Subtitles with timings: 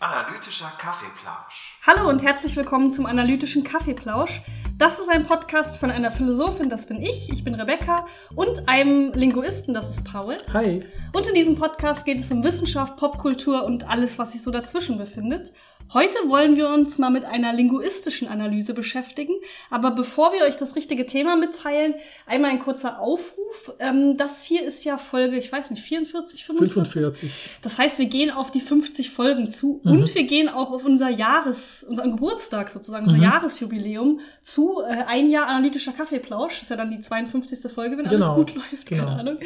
[0.00, 1.78] Analytischer Kaffeeplausch.
[1.86, 4.42] Hallo und herzlich willkommen zum Analytischen Kaffeeplausch.
[4.76, 9.12] Das ist ein Podcast von einer Philosophin, das bin ich, ich bin Rebecca, und einem
[9.12, 10.36] Linguisten, das ist Paul.
[10.52, 10.84] Hi.
[11.12, 14.98] Und in diesem Podcast geht es um Wissenschaft, Popkultur und alles, was sich so dazwischen
[14.98, 15.52] befindet.
[15.94, 19.34] Heute wollen wir uns mal mit einer linguistischen Analyse beschäftigen.
[19.70, 21.94] Aber bevor wir euch das richtige Thema mitteilen,
[22.26, 23.74] einmal ein kurzer Aufruf.
[23.78, 26.92] Ähm, das hier ist ja Folge, ich weiß nicht, 44, 45?
[26.92, 27.32] 45.
[27.60, 29.90] Das heißt, wir gehen auf die 50 Folgen zu Mhm.
[29.92, 33.24] und wir gehen auch auf unser Jahres, unseren Geburtstag sozusagen, unser Mhm.
[33.24, 34.80] Jahresjubiläum zu.
[34.80, 36.54] Äh, ein Jahr analytischer Kaffeeplausch.
[36.54, 37.70] Das ist ja dann die 52.
[37.70, 38.86] Folge, wenn Genau, alles gut läuft.
[38.86, 39.04] genau.
[39.04, 39.38] Keine Ahnung.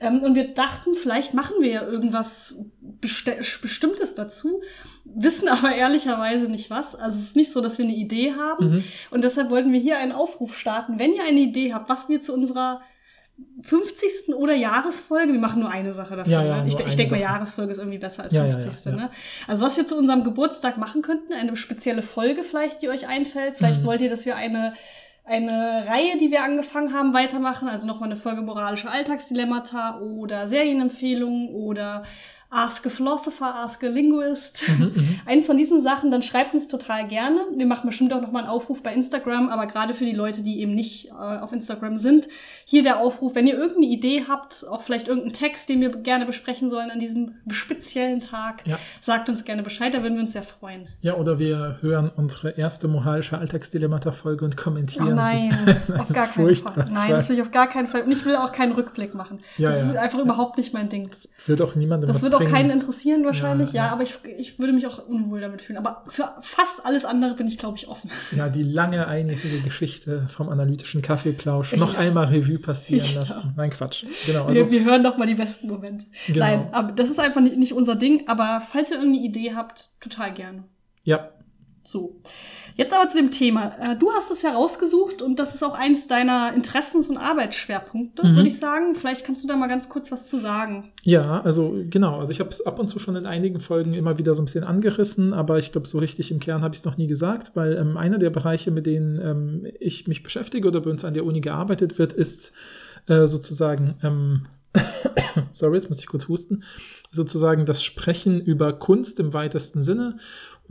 [0.00, 2.54] Ähm, und wir dachten, vielleicht machen wir ja irgendwas
[3.00, 4.62] Bestimmtes dazu,
[5.04, 6.94] wissen aber ehrlicherweise nicht was.
[6.94, 8.70] Also es ist nicht so, dass wir eine Idee haben.
[8.70, 8.84] Mhm.
[9.10, 10.98] Und deshalb wollten wir hier einen Aufruf starten.
[10.98, 12.80] Wenn ihr eine Idee habt, was wir zu unserer
[13.62, 14.34] 50.
[14.36, 16.32] oder Jahresfolge, wir machen nur eine Sache dafür.
[16.32, 16.68] Ja, ja, ne?
[16.68, 17.34] Ich, ich denke mal, davon.
[17.34, 18.84] Jahresfolge ist irgendwie besser als Ja, ja, 50.
[18.84, 18.96] ja, ja.
[18.96, 19.10] Ne?
[19.48, 23.56] Also was wir zu unserem Geburtstag machen könnten, eine spezielle Folge vielleicht, die euch einfällt.
[23.56, 23.86] Vielleicht Mhm.
[23.86, 24.74] wollt ihr, dass wir eine
[25.24, 27.68] eine Reihe, die wir angefangen haben, weitermachen.
[27.68, 32.02] Also nochmal eine Folge moralische Alltagsdilemmata oder Serienempfehlungen oder
[32.54, 34.62] Ask a Philosopher, Ask a Linguist.
[34.68, 35.20] Mhm, mhm.
[35.26, 37.40] Eins von diesen Sachen, dann schreibt uns total gerne.
[37.56, 40.60] Wir machen bestimmt auch nochmal einen Aufruf bei Instagram, aber gerade für die Leute, die
[40.60, 42.28] eben nicht äh, auf Instagram sind,
[42.66, 46.26] hier der Aufruf, wenn ihr irgendeine Idee habt, auch vielleicht irgendeinen Text, den wir gerne
[46.26, 48.78] besprechen sollen an diesem speziellen Tag, Ja.
[49.00, 50.88] sagt uns gerne Bescheid, da würden wir uns sehr freuen.
[51.00, 55.50] ja, oder wir hören unsere erste moralische Alltagsdilemmata-Folge und kommentieren Oh nein,
[55.86, 55.92] sie.
[55.94, 56.88] auf gar ist keinen furchtbar, Fall.
[56.92, 58.02] Nein, das will ich auf gar keinen Fall.
[58.02, 59.40] Und ich will auch keinen Rückblick machen.
[59.56, 60.00] Ja, das ist ja.
[60.00, 61.08] einfach überhaupt nicht mein Ding.
[61.08, 63.92] Das wird auch niemandem Das was wird auch keinen interessieren wahrscheinlich, ja, Ja, ja.
[63.92, 65.78] aber ich, ich würde mich auch unwohl damit fühlen.
[65.78, 68.10] Aber für fast alles andere bin ich, glaube ich, offen.
[68.36, 73.20] Ja, die lange einjährige Geschichte vom analytischen Kaffeeplausch noch einmal Revue passieren Ja.
[73.20, 73.54] lassen.
[73.56, 74.04] Nein, Quatsch.
[74.26, 76.06] Genau, wir, also wir hören doch mal die besten Momente.
[76.26, 76.38] Genau.
[76.40, 78.28] Nein, aber das ist einfach nicht, nicht unser Ding.
[78.28, 80.64] Aber falls ihr irgendeine Idee habt, total gerne.
[81.04, 81.30] ja,
[81.84, 82.20] So.
[82.76, 83.72] Jetzt aber zu dem Thema.
[83.80, 88.26] Äh, Du hast es ja rausgesucht und das ist auch eines deiner Interessens- und Arbeitsschwerpunkte,
[88.26, 88.36] Mhm.
[88.36, 88.94] würde ich sagen.
[88.94, 90.92] Vielleicht kannst du da mal ganz kurz was zu sagen.
[91.04, 92.18] Ja, also genau.
[92.18, 94.46] Also ich habe es ab und zu schon in einigen Folgen immer wieder so ein
[94.46, 97.52] bisschen angerissen, aber ich glaube, so richtig im Kern habe ich es noch nie gesagt,
[97.54, 101.14] weil ähm, einer der Bereiche, mit denen ähm, ich mich beschäftige oder bei uns an
[101.14, 102.52] der Uni gearbeitet wird, ist
[103.06, 104.42] äh, sozusagen, ähm,
[105.52, 106.62] sorry, jetzt muss ich kurz husten,
[107.10, 110.16] sozusagen das Sprechen über Kunst im weitesten Sinne.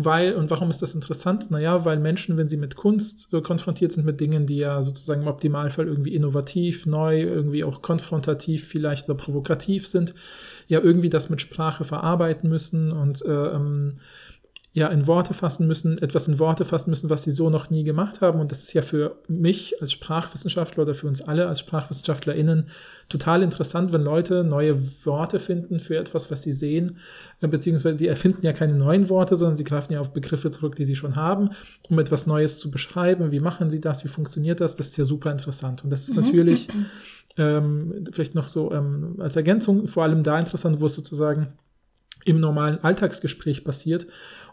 [0.06, 1.51] Weil, und warum ist das interessant?
[1.51, 5.22] Naja, weil Menschen, wenn sie mit Kunst äh, konfrontiert sind, mit Dingen, die ja sozusagen
[5.22, 10.13] im Optimalfall irgendwie innovativ, neu, irgendwie auch konfrontativ vielleicht oder provokativ sind,
[10.67, 13.94] ja irgendwie das mit Sprache verarbeiten müssen und äh, ähm,
[14.73, 17.83] ja in Worte fassen müssen, etwas in Worte fassen müssen, was sie so noch nie
[17.83, 18.39] gemacht haben.
[18.39, 22.67] Und das ist ja für mich als Sprachwissenschaftler oder für uns alle als SprachwissenschaftlerInnen
[23.09, 26.97] total interessant, wenn Leute neue Worte finden für etwas, was sie sehen,
[27.41, 30.75] äh, beziehungsweise die erfinden ja keine neuen Worte, sondern sie greifen ja auf Begriffe zurück,
[30.75, 31.49] die sie schon haben,
[31.89, 33.31] um etwas Neues zu beschreiben.
[33.31, 34.05] Wie machen sie das?
[34.05, 34.77] Wie funktioniert das?
[34.77, 35.83] Das ist ja super interessant.
[35.83, 36.69] Und das ist natürlich
[37.37, 41.49] ähm, vielleicht noch so ähm, als Ergänzung vor allem da interessant, wo es sozusagen
[42.25, 44.07] im normalen Alltagsgespräch passiert.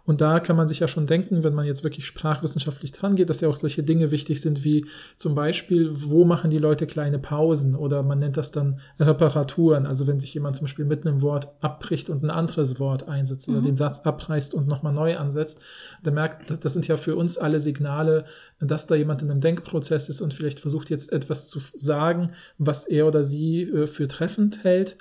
[0.08, 3.28] Und da kann man sich ja schon denken, wenn man jetzt wirklich sprachwissenschaftlich dran geht,
[3.28, 4.86] dass ja auch solche Dinge wichtig sind, wie
[5.16, 7.74] zum Beispiel, wo machen die Leute kleine Pausen?
[7.74, 9.84] Oder man nennt das dann Reparaturen.
[9.84, 13.50] Also wenn sich jemand zum Beispiel mitten im Wort abbricht und ein anderes Wort einsetzt
[13.50, 15.60] oder den Satz abreißt und nochmal neu ansetzt,
[16.02, 18.24] dann merkt, das sind ja für uns alle Signale,
[18.60, 22.86] dass da jemand in einem Denkprozess ist und vielleicht versucht jetzt etwas zu sagen, was
[22.86, 24.96] er oder sie äh, für treffend hält,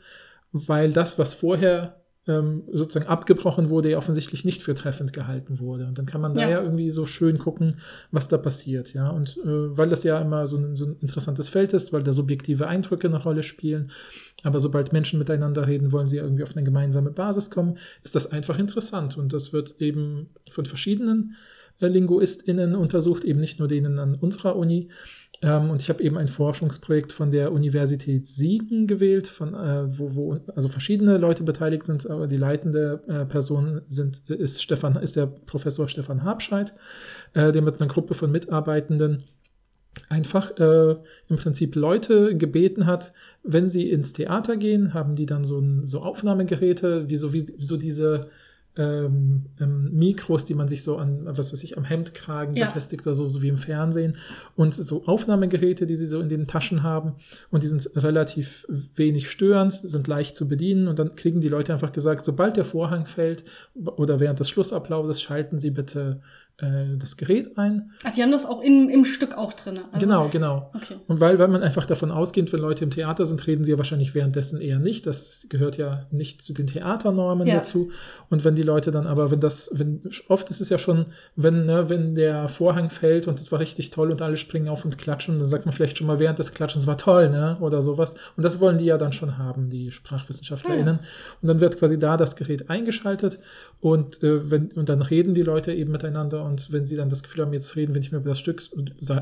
[0.52, 1.97] weil das, was vorher
[2.28, 5.86] ähm, sozusagen abgebrochen wurde, ja offensichtlich nicht für treffend gehalten wurde.
[5.88, 6.50] Und dann kann man da Ja.
[6.50, 7.80] ja, irgendwie so schön gucken,
[8.12, 9.10] was da passiert, ja.
[9.10, 12.14] Und äh, weil das ja immer so ein, so ein interessantes Feld ist, weil da
[12.14, 13.92] subjektive Eindrücke eine Rolle spielen,
[14.44, 18.32] aber sobald Menschen miteinander reden, wollen sie irgendwie auf eine gemeinsame Basis kommen, ist das
[18.32, 19.18] einfach interessant.
[19.18, 21.36] Und das wird eben von verschiedenen
[21.80, 24.90] äh, LinguistInnen untersucht, eben nicht nur denen an unserer Uni.
[25.42, 30.16] Ähm, und ich habe eben ein Forschungsprojekt von der Universität Siegen gewählt, von, äh, wo,
[30.16, 35.16] wo also verschiedene Leute beteiligt sind, aber die leitende äh, Person sind, ist, Stefan, ist
[35.16, 36.74] der Professor Stefan Habscheid,
[37.34, 39.26] äh, der mit einer Gruppe von Mitarbeitenden
[40.10, 45.58] einfach im Prinzip Leute gebeten hat, wenn sie ins Theater gehen, haben die dann so,
[45.58, 48.30] ein, so Aufnahmegeräte, wie so, wie, so diese
[48.78, 52.66] ähm, ähm, Mikros, die man sich so an, was weiß ich, am Hemdkragen Ja.
[52.68, 54.16] befestigt oder so, so wie im Fernsehen.
[54.56, 57.16] Und so Aufnahmegeräte, die sie so in den Taschen haben.
[57.50, 58.66] Und die sind relativ
[58.96, 60.88] wenig störend, sind leicht zu bedienen.
[60.88, 63.44] Und dann kriegen die Leute einfach gesagt, sobald der Vorhang fällt
[63.76, 66.22] oder während des Schlussapplauses, schalten sie bitte
[66.60, 67.92] äh, das Gerät ein.
[68.04, 69.80] Ach, die haben das auch im, im Stück auch drin.
[69.92, 70.72] Also, genau, genau.
[70.74, 70.96] Okay.
[71.08, 73.78] Und weil, weil man einfach davon ausgeht, wenn Leute im Theater sind, reden sie ja
[73.78, 75.06] wahrscheinlich währenddessen eher nicht.
[75.06, 77.58] Das gehört ja nicht zu den Theaternormen Ja.
[77.58, 77.92] dazu.
[78.30, 81.06] Und wenn die Leute dann aber, wenn das, wenn, oft ist es ja schon,
[81.36, 84.84] wenn, ne, wenn der Vorhang fällt und es war richtig toll und alle springen auf
[84.84, 87.58] und klatschen, dann sagt man vielleicht schon mal während des Klatschens, war toll, ne?
[87.60, 88.16] Oder sowas.
[88.36, 91.00] Und das wollen die ja dann schon haben, die SprachwissenschaftlerInnen.
[91.42, 93.38] Und dann wird quasi da das Gerät eingeschaltet
[93.80, 97.22] und, äh, wenn, und dann reden die Leute eben miteinander und wenn sie dann das
[97.22, 98.64] Gefühl haben, jetzt reden wir nicht mehr über das Stück,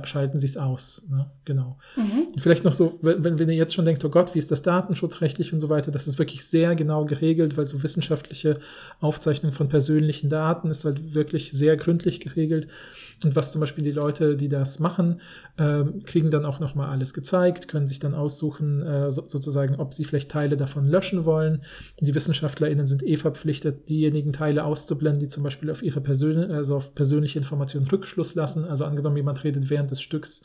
[0.04, 1.06] schalten sie es aus.
[1.10, 1.30] Ne?
[1.44, 1.78] Genau.
[1.98, 2.28] Mhm.
[2.38, 4.62] Vielleicht noch so, wenn, wenn wenn ihr jetzt schon denkt, oh Gott, wie ist das
[4.62, 8.60] datenschutzrechtlich und so weiter, das ist wirklich sehr genau geregelt, weil so wissenschaftliche
[9.02, 12.68] Aufzeichnung von persönlichen Daten ist halt wirklich sehr gründlich geregelt.
[13.24, 15.22] Und was zum Beispiel die Leute, die das machen,
[15.58, 19.94] ähm, kriegen dann auch nochmal alles gezeigt, können sich dann aussuchen, äh, so, sozusagen, ob
[19.94, 21.62] sie vielleicht Teile davon löschen wollen.
[22.00, 26.76] Die WissenschaftlerInnen sind eh verpflichtet, diejenigen Teile auszublenden, die zum Beispiel auf ihre Persön also
[26.76, 28.66] auf persönliche Informationen Rückschluss lassen.
[28.66, 30.42] Also angenommen, jemand redet während des Stücks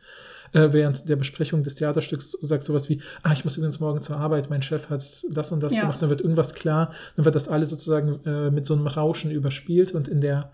[0.52, 4.16] äh, während der Besprechung des Theaterstücks sagt sowas wie, ah, ich muss übrigens morgen zur
[4.16, 5.82] Arbeit, mein Chef hat das und das Ja.
[5.82, 9.30] gemacht, dann wird irgendwas klar, dann wird das alles sozusagen äh, mit so einem Rauschen
[9.30, 10.50] überspielt und in der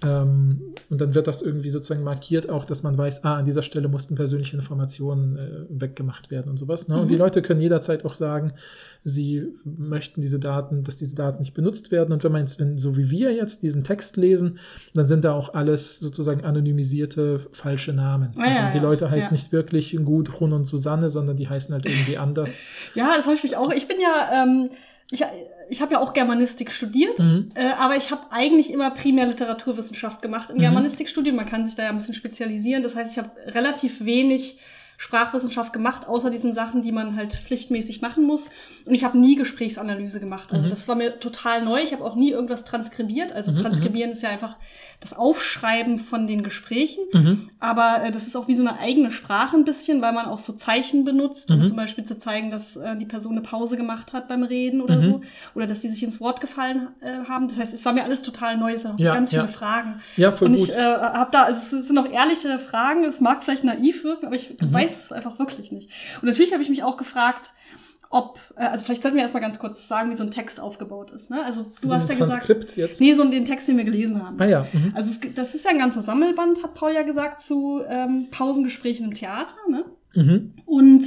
[0.00, 3.62] ähm, und dann wird das irgendwie sozusagen markiert auch, dass man weiß, ah, an dieser
[3.62, 6.86] Stelle mussten persönliche Informationen äh, weggemacht werden und sowas.
[6.86, 7.00] Ne?
[7.00, 8.52] Und die Leute können jederzeit auch sagen,
[9.02, 12.12] sie möchten diese Daten, dass diese Daten nicht benutzt werden.
[12.12, 14.60] Und wenn man jetzt, wenn, so wie wir jetzt diesen Text lesen,
[14.94, 18.30] dann sind da auch alles sozusagen anonymisierte falsche Namen.
[18.36, 19.32] Ah, also ja, ja, die Leute heißen ja.
[19.32, 22.60] nicht wirklich Gudrun und Susanne, sondern die heißen halt irgendwie anders.
[22.94, 23.72] Ja, das habe ich mich auch.
[23.72, 24.68] Ich bin ja, ähm,
[25.10, 25.24] ich,
[25.70, 27.50] ich habe ja auch Germanistik studiert, Mhm.
[27.54, 30.60] äh, aber ich habe eigentlich immer primär Literaturwissenschaft gemacht im Mhm.
[30.60, 31.36] Germanistikstudium.
[31.36, 32.82] Man kann sich da ja ein bisschen spezialisieren.
[32.82, 34.58] Das heißt, ich habe relativ wenig
[35.00, 38.46] Sprachwissenschaft gemacht, außer diesen Sachen, die man halt pflichtmäßig machen muss.
[38.84, 40.52] Und ich habe nie Gesprächsanalyse gemacht.
[40.52, 40.70] Also Mhm.
[40.70, 41.80] das war mir total neu.
[41.80, 43.30] Ich habe auch nie irgendwas transkribiert.
[43.32, 44.56] Also Mhm, transkribieren ist ja einfach
[45.00, 47.04] das Aufschreiben von den Gesprächen.
[47.12, 47.50] Mhm.
[47.60, 50.40] Aber äh, das ist auch wie so eine eigene Sprache ein bisschen, weil man auch
[50.40, 51.64] so Zeichen benutzt, um Mhm.
[51.66, 54.96] zum Beispiel zu zeigen, dass äh, die Person eine Pause gemacht hat beim Reden oder
[54.96, 55.00] Mhm.
[55.00, 55.20] so.
[55.54, 57.46] Oder dass sie sich ins Wort gefallen äh, haben.
[57.46, 58.72] Das heißt, es war mir alles total neu.
[58.72, 59.42] Es sind Ja, ganz ja.
[59.46, 60.02] viele Fragen.
[60.16, 63.04] Ja, voll Und ich äh, habe da, also es sind auch ehrliche Fragen.
[63.04, 64.72] Es mag vielleicht naiv wirken, aber ich Mhm.
[64.88, 65.90] Weiß es einfach wirklich nicht.
[66.20, 67.50] Und natürlich habe ich mich auch gefragt,
[68.10, 71.10] ob, äh, also vielleicht sollten wir erstmal ganz kurz sagen, wie so ein Text aufgebaut
[71.10, 71.30] ist.
[71.30, 71.44] Ne?
[71.44, 73.00] Also du so hast ja gesagt, Transkript jetzt.
[73.00, 74.40] nee, so den Text, den wir gelesen haben.
[74.40, 74.66] Ah ja.
[74.72, 74.92] Mhm.
[74.94, 79.04] Also es, das ist ja ein ganzer Sammelband, hat Paul ja gesagt, zu ähm, Pausengesprächen
[79.04, 79.56] im Theater.
[79.70, 79.84] Ne?
[80.14, 80.54] Mhm.
[80.64, 81.04] Und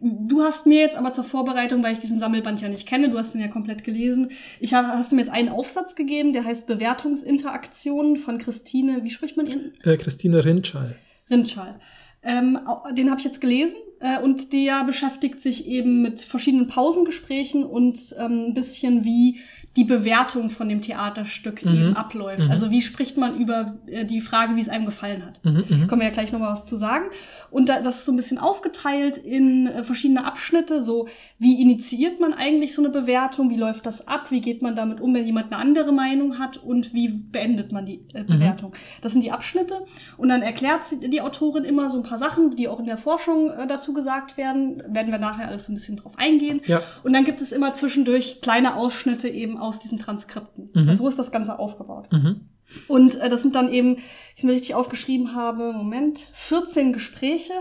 [0.00, 3.18] du hast mir jetzt aber zur Vorbereitung, weil ich diesen Sammelband ja nicht kenne, du
[3.18, 6.44] hast ihn ja komplett gelesen, ich hab, hast du mir jetzt einen Aufsatz gegeben, der
[6.44, 9.72] heißt Bewertungsinteraktionen von Christine, wie spricht man ihren?
[9.84, 10.96] Äh, Christine Rindschall.
[11.30, 11.78] Rindschall.
[12.22, 12.58] Ähm,
[12.92, 18.14] den habe ich jetzt gelesen äh, und der beschäftigt sich eben mit verschiedenen Pausengesprächen und
[18.18, 19.40] ähm, ein bisschen wie
[19.76, 21.74] die Bewertung von dem Theaterstück Mhm.
[21.74, 22.44] eben abläuft.
[22.46, 22.50] Mhm.
[22.50, 25.44] Also wie spricht man über äh, die Frage, wie es einem gefallen hat.
[25.44, 25.64] Mhm.
[25.68, 25.86] Mhm.
[25.86, 27.06] Können wir ja gleich nochmal was zu sagen.
[27.52, 30.82] Und da, das ist so ein bisschen aufgeteilt in äh, verschiedene Abschnitte.
[30.82, 31.06] So,
[31.38, 33.48] wie initiiert man eigentlich so eine Bewertung?
[33.50, 34.30] Wie läuft das ab?
[34.30, 36.56] Wie geht man damit um, wenn jemand eine andere Meinung hat?
[36.56, 38.72] Und wie beendet man die äh, Bewertung?
[39.02, 39.82] Das sind die Abschnitte.
[40.16, 43.50] Und dann erklärt die Autorin immer so ein paar Sachen, die auch in der Forschung
[43.50, 44.82] äh, dazu gesagt werden.
[44.88, 46.60] Werden wir nachher alles so ein bisschen drauf eingehen.
[46.66, 46.82] Ja.
[47.04, 50.70] Und dann gibt es immer zwischendurch kleine Ausschnitte eben aus diesen Transkripten.
[50.74, 50.94] Mhm.
[50.94, 52.10] So ist das Ganze aufgebaut.
[52.10, 52.48] Mhm.
[52.88, 53.98] Und äh, das sind dann eben,
[54.36, 57.52] ich mir richtig aufgeschrieben habe, Moment, 14 Gespräche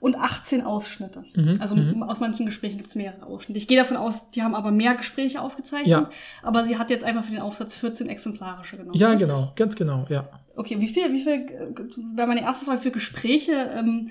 [0.00, 1.24] und 18 Ausschnitte.
[1.34, 2.02] Mhm, Also mhm.
[2.02, 3.58] aus manchen Gesprächen gibt es mehrere Ausschnitte.
[3.58, 5.88] Ich gehe davon aus, die haben aber mehr Gespräche aufgezeichnet.
[5.88, 6.10] Ja.
[6.42, 8.96] Aber sie hat jetzt einfach für den Aufsatz 14 exemplarische genommen.
[8.96, 9.28] Ja, richtig?
[9.28, 10.28] genau, ganz genau, ja.
[10.54, 14.10] Okay, wie viel, wie viel, äh, wäre meine erste Frage, wie viele Gespräche ähm,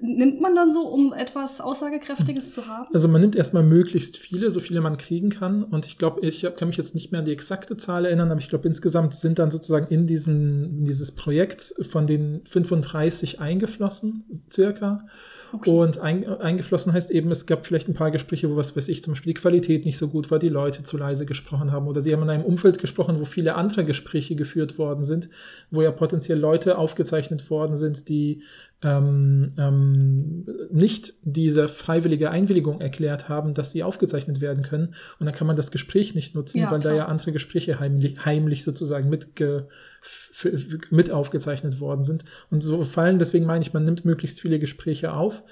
[0.00, 2.88] nimmt man dann so, um etwas Aussagekräftiges zu haben?
[2.92, 5.64] Also man nimmt erstmal möglichst viele, so viele man kriegen kann.
[5.64, 8.40] Und ich glaube, ich kann mich jetzt nicht mehr an die exakte Zahl erinnern, aber
[8.40, 14.24] ich glaube, insgesamt sind dann sozusagen in, diesen, in dieses Projekt von den 35 eingeflossen,
[14.50, 15.06] circa.
[15.52, 15.70] Okay.
[15.70, 19.02] Und ein, eingeflossen heißt eben, es gab vielleicht ein paar Gespräche, wo was weiß ich,
[19.02, 22.00] zum Beispiel die Qualität nicht so gut war, die Leute zu leise gesprochen haben oder
[22.00, 25.30] sie haben in einem Umfeld gesprochen, wo viele andere Gespräche geführt worden sind,
[25.70, 28.42] wo ja potenziell Leute aufgezeichnet worden sind, die
[28.82, 34.94] ähm, ähm, nicht diese freiwillige Einwilligung erklärt haben, dass sie aufgezeichnet werden können.
[35.18, 36.96] Und dann kann man das Gespräch nicht nutzen, Ja, weil da klar.
[36.96, 39.66] ja andere Gespräche heimlich, heimlich sozusagen mitge,
[40.90, 42.24] mit aufgezeichnet worden sind.
[42.50, 45.42] Und so fallen, deswegen meine ich, man nimmt möglichst viele Gespräche auf,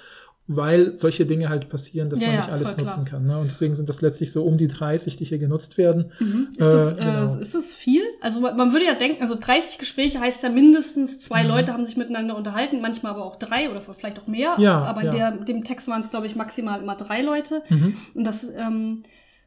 [0.49, 3.21] weil solche Dinge halt passieren, dass Ja, man ja, nicht alles voll nutzen klar.
[3.21, 3.27] kann.
[3.27, 3.39] Ne?
[3.39, 6.13] Und deswegen sind das letztlich so um die 30, die hier genutzt werden.
[6.21, 6.49] Mhm.
[6.53, 7.35] Ist, Äh, das, äh, genau.
[7.41, 8.03] ist das viel?
[8.21, 11.49] Also man würde ja denken, also 30 Gespräche heißt ja mindestens zwei Mhm.
[11.49, 14.55] Leute haben sich miteinander unterhalten, manchmal aber auch drei oder vielleicht auch mehr.
[14.59, 15.13] Ja, aber in ja.
[15.13, 17.63] der, dem Text waren es, glaube ich, maximal immer drei Leute.
[17.69, 17.97] Mhm.
[18.15, 19.03] Und das, ähm,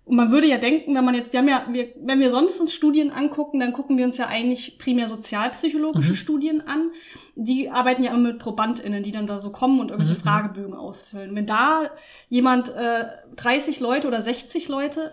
[0.09, 2.59] Und man würde ja denken, wenn man jetzt, wir haben ja, wir, wenn wir sonst
[2.59, 6.15] uns Studien angucken, dann gucken wir uns ja eigentlich primär sozialpsychologische Mhm.
[6.15, 6.89] Studien an.
[7.35, 10.23] Die arbeiten ja immer mit ProbandInnen, die dann da so kommen und irgendwelche Mhm.
[10.23, 11.35] Fragebögen ausfüllen.
[11.35, 11.91] Wenn da
[12.27, 15.11] jemand äh, 30 Leute oder 60 Leute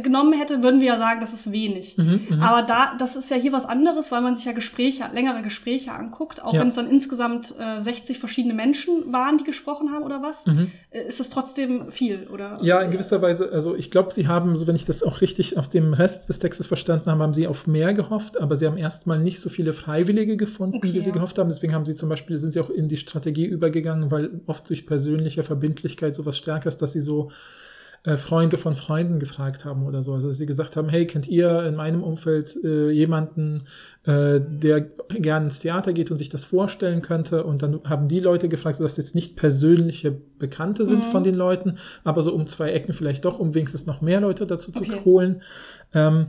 [0.00, 1.98] genommen hätte, würden wir ja sagen, das ist wenig.
[1.98, 2.42] Mhm, mhm.
[2.42, 5.92] Aber da, das ist ja hier was anderes, weil man sich ja Gespräche, längere Gespräche
[5.92, 6.60] anguckt, auch Ja.
[6.60, 10.70] wenn es dann insgesamt äh, 60 verschiedene Menschen waren, die gesprochen haben oder was, Mhm.
[10.90, 12.58] äh, ist das trotzdem viel, oder?
[12.62, 15.58] Ja, in gewisser Weise, also ich glaube, sie haben, so wenn ich das auch richtig
[15.58, 18.78] aus dem Rest des Textes verstanden habe, haben sie auf mehr gehofft, aber sie haben
[18.78, 21.12] erstmal nicht so viele Freiwillige gefunden, Okay, wie sie ja.
[21.12, 21.48] gehofft haben.
[21.48, 24.86] Deswegen haben sie zum Beispiel, sind sie auch in die Strategie übergegangen, weil oft durch
[24.86, 27.30] persönliche Verbindlichkeit sowas stärker ist, dass sie so
[28.04, 30.12] äh, Freunde von Freunden gefragt haben oder so.
[30.12, 33.68] Also dass sie gesagt haben, hey, kennt ihr in meinem Umfeld äh, jemanden,
[34.04, 34.80] äh, der
[35.10, 37.44] gerne ins Theater geht und sich das vorstellen könnte?
[37.44, 41.10] Und dann haben die Leute gefragt, sodass jetzt nicht persönliche Bekannte sind Mhm.
[41.10, 44.46] von den Leuten, aber so um zwei Ecken vielleicht doch, um wenigstens noch mehr Leute
[44.46, 44.90] dazu Okay.
[44.90, 45.42] zu holen.
[45.94, 46.26] Ähm,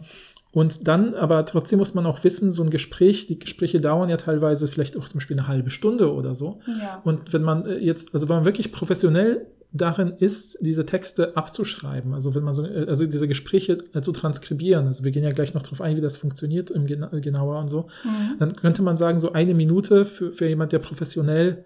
[0.52, 4.18] und dann, aber trotzdem muss man auch wissen, so ein Gespräch, die Gespräche dauern ja
[4.18, 6.60] teilweise vielleicht auch zum Beispiel eine halbe Stunde oder so.
[6.80, 7.02] Ja.
[7.04, 12.14] Und wenn man äh, jetzt, also wenn man wirklich professionell darin ist, diese Texte abzuschreiben,
[12.14, 15.32] also wenn man so, äh, also diese Gespräche äh, zu transkribieren, also wir gehen ja
[15.32, 18.38] gleich noch darauf ein, wie das funktioniert im Gena genauer und so, Mhm.
[18.40, 21.66] dann könnte man sagen, so eine Minute für, für jemand, der professionell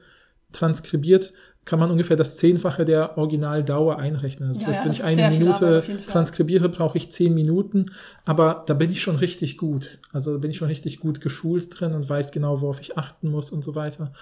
[0.54, 1.34] transkribiert,
[1.66, 4.48] kann man ungefähr das Zehnfache der Originaldauer einrechnen.
[4.48, 7.88] Das Ja, heißt, wenn das ich eine Minute transkribiere, brauche ich zehn Minuten,
[8.24, 10.00] aber da bin ich schon richtig gut.
[10.14, 13.30] Also da bin ich schon richtig gut geschult drin und weiß genau, worauf ich achten
[13.30, 14.14] muss und so weiter.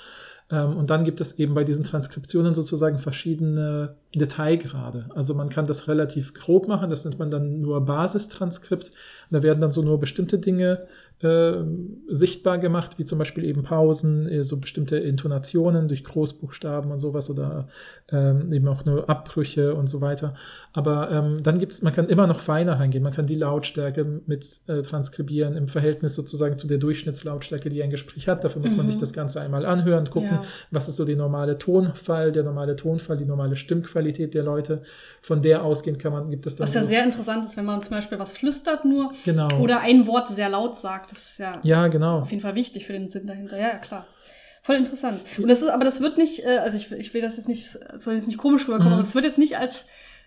[0.51, 5.09] Ähm, und dann gibt es eben bei diesen Transkriptionen sozusagen verschiedene Detailgrade.
[5.15, 8.91] Also man kann das relativ grob machen, das nennt man dann nur Basistranskript.
[9.31, 10.87] Da werden dann so nur bestimmte Dinge
[11.21, 11.53] äh,
[12.07, 17.29] sichtbar gemacht, wie zum Beispiel eben Pausen, äh, so bestimmte Intonationen durch Großbuchstaben und sowas
[17.29, 17.67] oder
[18.11, 20.33] ähm, eben auch nur Abbrüche und so weiter.
[20.73, 23.03] Aber ähm, dann gibt es, man kann immer noch feiner reingehen.
[23.03, 27.89] Man kann die Lautstärke mit äh, transkribieren im Verhältnis sozusagen zu der Durchschnittslautstärke, die ein
[27.89, 28.43] Gespräch hat.
[28.43, 28.91] Dafür muss man Mhm.
[28.91, 30.41] sich das Ganze einmal anhören, gucken, Ja.
[30.71, 34.81] was ist so die normale Tonfall, der normale Tonfall, die normale Stimmqualität der Leute.
[35.21, 37.65] Von der ausgehend kann man, gibt es dann Was ja so, sehr interessant ist, wenn
[37.65, 39.47] man zum Beispiel was flüstert nur genau.
[39.59, 41.04] oder ein Wort sehr laut sagt.
[41.09, 42.19] Das ist ja, ja, genau.
[42.21, 43.57] auf jeden Fall wichtig für den Sinn dahinter.
[43.57, 44.05] Ja, ja, klar.
[44.61, 45.21] Voll interessant.
[45.37, 47.77] Und das ist, aber das wird nicht, äh, also ich, ich will das jetzt nicht,
[47.95, 48.93] soll jetzt nicht komisch rüberkommen, Mhm.
[48.95, 49.85] aber das wird jetzt nicht als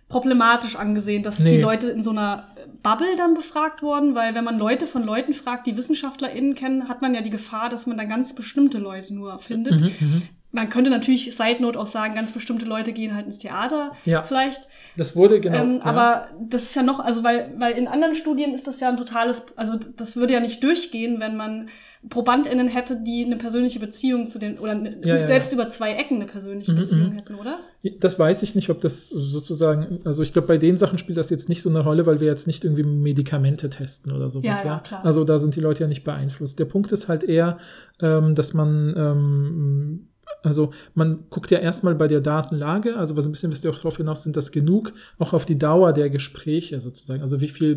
[0.08, 1.56] problematisch angesehen, dass Nee.
[1.56, 2.48] die Leute in so einer
[2.82, 7.02] Bubble dann befragt wurden, weil wenn man Leute von Leuten fragt, die WissenschaftlerInnen kennen, hat
[7.02, 9.80] man ja die Gefahr, dass man dann ganz bestimmte Leute nur findet.
[9.80, 10.22] Mhm, mhm.
[10.50, 14.22] Man könnte natürlich Side Note auch sagen, ganz bestimmte Leute gehen halt ins Theater Ja.
[14.22, 14.66] vielleicht.
[14.96, 15.58] Das wurde genau.
[15.58, 15.84] ähm, ja.
[15.84, 18.96] Aber das ist ja noch, also weil, weil in anderen Studien ist das ja ein
[18.96, 21.68] totales, also das würde ja nicht durchgehen, wenn man
[22.08, 26.16] ProbandInnen hätte, die eine persönliche Beziehung zu den, oder ne, Ja, selbst über zwei Ecken
[26.16, 27.16] eine persönliche Mhm, Beziehung mhm.
[27.16, 27.58] hätten, oder?
[28.00, 31.28] Das weiß ich nicht, ob das sozusagen, also ich glaube, bei den Sachen spielt das
[31.28, 34.62] jetzt nicht so eine Rolle, weil wir jetzt nicht irgendwie Medikamente testen oder sowas.
[34.62, 35.04] Ja, ja, klar.
[35.04, 36.58] Also da sind die Leute ja nicht beeinflusst.
[36.58, 37.58] Der Punkt ist halt eher,
[38.00, 40.07] ähm, dass man, ähm,
[40.42, 43.76] also man guckt ja erstmal bei der Datenlage, also was ein bisschen, wisst ihr auch
[43.76, 47.20] darauf hinaus, sind das genug, auch auf die Dauer der Gespräche sozusagen.
[47.22, 47.76] Also wie viel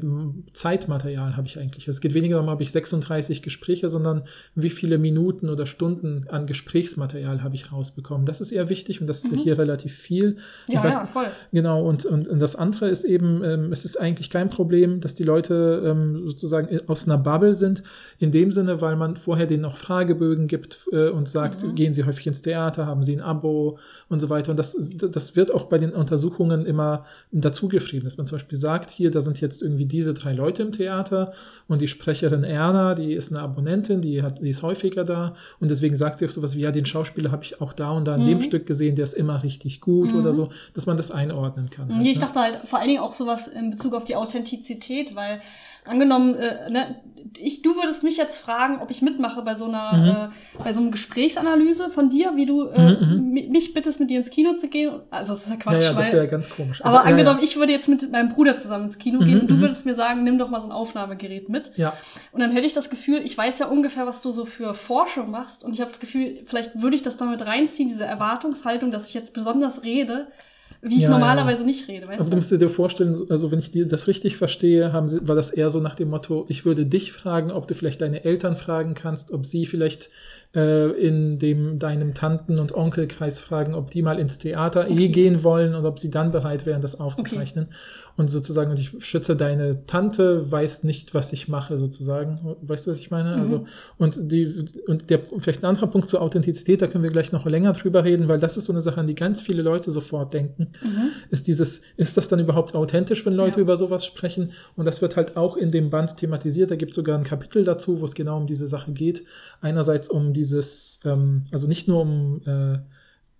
[0.53, 1.87] Zeitmaterial habe ich eigentlich?
[1.87, 4.23] Es geht weniger darum, habe ich 36 Gespräche, sondern
[4.55, 8.25] wie viele Minuten oder Stunden an Gesprächsmaterial habe ich rausbekommen.
[8.25, 9.41] Das ist eher wichtig und das ist ja Mhm.
[9.43, 10.37] hier relativ viel.
[10.67, 11.27] Ja, weiß- ja, voll.
[11.51, 15.15] Genau, und, und, und das andere ist eben, ähm, es ist eigentlich kein Problem, dass
[15.15, 17.81] die Leute ähm, sozusagen aus einer Bubble sind,
[18.19, 21.75] in dem Sinne, weil man vorher denen noch Fragebögen gibt äh, und sagt, Mhm.
[21.75, 23.77] gehen sie häufig ins Theater, haben sie ein Abo
[24.09, 24.51] und so weiter.
[24.51, 28.89] Und das, das wird auch bei den Untersuchungen immer dazugeschrieben, dass man zum Beispiel sagt,
[28.91, 31.33] hier, da sind jetzt irgendwie diese drei Leute im Theater
[31.67, 35.69] und die Sprecherin Erna, die ist eine Abonnentin, die, hat, die ist häufiger da und
[35.71, 38.15] deswegen sagt sie auch sowas wie, ja, den Schauspieler habe ich auch da und da
[38.15, 38.41] in dem Mhm.
[38.41, 40.19] Stück gesehen, der ist immer richtig gut Mhm.
[40.19, 41.89] oder so, dass man das einordnen kann.
[41.93, 42.25] halt, Nee, ich ne?
[42.25, 45.41] dachte halt vor allen Dingen auch sowas in Bezug auf die Authentizität, weil
[45.85, 47.01] angenommen, äh, ne,
[47.37, 50.81] ich, du würdest mich jetzt fragen, ob ich mitmache bei so einer, äh, bei so
[50.81, 54.53] einem Gesprächsanalyse von dir, wie du äh, Mhm, mi- mich bittest, mit dir ins Kino
[54.55, 55.01] zu gehen.
[55.11, 56.83] Also das ist ja ja, Quatsch, ja, das weil wäre ganz komisch.
[56.83, 59.47] Aber ja, angenommen, ich würde jetzt mit meinem Bruder zusammen ins Kino Mhm, gehen und
[59.49, 59.61] du mhm.
[59.61, 61.71] würdest mir sagen, nimm doch mal so ein Aufnahmegerät mit.
[61.77, 61.93] Ja,
[62.31, 65.31] Und dann hätte ich das Gefühl, ich weiß ja ungefähr, was du so für Forschung
[65.31, 65.63] machst.
[65.63, 69.13] Und ich habe das Gefühl, vielleicht würde ich das damit reinziehen, diese Erwartungshaltung, dass ich
[69.13, 70.31] jetzt besonders rede,
[70.81, 72.07] wie ich Ja, normalerweise nicht rede.
[72.07, 75.27] Weißt aber du musst dir vorstellen, also wenn ich dir das richtig verstehe, haben sie,
[75.27, 78.25] war das eher so nach dem Motto, ich würde dich fragen, ob du vielleicht deine
[78.25, 80.09] Eltern fragen kannst, ob sie vielleicht
[80.55, 85.09] äh, in dem deinem Tanten- und Onkelkreis fragen, ob die mal ins Theater eh Okay.
[85.09, 87.67] gehen wollen und ob sie dann bereit wären, das aufzuzeichnen.
[88.21, 92.55] Und sozusagen, und ich schütze deine Tante, weiß nicht, was ich mache, sozusagen.
[92.61, 93.33] Weißt du, was ich meine?
[93.35, 93.41] Mhm.
[93.41, 93.65] Also,
[93.97, 97.47] und die, und der, vielleicht ein anderer Punkt zur Authentizität, da können wir gleich noch
[97.47, 100.35] länger drüber reden, weil das ist so eine Sache, an die ganz viele Leute sofort
[100.35, 100.67] denken.
[101.31, 103.57] Ist dieses, ist das dann überhaupt authentisch, wenn Leute Mhm.
[103.57, 103.61] Ja.
[103.63, 104.51] über sowas sprechen?
[104.75, 106.69] Und das wird halt auch in dem Band thematisiert.
[106.69, 109.23] Da gibt es sogar ein Kapitel dazu, wo es genau um diese Sache geht.
[109.61, 112.77] Einerseits um dieses, ähm, also nicht nur um äh,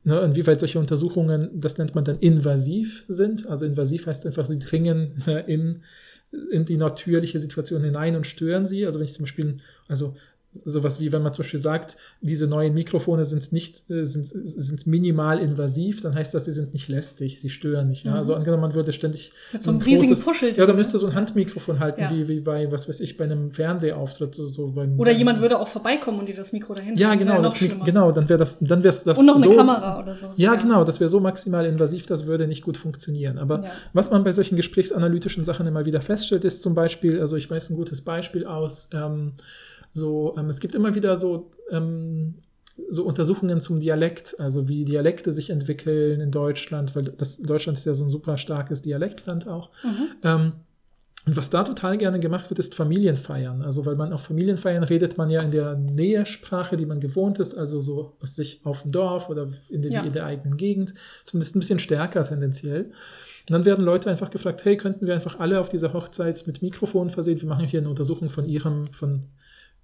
[0.04, 3.46] Ne, inwieweit solche Untersuchungen, das nennt man dann invasiv sind.
[3.48, 5.84] Also invasiv heißt einfach, sie dringen äh, in,
[6.50, 8.86] in die natürliche Situation hinein und stören sie.
[8.86, 10.16] Also wenn ich zum Beispiel, also
[10.54, 14.86] sowas wie wenn man zum Beispiel sagt, diese neuen Mikrofone sind nicht, äh, sind, sind
[14.86, 18.04] minimal invasiv, dann heißt das, sie sind nicht lästig, sie stören nicht.
[18.06, 18.12] Ja?
[18.12, 18.18] Mhm.
[18.18, 20.54] Also angenommen, man würde ständig Mit so einem riesigen Puschel.
[20.58, 22.12] ja, da müsste so ein Handmikrofon halten, Ja.
[22.12, 25.58] wie, wie bei, was weiß ich, bei einem Fernsehauftritt, so, so beim, Oder jemand würde
[25.60, 27.10] auch vorbeikommen und dir das Mikro dahin ja.
[27.16, 27.86] Das genau, das, schlimmer.
[27.86, 30.28] genau, dann wäre das, dann wäre das Und noch eine so, Kamera oder so.
[30.36, 33.38] ja, genau, das wäre so maximal invasiv, das würde nicht gut funktionieren.
[33.38, 33.72] Aber Ja.
[33.94, 37.70] was man bei solchen gesprächsanalytischen Sachen immer wieder feststellt, ist zum Beispiel, also ich weiß
[37.70, 39.34] ein gutes Beispiel aus, ähm,
[39.94, 42.36] so, ähm, es gibt immer wieder so, ähm,
[42.90, 47.86] so Untersuchungen zum Dialekt, also wie Dialekte sich entwickeln in Deutschland, weil das, Deutschland ist
[47.86, 49.70] ja so ein super starkes Dialektland auch.
[49.84, 50.08] Mhm.
[50.24, 50.52] Ähm,
[51.28, 53.62] und was da total gerne gemacht wird, ist Familienfeiern.
[53.62, 57.56] Also, weil man auf Familienfeiern redet man ja in der Nähesprache, die man gewohnt ist,
[57.56, 60.02] also so, was sich auf dem Dorf oder in der, Ja.
[60.02, 62.86] in der eigenen Gegend, zumindest ein bisschen stärker tendenziell.
[62.86, 66.64] Und dann werden Leute einfach gefragt, hey, könnten wir einfach alle auf dieser Hochzeit mit
[66.64, 67.40] Mikrofonen versehen?
[67.40, 69.26] Wir machen hier eine Untersuchung von ihrem, von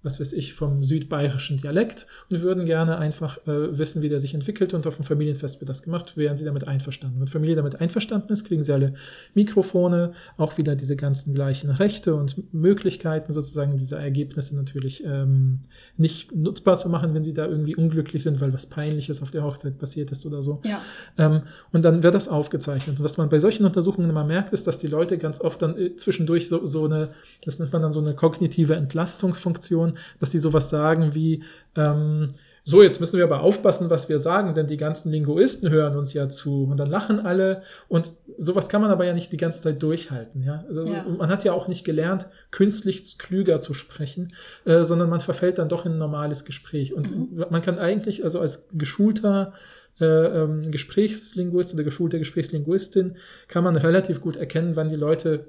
[0.02, 4.32] was weiß ich, vom südbayerischen Dialekt und würden gerne einfach äh, wissen, wie der sich
[4.32, 6.16] entwickelt und auf dem Familienfest wird das gemacht.
[6.16, 7.18] Wären Sie damit einverstanden?
[7.20, 8.94] Wenn Familie damit einverstanden ist, kriegen Sie alle
[9.34, 15.60] Mikrofone, auch wieder diese ganzen gleichen Rechte und Möglichkeiten, sozusagen diese Ergebnisse natürlich ähm,
[15.96, 19.42] nicht nutzbar zu machen, wenn Sie da irgendwie unglücklich sind, weil was Peinliches auf der
[19.42, 20.60] Hochzeit passiert ist oder so.
[20.64, 20.80] Ja.
[21.16, 22.98] Ähm, und dann wird das aufgezeichnet.
[22.98, 25.76] Und was man bei solchen Untersuchungen immer merkt, ist, dass die Leute ganz oft dann
[25.76, 27.10] äh, zwischendurch so, so eine,
[27.44, 29.87] das nennt man dann so eine kognitive Entlastungsfunktion,
[30.18, 31.42] dass die sowas sagen wie,
[31.76, 32.28] ähm,
[32.64, 36.12] so, jetzt müssen wir aber aufpassen, was wir sagen, denn die ganzen Linguisten hören uns
[36.12, 39.62] ja zu und dann lachen alle und sowas kann man aber ja nicht die ganze
[39.62, 40.64] Zeit durchhalten, ja.
[40.68, 41.02] Also Ja.
[41.04, 44.34] man hat ja auch nicht gelernt, künstlich klüger zu sprechen,
[44.66, 48.38] äh, sondern man verfällt dann doch in ein normales Gespräch und man kann eigentlich also
[48.38, 49.54] als geschulter
[50.00, 53.16] äh, ähm, Gesprächslinguist oder geschulter Gesprächslinguistin
[53.48, 55.46] kann man relativ gut erkennen, wann die Leute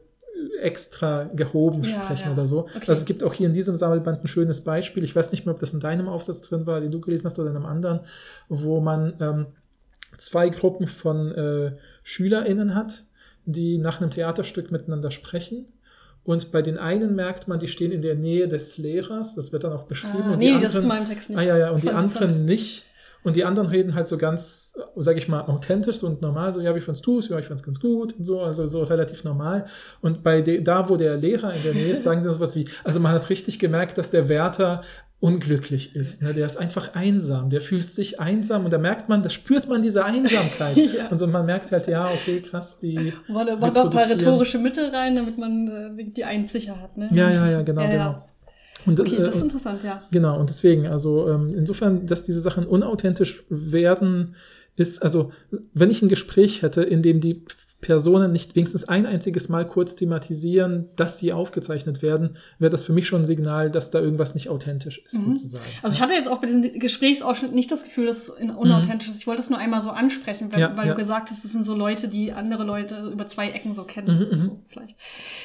[0.62, 2.34] extra gehoben Ja, sprechen ja.
[2.34, 2.60] oder so.
[2.62, 2.80] Okay.
[2.88, 5.04] Also es gibt auch hier in diesem Sammelband ein schönes Beispiel.
[5.04, 7.40] Ich weiß nicht mehr, ob das in deinem Aufsatz drin war, den du gelesen hast,
[7.40, 8.02] oder in einem anderen,
[8.48, 9.46] wo man ähm,
[10.18, 11.74] zwei Gruppen von äh,
[12.04, 13.06] SchülerInnen hat,
[13.46, 15.68] die nach einem Theaterstück miteinander sprechen.
[16.24, 19.64] Und bei den einen merkt man, die stehen in der Nähe des Lehrers, das wird
[19.64, 20.24] dann auch beschrieben.
[20.26, 21.40] Ah, und nee, die das ist in anderen, meinem Text nicht.
[21.40, 22.86] Ah ja, ja, und die anderen nicht.
[23.24, 26.74] Und die anderen reden halt so ganz, sag ich mal, authentisch und normal, so, ja,
[26.76, 27.28] wie fandst du es?
[27.30, 29.66] Ja, ich fand's ganz gut und so, also so relativ normal.
[30.02, 32.66] Und bei de, da, wo der Lehrer in der Nähe ist, sagen sie sowas wie,
[32.84, 34.82] also man hat richtig gemerkt, dass der Wärter
[35.22, 36.22] unglücklich ist.
[36.22, 36.34] Ne?
[36.34, 39.82] Der ist einfach einsam, der fühlt sich einsam und da merkt man, da spürt man
[39.82, 40.78] diese Einsamkeit.
[40.78, 41.08] Ja.
[41.10, 43.14] Und so man merkt halt, ja, okay, krass, die.
[43.28, 46.96] Da wir ein paar rhetorische Mittel rein, damit man äh, die- die Eins sicher hat.
[46.98, 47.10] Ne?
[47.12, 47.94] Ja, ja, ja, genau, Ja, ja.
[47.94, 48.26] genau.
[48.86, 50.04] Und, Okay, äh, das ist und- interessant, ja.
[50.12, 54.36] Genau, und deswegen, also ähm, insofern, dass diese Sachen unauthentisch werden,
[54.76, 55.32] ist, also
[55.74, 57.44] wenn ich ein Gespräch hätte, in dem die
[57.82, 62.92] Personen nicht wenigstens ein einziges Mal kurz thematisieren, dass sie aufgezeichnet werden, wäre das für
[62.92, 65.38] mich schon ein Signal, dass da irgendwas nicht authentisch ist, Mhm.
[65.38, 65.64] sozusagen.
[65.82, 69.18] Also ich hatte jetzt auch bei diesem Gesprächsausschnitt nicht das Gefühl, dass es unauthentisch ist.
[69.18, 70.94] Ich wollte es nur einmal so ansprechen, weil, Ja, weil ja.
[70.94, 74.28] du gesagt hast, das sind so Leute, die andere Leute über zwei Ecken so kennen.
[74.30, 74.42] Mhm, mhm.
[74.46, 74.96] so vielleicht.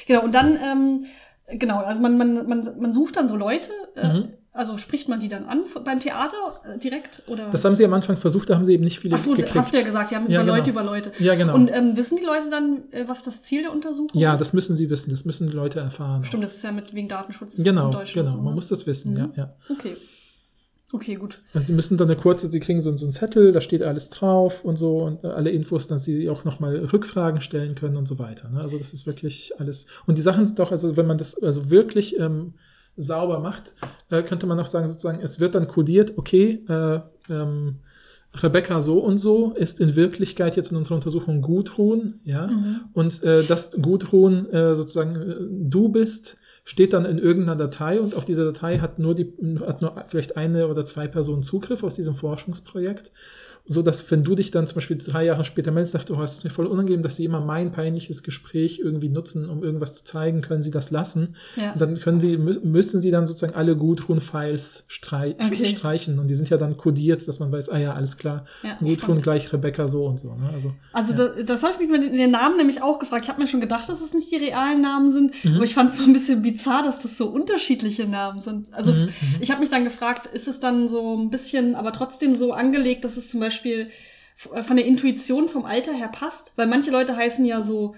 [0.05, 1.05] Genau, und dann, ähm,
[1.47, 4.27] genau, also man, man, man, man sucht dann so Leute, äh, Mhm.
[4.53, 7.23] also spricht man die dann an beim Theater äh, direkt?
[7.27, 7.49] Oder?
[7.49, 9.53] Das haben sie am Anfang versucht, da haben sie eben nicht viele Ach so, gekriegt.
[9.55, 10.55] hast du ja gesagt, ja, Ja, über genau.
[10.55, 11.11] Leute über Leute.
[11.19, 11.55] Ja, genau.
[11.55, 14.39] Und ähm, wissen die Leute dann, äh, was das Ziel der Untersuchung ja, ist?
[14.39, 16.23] das müssen sie wissen, das müssen die Leute erfahren.
[16.23, 18.55] Stimmt, das ist ja mit wegen Datenschutz Genau, in Deutschland genau, so, man ne?
[18.55, 19.17] muss das wissen, Mhm.
[19.17, 19.53] ja, ja.
[19.69, 19.97] Okay.
[20.93, 21.41] Okay, gut.
[21.53, 24.09] Also die müssen dann eine kurze, die kriegen so, so einen Zettel, da steht alles
[24.11, 28.19] drauf und so und alle Infos, dass sie auch nochmal Rückfragen stellen können und so
[28.19, 28.49] weiter.
[28.49, 28.61] Ne?
[28.61, 29.87] Also das ist wirklich alles.
[30.05, 32.53] Und die Sachen sind doch, also wenn man das also wirklich ähm,
[32.97, 33.73] sauber macht,
[34.09, 37.77] äh, könnte man auch sagen, sozusagen, es wird dann kodiert, okay, äh, ähm,
[38.35, 42.81] Rebecca so und so ist in Wirklichkeit jetzt in unserer Untersuchung Gudrun, ja, Mhm.
[42.93, 45.35] und äh, dass Gudrun äh, sozusagen äh,
[45.69, 49.31] du bist, steht dann in irgendeiner Datei und auf diese Datei hat nur die,
[49.65, 53.11] hat nur vielleicht eine oder zwei Personen Zugriff aus diesem Forschungsprojekt.
[53.67, 56.21] So dass wenn du dich dann zum Beispiel drei Jahre später meldest, sagst du, oh,
[56.21, 59.95] es ist mir voll unangenehm, dass sie immer mein peinliches Gespräch irgendwie nutzen, um irgendwas
[59.95, 61.35] zu zeigen, können sie das lassen.
[61.55, 61.71] Ja.
[61.73, 63.75] Und dann können sie, mü- müssen sie dann sozusagen alle
[64.19, 65.65] Gudrun-Files strei Okay.
[65.65, 66.19] streichen.
[66.19, 68.97] Und die sind ja dann kodiert, dass man weiß, ah ja, alles klar, Ja, Gudrun
[68.97, 69.23] spannend.
[69.23, 70.33] gleich Rebecca so und so.
[70.35, 70.49] Ne?
[70.53, 71.17] Also, Also ja.
[71.29, 73.25] das, das habe ich mich mit den Namen nämlich auch gefragt.
[73.25, 75.55] Ich habe mir schon gedacht, dass es nicht die realen Namen sind, Mhm.
[75.55, 78.73] aber ich fand es so ein bisschen bizarr, dass das so unterschiedliche Namen sind.
[78.73, 79.09] Also mhm.
[79.39, 83.03] ich habe mich dann gefragt, ist es dann so ein bisschen, aber trotzdem so angelegt,
[83.05, 86.53] dass es zum Beispiel f- äh, von der Intuition vom Alter her passt?
[86.57, 87.95] Weil manche Leute heißen ja so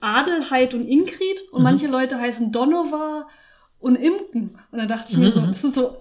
[0.00, 1.64] Adelheid und Ingrid und Mhm.
[1.64, 3.28] manche Leute heißen Donovar
[3.80, 4.58] und Imken.
[4.70, 5.46] Und da dachte ich Mhm, mir so, mhm.
[5.46, 5.96] das ist so,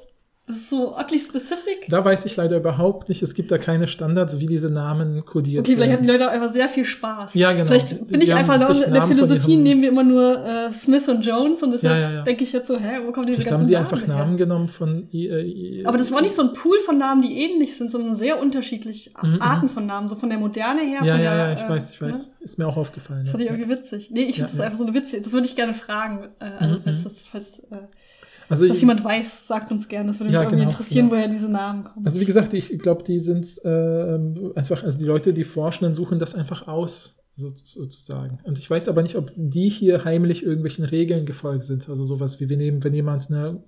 [0.47, 1.87] das ist so oddly specific.
[1.89, 3.23] Da weiß ich leider überhaupt nicht.
[3.23, 6.17] Es gibt da keine Standards, wie diese Namen kodiert Okay, vielleicht hatten werden.
[6.19, 7.33] die Leute auch einfach sehr viel Spaß.
[7.33, 7.65] Ja, genau.
[7.65, 10.71] Vielleicht bin Die ich einfach da in der Namen Philosophie nehmen wir immer nur äh,
[10.71, 12.21] Smith und Jones und deshalb Ja, ja, ja.
[12.23, 14.07] denke ich jetzt so, hä, wo kommt diese Vielleicht ganzen haben sie Namen einfach her?
[14.17, 15.09] Namen genommen von.
[15.11, 18.39] Äh, Aber das war nicht so ein Pool von Namen, die ähnlich sind, sondern sehr
[18.39, 20.99] unterschiedlich Mhm, Arten von Namen, so von der Moderne her.
[21.03, 22.27] Ja, von ja, ja, ich äh, weiß, ich weiß.
[22.27, 22.33] Ne?
[22.41, 23.21] Ist mir auch aufgefallen.
[23.21, 23.31] Das Ja.
[23.31, 24.11] fand ich irgendwie witzig.
[24.11, 25.23] Nee, ich finde das einfach so eine witzig.
[25.23, 26.27] Das würde ich gerne fragen.
[26.39, 27.03] Äh, also, Mhm, falls mhm.
[27.03, 27.87] das, falls, äh,
[28.49, 30.07] Also, dass ich- jemand weiß, sagt uns gerne.
[30.07, 31.17] Das würde mich Ja, irgendwie genau, interessieren, genau.
[31.17, 32.05] woher diese Namen kommen.
[32.05, 34.19] also wie gesagt, ich glaube, die sind äh,
[34.55, 38.39] einfach, also die Leute, die forschen, dann suchen das einfach aus, so, sozusagen.
[38.43, 41.89] Und ich weiß aber nicht, ob die hier heimlich irgendwelchen Regeln gefolgt sind.
[41.89, 43.61] Also sowas wie wir nehmen, wenn jemand eine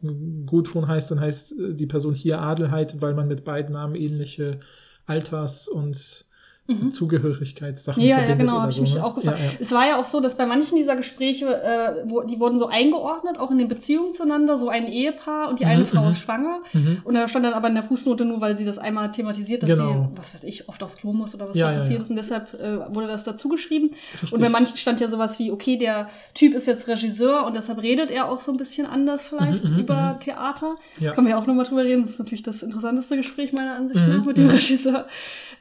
[0.46, 4.60] Gudrun heißt, dann heißt äh, die Person hier Adelheid, weil man mit beiden Namen ähnliche
[5.06, 6.26] Alters- und
[6.68, 6.92] Mhm.
[6.92, 9.04] Zugehörigkeitssachen Ja, ja, genau, habe ich so, mich ne?
[9.04, 9.40] auch gefragt.
[9.40, 9.52] Ja, ja.
[9.60, 12.68] Es war ja auch so, dass bei manchen dieser Gespräche, äh, wo, die wurden so
[12.68, 16.12] eingeordnet, auch in den Beziehungen zueinander, so ein Ehepaar und die eine Mhm, Frau mhm.
[16.12, 16.60] ist schwanger.
[16.74, 17.02] Mhm.
[17.04, 19.70] Und da stand dann aber in der Fußnote nur, weil sie das einmal thematisiert, dass
[19.70, 20.10] Genau.
[20.14, 22.10] sie, was weiß ich, oft aufs Klo muss oder was Ja, da passiert ist.
[22.10, 23.92] Und deshalb äh, wurde das dazu geschrieben.
[24.14, 24.34] Richtig.
[24.34, 27.82] Und bei manchen stand ja sowas wie, okay, der Typ ist jetzt Regisseur und deshalb
[27.82, 30.20] redet er auch so ein bisschen anders vielleicht Mhm, mhm, über mhm.
[30.20, 30.76] Theater.
[31.00, 31.12] Ja.
[31.14, 32.02] Können wir ja auch nochmal drüber reden.
[32.04, 34.50] Das ist natürlich das interessanteste Gespräch meiner Ansicht Mhm, nach mit dem mhm.
[34.52, 35.06] Regisseur.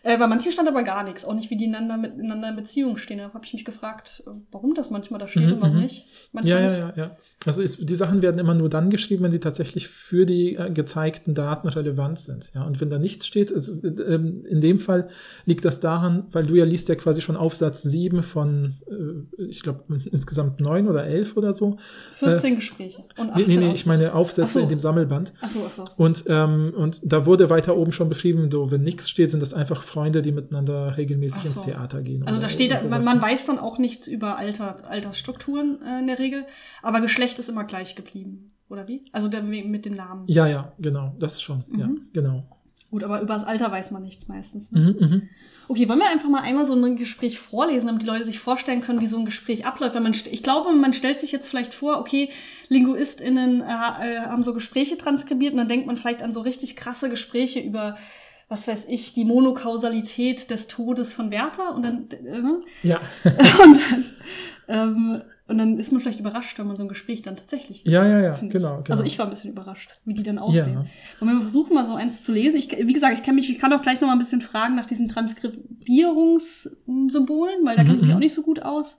[0.03, 2.97] Äh, bei manchen stand aber gar nichts, auch nicht, wie die einander miteinander in Beziehung
[2.97, 3.19] stehen.
[3.19, 5.83] Da habe ich mich gefragt, äh, warum das manchmal da steht Mhm, und warum mhm.
[5.83, 6.05] nicht.
[6.33, 7.17] Manchmal Ja, ja, ja, ja.
[7.45, 10.71] Also ist, die Sachen werden immer nur dann geschrieben, wenn sie tatsächlich für die äh,
[10.71, 12.51] gezeigten Daten relevant sind.
[12.55, 15.09] Ja, und wenn da nichts steht, also, äh, ähm, in dem Fall
[15.45, 19.63] liegt das daran, weil du ja liest ja quasi schon Aufsatz 7 von, äh, ich
[19.63, 21.77] glaube, insgesamt neun oder elf oder so.
[22.15, 23.05] 14 Gespräche.
[23.17, 24.61] Und Nee, 18 nee, nee, ich meine Aufsätze Ach so.
[24.61, 25.33] in dem Sammelband.
[25.41, 26.03] Achso, achso, achso.
[26.03, 29.55] Und, ähm, und da wurde weiter oben schon beschrieben, so, wenn nichts steht, sind das
[29.55, 31.61] einfach Freunde, die miteinander regelmäßig Ach so.
[31.61, 32.27] ins Theater gehen.
[32.27, 36.19] Also da steht, man, man weiß dann auch nichts über Alter, Altersstrukturen äh, in der
[36.19, 36.45] Regel,
[36.83, 39.05] aber Geschlecht ist immer gleich geblieben, oder wie?
[39.13, 40.25] Also der mit dem Namen.
[40.29, 41.65] Ja, ja, genau, das schon.
[41.77, 42.09] Ja, Mhm.
[42.13, 42.45] genau.
[42.91, 44.71] Gut, aber über das Alter weiß man nichts meistens.
[44.71, 44.81] Ne?
[45.01, 45.23] Mhm, mhm.
[45.69, 48.81] Okay, wollen wir einfach mal einmal so ein Gespräch vorlesen, damit die Leute sich vorstellen
[48.81, 49.97] können, wie so ein Gespräch abläuft.
[49.97, 52.31] Weil man, ich glaube, man stellt sich jetzt vielleicht vor, okay,
[52.69, 56.77] LinguistInnen äh, äh, haben so Gespräche transkribiert und dann denkt man vielleicht an so richtig
[56.77, 57.97] krasse Gespräche über,
[58.49, 62.63] was weiß ich, die Monokausalität des Todes von Werther und dann, äh, ne?
[62.85, 63.01] Ja.
[63.25, 64.05] und dann,
[64.69, 67.95] ähm, und dann ist man vielleicht überrascht, wenn man so ein Gespräch dann tatsächlich liest,
[67.95, 68.91] Ja, ja, ja, genau, genau.
[68.91, 70.73] Also ich war ein bisschen überrascht, wie die dann aussehen.
[70.75, 70.81] Ja.
[71.21, 73.49] Und wenn wir versuchen, mal so eins zu lesen, ich, wie gesagt, ich kann mich,
[73.51, 77.87] ich kann auch gleich noch mal ein bisschen fragen nach diesen Transkribierungssymbolen, weil da Mhm,
[77.87, 78.17] kenne ich mich mhm.
[78.17, 78.99] auch nicht so gut aus.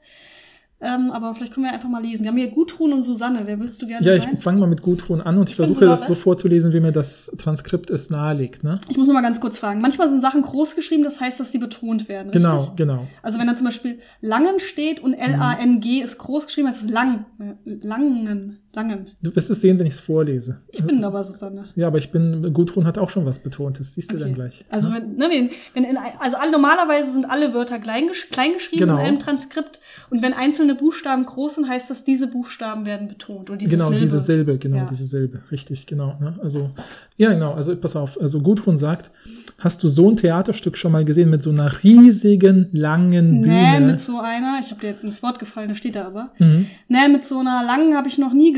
[0.80, 2.22] Ähm, aber vielleicht können wir einfach mal lesen.
[2.24, 3.42] Wir haben hier Gudrun und Susanne.
[3.46, 5.86] Wer willst du gerne Ja, ich fange mal mit Gudrun an und ich bin versuche
[5.86, 8.63] das so vorzulesen, wie mir das Transkript es nahelegt.
[8.63, 8.80] Ne?
[8.88, 9.82] Ich muss noch mal ganz kurz fragen.
[9.82, 12.30] Manchmal sind Sachen groß geschrieben, das heißt, dass sie betont werden.
[12.30, 12.44] Richtig?
[12.44, 13.08] Genau, genau.
[13.24, 17.26] Also wenn da zum Beispiel Langen steht und L-A-N-G ist groß geschrieben, heißt es lang.
[17.40, 18.60] äh, Langen.
[18.74, 19.08] Langen.
[19.24, 20.60] Du wirst es sehen, wenn ich es vorlese.
[20.72, 21.66] Ich bin aber Susanne.
[21.76, 24.24] Ja, aber ich bin, Gudrun hat auch schon was betont, das siehst du Okay.
[24.26, 24.66] dann gleich.
[24.70, 24.96] Also, ne?
[24.98, 28.96] wenn, ne, wenn, wenn in, also alle, normalerweise sind alle Wörter klein, klein geschrieben Genau.
[29.00, 29.80] in einem Transkript.
[30.12, 33.50] Und wenn einzelne Buchstaben groß sind, heißt das, diese Buchstaben werden betont.
[33.50, 34.00] Und diese genau, Silbe.
[34.02, 34.86] diese Silbe, genau, Ja.
[34.86, 36.16] diese Silbe, richtig, genau.
[36.20, 36.38] Ne?
[36.44, 36.70] Also,
[37.16, 39.10] ja, genau, also pass auf, also Gudrun sagt,
[39.58, 43.48] hast du so ein Theaterstück schon mal gesehen mit so einer riesigen, langen Nee,
[43.80, 43.88] Bühne?
[43.94, 46.30] mit so einer, ich habe dir jetzt ins Wort gefallen, da steht da aber.
[46.38, 46.68] mhm.
[46.90, 48.57] Nee, mit so einer langen habe ich noch nie gesehen.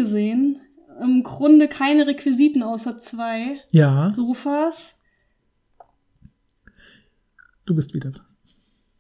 [1.02, 4.96] Im Grunde keine Requisiten außer zwei Ja, Sofas.
[7.66, 8.26] du bist wieder dran.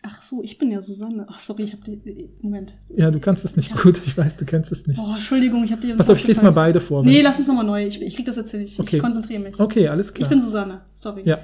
[0.01, 1.25] Ach so, ich bin ja Susanne.
[1.29, 2.29] Ach, sorry, ich habe die.
[2.41, 2.73] Moment.
[2.95, 4.97] Ja, du kannst es nicht gut, ich weiß, du kennst es nicht.
[4.99, 5.97] Oh, Entschuldigung, ich habe dir.
[5.97, 7.03] Pass auf, ich lese mal beide vor.
[7.03, 7.85] Nee, lass uns nochmal neu.
[7.85, 8.79] Ich, ich krieg das jetzt nicht.
[8.79, 8.95] Okay.
[8.95, 9.59] Ich konzentriere mich.
[9.59, 10.25] Okay, alles klar.
[10.25, 10.81] Ich bin Susanne.
[11.01, 11.23] Sorry.
[11.25, 11.39] Ja.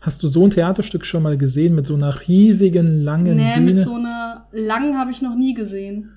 [0.00, 3.66] Hast du so ein Theaterstück schon mal gesehen mit so einer riesigen, langen Nee, Bühne
[3.66, 6.10] mit so einer langen habe ich noch nie gesehen.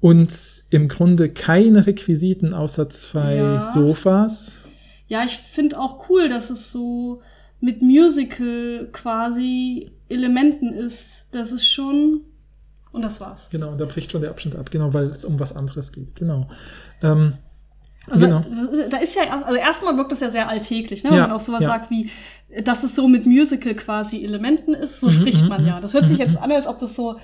[0.00, 3.60] und im Grunde keine Requisiten außer zwei Ja.
[3.60, 4.58] Sofas?
[5.08, 7.22] Ja, ich finde auch cool, dass es so
[7.60, 11.26] mit Musical quasi Elementen ist.
[11.32, 12.22] Das ist schon.
[12.92, 13.48] Und das war's.
[13.50, 16.14] Genau, da bricht schon der Abschnitt ab, genau, weil es um was anderes geht.
[16.16, 16.48] Genau.
[17.02, 17.34] Ähm,
[18.08, 18.40] Also Genau.
[18.88, 21.10] da ist ja, also erstmal wirkt das ja sehr alltäglich, ne?
[21.10, 21.68] Ja, wenn man auch sowas ja.
[21.68, 22.08] sagt wie,
[22.64, 25.80] dass es so mit Musical quasi Elementen ist, so Mhm, spricht mhm, man ja.
[25.80, 27.16] Das hört sich jetzt an, als ob das so,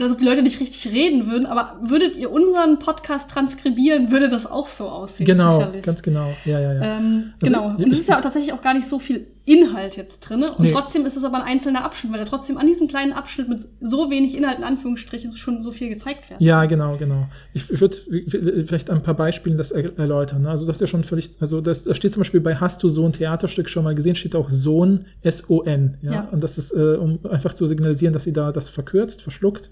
[0.00, 4.44] ob die Leute nicht richtig reden würden, aber würdet ihr unseren Podcast transkribieren, würde das
[4.46, 5.82] auch so aussehen, Genau, sicherlich.
[5.82, 6.32] ganz genau.
[6.44, 6.82] Ja, ja, ja.
[6.98, 7.66] Ähm, Also, genau.
[7.76, 10.42] Und es ist ja tatsächlich auch gar nicht so viel Inhalt jetzt drin.
[10.44, 10.72] Und Nee.
[10.72, 13.66] trotzdem ist es aber ein einzelner Abschnitt, weil da trotzdem an diesem kleinen Abschnitt mit
[13.80, 16.40] so wenig Inhalt in Anführungsstrichen schon so viel gezeigt wird.
[16.40, 17.26] Ja, genau, genau.
[17.52, 17.96] Ich, ich würde
[18.66, 20.42] vielleicht ein paar Beispielen das er erläutern.
[20.42, 20.48] ne?
[20.50, 22.88] Also das ist ja schon völlig, also das, da steht zum Beispiel bei Hast du
[22.88, 25.98] so ein Theaterstück schon mal gesehen, steht auch Sohn, S-O-N.
[26.00, 26.12] Ja?
[26.12, 26.28] Ja.
[26.32, 29.70] Und das ist, äh, um einfach zu signalisieren, dass sie da das verkürzt, verschluckt.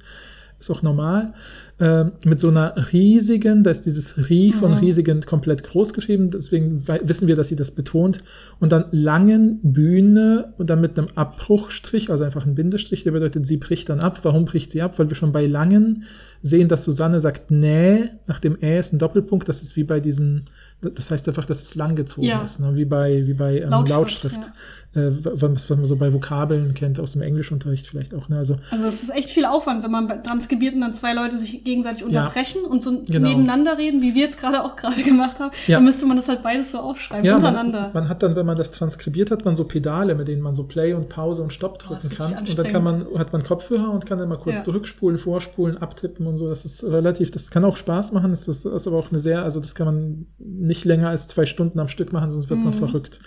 [0.59, 1.35] Ist auch normal.
[1.81, 4.77] Ähm, mit so einer riesigen, da ist dieses Ri von Mhm.
[4.79, 8.23] riesigen komplett groß geschrieben, deswegen wissen wir, dass sie das betont.
[8.61, 13.47] Und dann langen Bühne und dann mit einem Abbruchstrich, also einfach ein Bindestrich, der bedeutet,
[13.47, 14.21] sie bricht dann ab.
[14.23, 14.99] Warum bricht sie ab?
[14.99, 16.05] Weil wir schon bei langen
[16.43, 19.99] sehen, dass Susanne sagt, nee, nach dem Ä ist ein Doppelpunkt, das ist wie bei
[20.01, 20.47] diesen,
[20.81, 22.43] das heißt einfach, dass es langgezogen Ja.
[22.43, 22.75] ist, ne?
[22.77, 23.91] wie bei, wie bei ähm, Lautschrift,
[24.25, 24.53] Lautschrift,
[24.95, 28.29] äh, was, was man so bei Vokabeln kennt, aus dem Englischunterricht vielleicht auch.
[28.29, 28.37] Ne?
[28.39, 31.65] Also Also es ist echt viel Aufwand, wenn man transkribiert und dann zwei Leute sich
[31.65, 33.29] gegenseitig unterbrechen und so Genau.
[33.29, 35.53] nebeneinander reden, wie wir jetzt gerade auch gerade gemacht haben.
[35.67, 35.79] Ja.
[35.79, 37.91] Dann müsste man das halt beides so aufschreiben, Ja, untereinander.
[37.95, 40.55] Man, man hat dann, wenn man das transkribiert hat, man so Pedale, mit denen man
[40.55, 42.47] so Play und Pause und Stopp Oh, drücken ist kann.
[42.47, 44.63] Und dann kann man, hat man Kopfhörer und kann dann mal kurz Ja.
[44.65, 46.49] zurückspulen, vorspulen, abtippen und so.
[46.51, 48.31] Das ist relativ, das kann auch Spaß machen.
[48.31, 51.29] Das ist, das ist aber auch eine sehr, also das kann man nicht länger als
[51.29, 52.79] zwei Stunden am Stück machen, sonst wird man Mhm.
[52.79, 53.21] verrückt.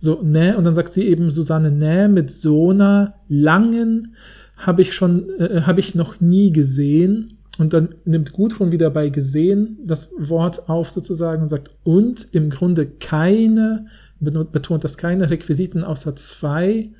[0.00, 4.14] So, ne, und dann sagt sie eben, Susanne, ne, mit so einer langen
[4.56, 7.36] habe ich schon, äh, habe ich noch nie gesehen.
[7.58, 12.48] Und dann nimmt Gudrun wieder bei gesehen das Wort auf sozusagen und sagt, und im
[12.48, 13.86] Grunde keine,
[14.18, 16.90] betont das keine Requisiten außer zwei.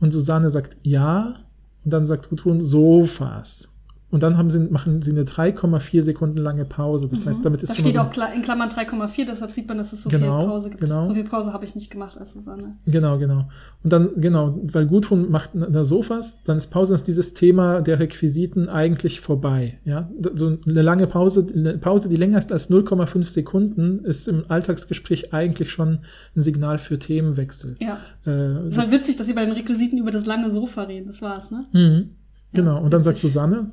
[0.00, 1.36] Und Susanne sagt ja.
[1.84, 3.69] Und dann sagt Gudrun Sofas.
[4.10, 7.06] Und dann haben sie, machen sie eine 3,4 Sekunden lange Pause.
[7.08, 7.74] Das heißt, damit ist Mhm.
[7.74, 10.48] da steht so auch in Klammern 3,4, deshalb sieht man, dass es so Genau, viel
[10.48, 10.82] Pause gibt.
[10.82, 11.06] genau.
[11.06, 12.74] So viel Pause habe ich nicht gemacht als Susanne.
[12.86, 13.48] Genau, genau.
[13.84, 17.80] Und dann, genau, weil Gudrun macht eine Sofas, dann ist Pause, dann ist dieses Thema
[17.82, 19.78] der Requisiten eigentlich vorbei.
[19.84, 24.42] Ja, so eine lange Pause, eine Pause, die länger ist als 0,5 Sekunden, ist im
[24.48, 26.00] Alltagsgespräch eigentlich schon
[26.36, 27.76] ein Signal für Themenwechsel.
[27.80, 27.98] Ja.
[28.26, 31.06] Äh, Es ist halt witzig, dass sie bei den Requisiten über das lange Sofa reden.
[31.06, 31.66] Das war's, ne?
[31.72, 32.10] Mhm.
[32.52, 33.18] Genau, Ja, und dann sagt.
[33.18, 33.70] Susanne,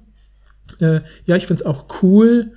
[0.80, 2.54] äh, ja, ich find's auch cool,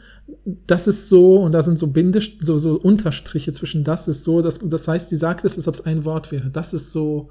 [0.67, 4.43] das ist so, und da sind so Bindes, so, so Unterstriche zwischen das ist so,
[4.43, 6.51] das, das heißt, sie sagt es, als ob es ein Wort wäre.
[6.51, 7.31] Das ist so,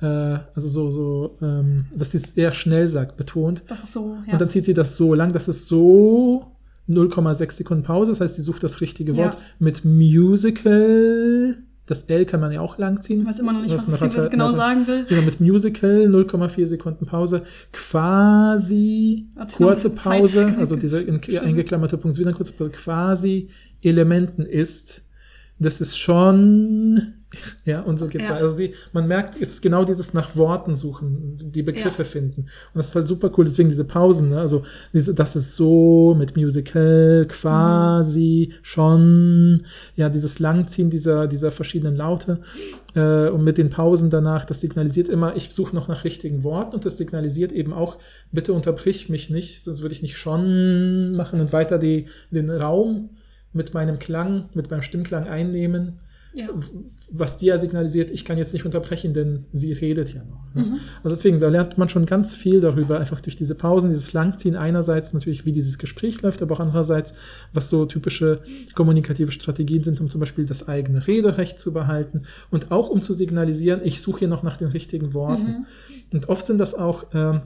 [0.00, 3.62] äh, also so, so, ähm, dass sie es eher schnell sagt, betont.
[3.68, 4.32] Das ist so, ja.
[4.32, 6.46] Und dann zieht sie das so lang, das ist so
[6.88, 9.40] 0,6 Sekunden Pause, das heißt, sie sucht das richtige Wort Ja.
[9.60, 11.56] mit Musical.
[11.86, 13.22] Das L kann man ja auch lang ziehen.
[13.22, 15.04] ich weiß immer noch nicht, was, eine sie Ratte- genau Ratte- sagen will.
[15.08, 17.42] Genau, mit Musical 0,4 Sekunden Pause,
[17.72, 21.38] quasi kurze Pause, Zeit also diese in, Schön.
[21.38, 23.48] eingeklammerte Punkt, wieder eine kurze Pause, quasi
[23.82, 25.02] Elementen ist.
[25.62, 27.14] Das ist schon,
[27.64, 28.32] ja, und so geht's Ja.
[28.32, 28.42] weiter.
[28.44, 32.08] Also sie, man merkt, es ist genau dieses nach Worten suchen, die Begriffe Ja.
[32.08, 32.42] finden.
[32.42, 34.40] Und das ist halt super cool, deswegen diese Pausen, ne?
[34.40, 39.64] also diese, das ist so mit Musical, quasi, schon,
[39.96, 42.40] ja, dieses Langziehen dieser, dieser verschiedenen Laute
[42.94, 46.74] äh, und mit den Pausen danach, das signalisiert immer, ich suche noch nach richtigen Worten
[46.76, 47.98] und das signalisiert eben auch,
[48.30, 53.10] bitte unterbrich mich nicht, sonst würde ich nicht schon machen und weiter die, den Raum
[53.52, 56.00] mit meinem Klang, mit meinem Stimmklang einnehmen,
[56.34, 56.48] Ja.
[57.10, 60.54] was dir ja signalisiert, ich kann jetzt nicht unterbrechen, denn sie redet ja noch.
[60.54, 60.62] Ne?
[60.62, 60.80] Mhm.
[61.04, 64.56] Also deswegen, da lernt man schon ganz viel darüber, einfach durch diese Pausen, dieses Langziehen
[64.56, 67.12] einerseits natürlich, wie dieses Gespräch läuft, aber auch andererseits,
[67.52, 68.40] was so typische
[68.74, 73.12] kommunikative Strategien sind, um zum Beispiel das eigene Rederecht zu behalten und auch um zu
[73.12, 75.42] signalisieren, ich suche hier noch nach den richtigen Worten.
[75.42, 75.66] Mhm.
[76.14, 77.42] Und oft sind das auch, ähm,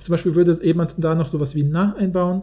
[0.00, 2.42] zum Beispiel würde jemand da noch sowas wie na einbauen.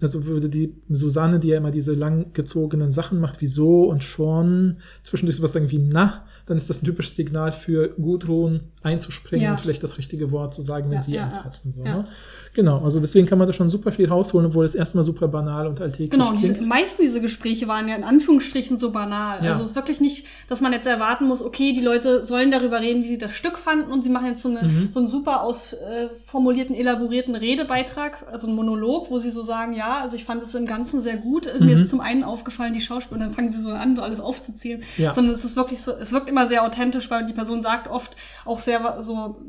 [0.00, 4.76] Also würde die Susanne, die ja immer diese langgezogenen Sachen macht, wie so und schon,
[5.02, 9.52] zwischendurch sowas sagen wie na, dann ist das ein typisches Signal für Gudrun einzuspringen Ja.
[9.52, 11.44] und vielleicht das richtige Wort zu sagen, wenn Ja, sie ja, eins ja.
[11.44, 11.82] hat und so.
[11.82, 12.06] Ne?
[12.54, 15.66] Genau, also deswegen kann man da schon super viel rausholen, obwohl es erstmal super banal
[15.66, 16.68] und alltäglich Genau, und diese, klingt.
[16.68, 19.38] meisten dieser Gespräche waren ja in Anführungsstrichen so banal.
[19.40, 22.80] Also es ist wirklich nicht, dass man jetzt erwarten muss, okay, die Leute sollen darüber
[22.80, 24.88] reden, wie sie das Stück fanden und sie machen jetzt so, eine, Mhm.
[24.92, 30.16] so einen super ausformulierten, elaborierten Redebeitrag, also einen Monolog, wo sie so sagen, ja, also
[30.16, 31.46] ich fand es im Ganzen sehr gut.
[31.60, 31.82] Mir Mhm.
[31.82, 34.82] ist zum einen aufgefallen, die Schauspieler, und dann fangen sie so an, so alles aufzuzählen.
[34.96, 35.12] Ja.
[35.14, 38.16] Sondern es ist wirklich so, es wirkt immer sehr authentisch, weil die Person sagt oft
[38.44, 39.40] auch sehr so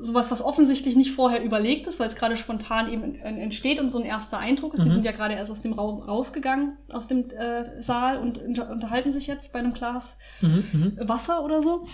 [0.00, 3.90] sowas, was offensichtlich nicht vorher überlegt ist, weil es gerade spontan eben en- entsteht und
[3.90, 4.82] so ein erster Eindruck ist.
[4.84, 4.94] Die Mhm.
[4.94, 9.12] sind ja gerade erst aus dem Raum rausgegangen, aus dem äh, Saal und unter unterhalten
[9.12, 11.08] sich jetzt bei einem Glas Mhm, mhm.
[11.08, 11.84] Wasser oder so.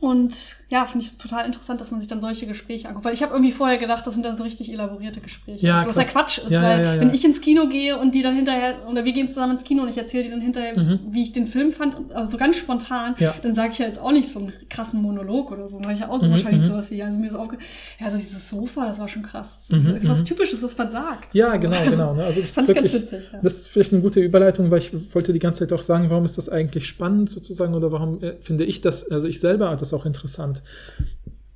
[0.00, 3.06] Und ja, finde ich total interessant, dass man sich dann solche Gespräche anguckt.
[3.06, 5.64] Weil ich habe irgendwie vorher gedacht, das sind dann so richtig elaborierte Gespräche.
[5.66, 6.02] Ja, was ja.
[6.04, 9.04] Quatsch ist, Ja, weil ja, wenn ich ins Kino gehe und die dann hinterher, oder
[9.06, 11.00] wir gehen zusammen ins Kino und ich erzähle die dann hinterher, Mhm.
[11.10, 14.12] wie ich den Film fand, aber so ganz spontan, dann sage ich ja jetzt auch
[14.12, 15.78] nicht so einen krassen Monolog oder so.
[15.80, 16.66] Sage ich ja auch so Mhm, wahrscheinlich mhm.
[16.66, 17.56] sowas wie, also mir ist aufge...
[17.98, 19.66] Ja, also dieses Sofa, das war schon krass.
[19.68, 20.24] Das Mhm, ist was mhm.
[20.26, 21.34] Typisches, was man sagt.
[21.34, 22.14] Ja, genau, genau.
[22.14, 22.24] Ne?
[22.24, 23.38] Also das ist Fand ich ganz wirklich, witzig, ja.
[23.42, 26.24] das ist vielleicht eine gute Überleitung, weil ich wollte die ganze Zeit auch sagen, warum
[26.26, 29.94] ist das eigentlich spannend sozusagen oder warum äh, finde ich das, also ich selber das
[29.94, 30.62] auch interessant.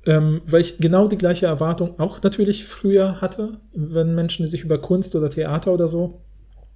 [0.05, 4.77] Ähm, weil ich genau die gleiche Erwartung auch natürlich früher hatte, wenn Menschen sich über
[4.77, 6.21] Kunst oder Theater oder so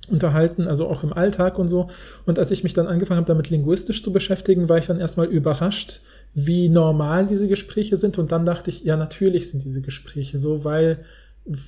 [0.09, 1.89] unterhalten, also auch im Alltag und so.
[2.25, 5.27] Und als ich mich dann angefangen habe, damit linguistisch zu beschäftigen, war ich dann erstmal
[5.27, 6.01] überrascht,
[6.33, 8.17] wie normal diese Gespräche sind.
[8.17, 11.05] Und dann dachte ich, ja, natürlich sind diese Gespräche so, weil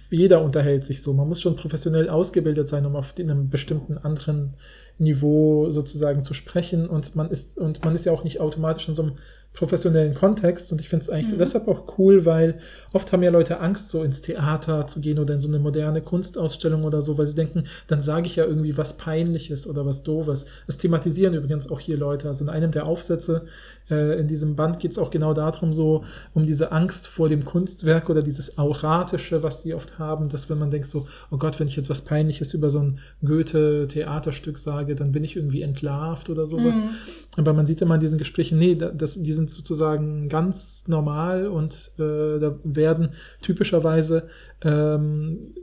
[0.09, 1.13] jeder unterhält sich so.
[1.13, 4.55] Man muss schon professionell ausgebildet sein, um auf einem bestimmten anderen
[4.97, 6.87] Niveau sozusagen zu sprechen.
[6.87, 9.17] Und man ist, und man ist ja auch nicht automatisch in so einem
[9.55, 10.71] professionellen Kontext.
[10.71, 11.39] Und ich finde es eigentlich Mhm.
[11.39, 12.55] deshalb auch cool, weil
[12.93, 16.01] oft haben ja Leute Angst, so ins Theater zu gehen oder in so eine moderne
[16.01, 20.03] Kunstausstellung oder so, weil sie denken, dann sage ich ja irgendwie was Peinliches oder was
[20.03, 20.45] Doofes.
[20.67, 22.27] Das thematisieren übrigens auch hier Leute.
[22.27, 23.45] Also in einem der Aufsätze
[23.89, 27.45] äh, in diesem Band geht es auch genau darum, so um diese Angst vor dem
[27.45, 31.59] Kunstwerk oder dieses Auratische, was die oft haben, dass wenn man denkt so, oh Gott,
[31.59, 36.29] wenn ich jetzt was Peinliches über so ein Goethe-Theaterstück sage, dann bin ich irgendwie entlarvt
[36.29, 36.75] oder sowas.
[36.75, 36.89] Mhm.
[37.37, 41.47] Aber man sieht immer in diesen Gesprächen, nee, da- das, die sind sozusagen ganz normal
[41.47, 43.09] und äh, da werden
[43.41, 44.29] typischerweise
[44.61, 45.53] ähm,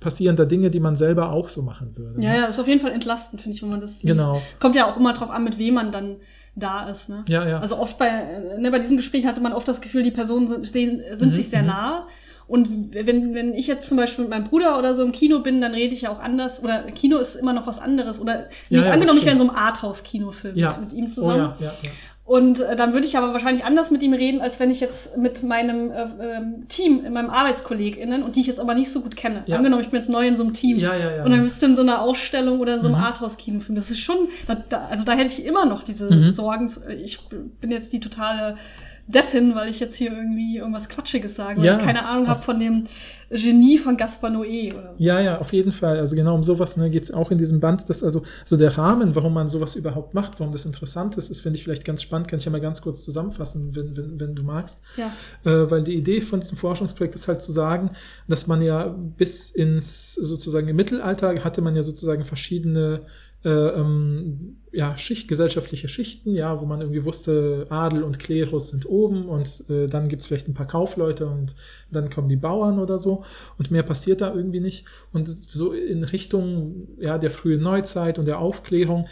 [0.00, 2.20] passieren da Dinge, die man selber auch so machen würde.
[2.22, 2.38] Ja, ne?
[2.38, 4.06] ja, ist auf jeden Fall entlastend, finde ich, wenn man das liest.
[4.06, 4.40] Genau.
[4.60, 6.16] Kommt ja auch immer drauf an, mit wem man dann
[6.56, 7.24] da ist, ne?
[7.28, 7.60] Ja, ja.
[7.60, 10.66] Also oft bei, ne, bei diesen Gesprächen hatte man oft das Gefühl, die Personen sind,
[10.66, 11.68] sind Mhm, sich sehr mhm.
[11.68, 12.06] nah.
[12.48, 15.60] Und wenn, wenn ich jetzt zum Beispiel mit meinem Bruder oder so im Kino bin,
[15.60, 16.62] dann rede ich ja auch anders.
[16.62, 18.20] Oder Kino ist immer noch was anderes.
[18.20, 20.76] Oder Ja, ja, angenommen, ich wäre in so einem Arthouse-Kinofilm Ja.
[20.80, 21.54] mit, mit ihm oh, zusammen.
[21.58, 21.90] ja, ja, ja.
[22.26, 25.16] Und äh, dann würde ich aber wahrscheinlich anders mit ihm reden, als wenn ich jetzt
[25.16, 29.00] mit meinem äh, ähm, Team, in meinem ArbeitskollegInnen, und die ich jetzt aber nicht so
[29.00, 29.44] gut kenne.
[29.46, 29.56] Ja.
[29.56, 30.76] Angenommen, ich bin jetzt neu in so einem Team.
[30.78, 31.24] Ja, ja, ja.
[31.24, 33.04] Und dann bist du in so einer Ausstellung oder in so einem Mhm.
[33.04, 33.76] Arthouse-Kinofilm.
[33.76, 34.16] Das ist schon,
[34.48, 36.32] da, da, also da hätte ich immer noch diese Mhm.
[36.32, 36.72] Sorgen.
[37.04, 37.20] Ich
[37.60, 38.56] bin jetzt die totale
[39.08, 41.78] Deppin, weil ich jetzt hier irgendwie irgendwas Quatschiges sage, weil Ja.
[41.78, 42.84] ich keine Ahnung habe von dem
[43.30, 45.02] Genie von Gaspar Noé oder so.
[45.02, 45.98] Ja, ja, auf jeden Fall.
[45.98, 47.88] Also genau um sowas ne, geht es auch in diesem Band.
[47.88, 51.40] Dass also so der Rahmen, warum man sowas überhaupt macht, warum das interessant ist, ist,
[51.40, 52.28] finde ich vielleicht ganz spannend.
[52.28, 54.80] Kann ich ja mal ganz kurz zusammenfassen, wenn, wenn, wenn du magst.
[54.96, 55.12] Ja.
[55.44, 57.90] Äh, weil die Idee von diesem Forschungsprojekt ist halt zu sagen,
[58.28, 63.02] dass man ja bis ins sozusagen im Mittelalter hatte man ja sozusagen verschiedene
[63.44, 68.86] äh, ähm, ja, Schicht, gesellschaftliche Schichten, ja, wo man irgendwie wusste, Adel und Klerus sind
[68.86, 71.54] oben und äh, dann gibt es vielleicht ein paar Kaufleute und
[71.90, 73.24] dann kommen die Bauern oder so
[73.58, 74.84] und mehr passiert da irgendwie nicht.
[75.12, 79.06] Und so in Richtung ja, der frühen Neuzeit und der Aufklärung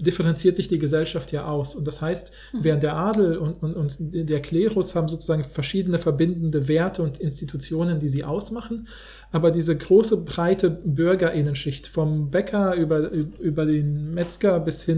[0.00, 1.74] differenziert sich die Gesellschaft ja aus.
[1.74, 6.68] Und das heißt, während der Adel und, und, und der Klerus haben sozusagen verschiedene verbindende
[6.68, 8.88] Werte und Institutionen, die sie ausmachen.
[9.32, 14.89] Aber diese große, breite Bürgerinnenschicht, vom Bäcker über, über den Metzger bis hin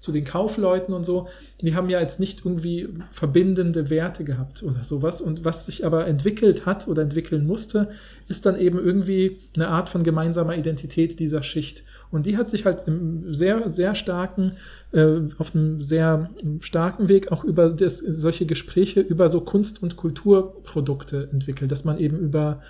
[0.00, 1.28] zu den Kaufleuten und so,
[1.60, 5.20] die haben ja jetzt nicht irgendwie verbindende Werte gehabt oder sowas.
[5.20, 7.88] Und was sich aber entwickelt hat oder entwickeln musste,
[8.28, 11.82] ist dann eben irgendwie eine Art von gemeinsamer Identität dieser Schicht.
[12.12, 14.52] Und die hat sich halt im sehr, sehr starken,
[14.92, 19.96] äh, auf einem sehr starken Weg auch über das, solche Gespräche über so Kunst- und
[19.96, 22.60] Kulturprodukte entwickelt, dass man eben über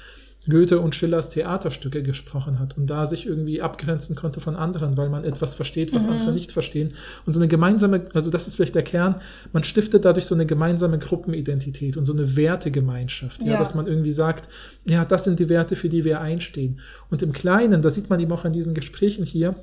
[0.47, 5.11] Goethe und Schillers Theaterstücke gesprochen hat und da sich irgendwie abgrenzen konnte von anderen, weil
[5.11, 6.13] man etwas versteht, was Mhm.
[6.13, 6.95] andere nicht verstehen.
[7.27, 9.17] Und so eine gemeinsame, also das ist vielleicht der Kern,
[9.53, 13.59] man stiftet dadurch so eine gemeinsame Gruppenidentität und so eine Wertegemeinschaft, ja, Ja.
[13.59, 14.49] dass man irgendwie sagt,
[14.87, 16.81] ja, das sind die Werte, für die wir einstehen.
[17.11, 19.55] Und im Kleinen, da sieht man eben auch an diesen Gesprächen hier,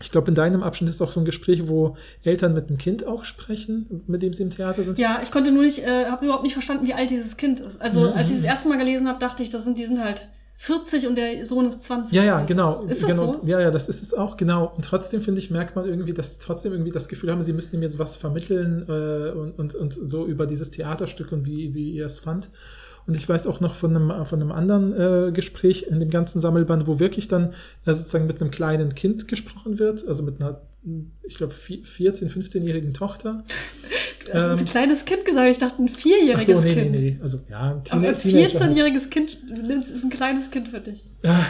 [0.00, 3.06] ich glaube, in deinem Abschnitt ist auch so ein Gespräch, wo Eltern mit einem Kind
[3.06, 4.98] auch sprechen, mit dem sie im Theater sind.
[4.98, 7.80] Ja, ich konnte nur nicht, äh, habe überhaupt nicht verstanden, wie alt dieses Kind ist.
[7.80, 8.12] Also Mhm.
[8.14, 10.28] als ich das erste Mal gelesen habe, dachte ich, das sind, die sind halt
[10.58, 12.12] 40 und der Sohn ist 20.
[12.14, 12.82] Ja, ja, genau.
[12.84, 13.34] Ist das genau.
[13.34, 13.46] so?
[13.46, 14.72] Ja, ja, das ist es auch, genau.
[14.74, 17.52] Und trotzdem, finde ich, merkt man irgendwie, dass sie trotzdem irgendwie das Gefühl haben, sie
[17.52, 21.74] müssen ihm jetzt was vermitteln äh, und, und, und so über dieses Theaterstück und wie,
[21.74, 22.48] wie ihr es fand.
[23.06, 26.40] Und ich weiß auch noch von einem, von einem anderen äh, Gespräch in dem ganzen
[26.40, 27.50] Sammelband, wo wirklich dann
[27.84, 30.60] äh, sozusagen mit einem kleinen Kind gesprochen wird, also mit einer,
[31.22, 31.84] ich glaube, 14-,
[32.28, 33.44] 15-jährigen Tochter.
[34.32, 36.92] Hast ein Ähm, kleines Kind gesagt, ich dachte ein vierjähriges Ach so, nee, nee, Kind.
[36.92, 37.18] nee, nee.
[37.22, 38.60] Also, ja, ein Teenager.
[38.60, 38.72] halt.
[38.72, 39.38] 14-jähriges Kind
[39.92, 41.04] ist ein kleines Kind für dich.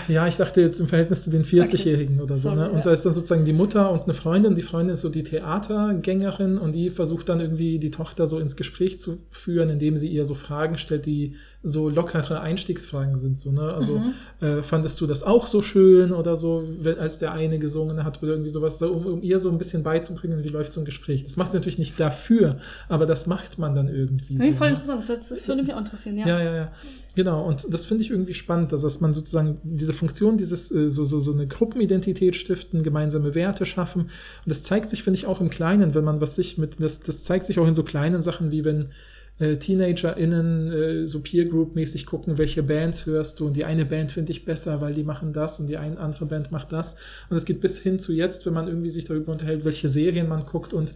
[0.08, 2.48] Ja, ich dachte jetzt im Verhältnis zu den 40-Jährigen oder so.
[2.48, 2.70] Sorry, ne?
[2.70, 2.82] Und ja.
[2.82, 4.54] da ist dann sozusagen die Mutter und eine Freundin.
[4.54, 8.56] Die Freundin ist so die Theatergängerin und die versucht dann irgendwie die Tochter so ins
[8.56, 13.38] Gespräch zu führen, indem sie ihr so Fragen stellt, die so lockere Einstiegsfragen sind.
[13.38, 13.74] So, ne?
[13.74, 14.14] Also Mhm.
[14.46, 16.64] äh, fandest du das auch so schön oder so,
[16.98, 19.82] als der eine gesungen hat oder irgendwie sowas, so, um, um ihr so ein bisschen
[19.82, 21.24] beizubringen, wie läuft so ein Gespräch.
[21.24, 22.56] Das macht sie natürlich nicht dafür,
[22.88, 24.58] aber das macht man dann irgendwie Nee, so.
[24.58, 24.76] voll ne?
[24.76, 25.08] interessant.
[25.08, 26.26] Das, das würde mich auch interessieren, ja.
[26.26, 26.72] Ja, ja, ja.
[27.14, 30.88] Genau, und das finde ich irgendwie spannend, dass, dass man sozusagen diese Funktion, dieses äh,
[30.88, 34.02] so, so, so eine Gruppenidentität stiften, gemeinsame Werte schaffen.
[34.02, 34.10] Und
[34.46, 37.24] das zeigt sich, finde ich, auch im Kleinen, wenn man was sich mit, das, das
[37.24, 38.90] zeigt sich auch in so kleinen Sachen, wie wenn
[39.38, 44.12] äh, TeanerInnen äh, so Peer Group-mäßig gucken, welche Bands hörst du und die eine Band
[44.12, 46.96] finde ich besser, weil die machen das und die eine andere Band macht das.
[47.28, 50.28] Und es geht bis hin zu jetzt, wenn man irgendwie sich darüber unterhält, welche Serien
[50.28, 50.94] man guckt und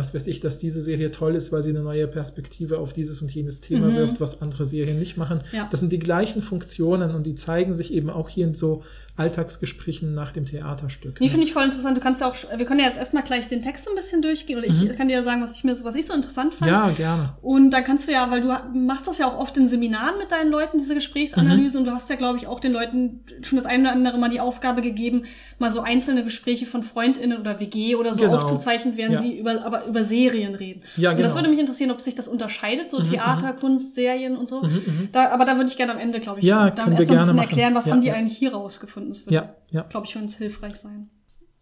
[0.00, 3.20] was weiß ich, dass diese Serie toll ist, weil sie eine neue Perspektive auf dieses
[3.22, 3.96] und jenes Thema Mhm.
[3.96, 5.40] wirft, was andere Serien nicht machen.
[5.52, 5.68] Ja.
[5.70, 8.82] Das sind die gleichen Funktionen und die zeigen sich eben auch hier in so
[9.20, 11.20] Alltagsgesprächen nach dem Theaterstück.
[11.20, 11.30] Nee, ne?
[11.30, 11.96] finde ich voll interessant.
[11.96, 14.58] Du kannst ja auch, wir können ja jetzt erstmal gleich den Text ein bisschen durchgehen
[14.58, 14.96] oder ich Mhm.
[14.96, 16.70] kann dir ja sagen, was ich mir, was ich so interessant fand.
[16.70, 17.34] ja, gerne.
[17.42, 18.48] Und dann kannst du ja, weil du
[18.78, 21.84] machst das ja auch oft in Seminaren mit deinen Leuten, diese Gesprächsanalyse, Mhm.
[21.86, 24.28] und du hast ja, glaube ich, auch den Leuten schon das eine oder andere Mal
[24.30, 25.24] die Aufgabe gegeben,
[25.58, 28.36] mal so einzelne Gespräche von FreundInnen oder WG oder so Genau.
[28.36, 29.20] aufzuzeichnen, während Ja.
[29.20, 30.82] sie über, aber über Serien reden.
[30.96, 31.36] Ja, Und das genau.
[31.42, 34.62] würde mich interessieren, ob sich das unterscheidet, so Mhm, Theater, Kunst, Serien und so.
[34.62, 35.08] Mhm, mhm.
[35.12, 37.08] Da, aber da würde ich gerne am Ende, glaube ich, Ja, dann können wir erst
[37.10, 37.48] mal ein bisschen machen.
[37.48, 39.09] erklären, was Ja, haben die eigentlich hier rausgefunden.
[39.10, 39.82] Das würde, Ja, ja.
[39.82, 41.10] glaube ich, für uns hilfreich sein.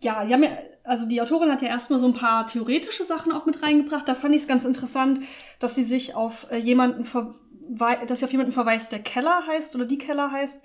[0.00, 0.50] Ja, die haben ja,
[0.84, 4.06] also die Autorin hat ja erstmal so ein paar theoretische Sachen auch mit reingebracht.
[4.06, 5.20] Da fand ich es ganz interessant,
[5.58, 9.74] dass sie sich auf äh, jemanden verwei dass sie auf jemanden verweist, der Keller heißt
[9.74, 10.62] oder die Keller heißt.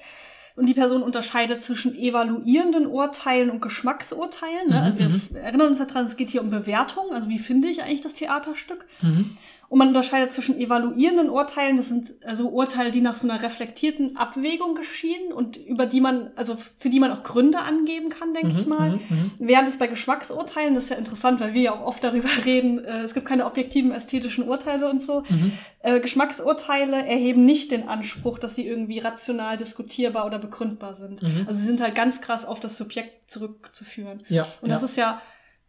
[0.56, 4.70] Und die Person unterscheidet zwischen evaluierenden Urteilen und Geschmacksurteilen.
[4.70, 4.76] Ne?
[4.76, 5.36] Mhm, Also wir mhm.
[5.36, 7.06] erinnern uns daran, es geht hier um Bewertung.
[7.12, 8.86] Also wie finde ich eigentlich das Theaterstück?
[9.02, 9.36] Mhm.
[9.74, 14.15] Und man unterscheidet zwischen evaluierenden Urteilen, das sind also Urteile, die nach so einer reflektierten
[14.17, 18.53] Abwägung geschehen und über die man, also für die man auch Gründe angeben kann, denke
[18.55, 18.89] ich Mhm, mal.
[18.91, 19.32] mhm, mhm.
[19.39, 22.86] Während es bei Geschmacksurteilen, das ist ja interessant, weil wir ja auch oft darüber reden,
[22.86, 25.24] äh, es gibt keine objektiven ästhetischen Urteile und so.
[25.28, 25.53] Mhm.
[25.80, 31.24] Äh, Geschmacksurteile erheben nicht den Anspruch, dass sie irgendwie rational diskutierbar oder begründbar sind.
[31.47, 34.21] Also sie sind halt ganz krass auf das Subjekt zurückzuführen.
[34.30, 34.76] Ja, Und ja.
[34.76, 35.19] das ist ja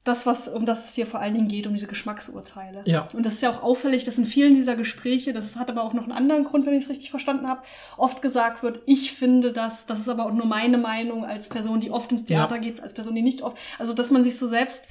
[0.05, 2.83] das, was, um das es hier vor allen Dingen geht, um diese Geschmacksurteile.
[2.85, 3.07] Ja.
[3.15, 5.95] Und das ist ja auch auffällig, dass in vielen dieser Gespräche, das hat aber auch
[5.95, 7.63] noch einen anderen Grund, wenn ich es richtig verstanden habe,
[7.97, 11.81] oft gesagt wird, ich finde das, das ist aber auch nur meine Meinung als Person,
[11.81, 12.61] die oft ins Theater Ja.
[12.61, 14.87] geht, als Person, die nicht oft, also dass man sich so selbst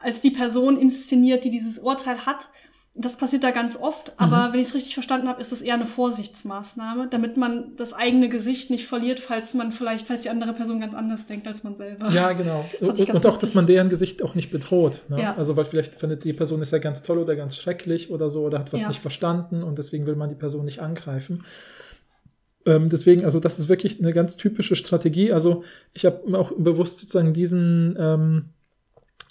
[0.00, 2.48] als die Person inszeniert, die dieses Urteil hat.
[2.96, 5.74] Das passiert da ganz oft, aber wenn ich es richtig verstanden habe, ist das eher
[5.74, 10.52] eine Vorsichtsmaßnahme, damit man das eigene Gesicht nicht verliert, falls man vielleicht, falls die andere
[10.52, 12.10] Person ganz anders denkt als man selber.
[12.12, 12.64] Ja, genau.
[12.80, 15.02] Und, und auch, dass man deren Gesicht auch nicht bedroht.
[15.08, 15.20] Ne?
[15.20, 15.34] Ja.
[15.34, 18.44] Also, weil vielleicht findet die Person ist ja ganz toll oder ganz schrecklich oder so
[18.44, 18.88] oder hat was Ja.
[18.88, 21.42] nicht verstanden und deswegen will man die Person nicht angreifen.
[22.66, 25.32] Ähm, deswegen, also das ist wirklich eine ganz typische Strategie.
[25.32, 28.44] Also ich habe auch bewusst sozusagen diesen ähm,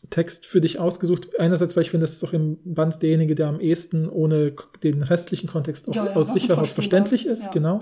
[0.10, 1.30] Text für dich ausgesucht.
[1.39, 5.01] Einerseits, weil ich finde, das ist auch im Band derjenige, der am ehesten ohne den
[5.04, 7.45] restlichen Kontext auch Ja, ja, aus sich heraus verständlich ist.
[7.45, 7.51] Ja.
[7.51, 7.82] Genau.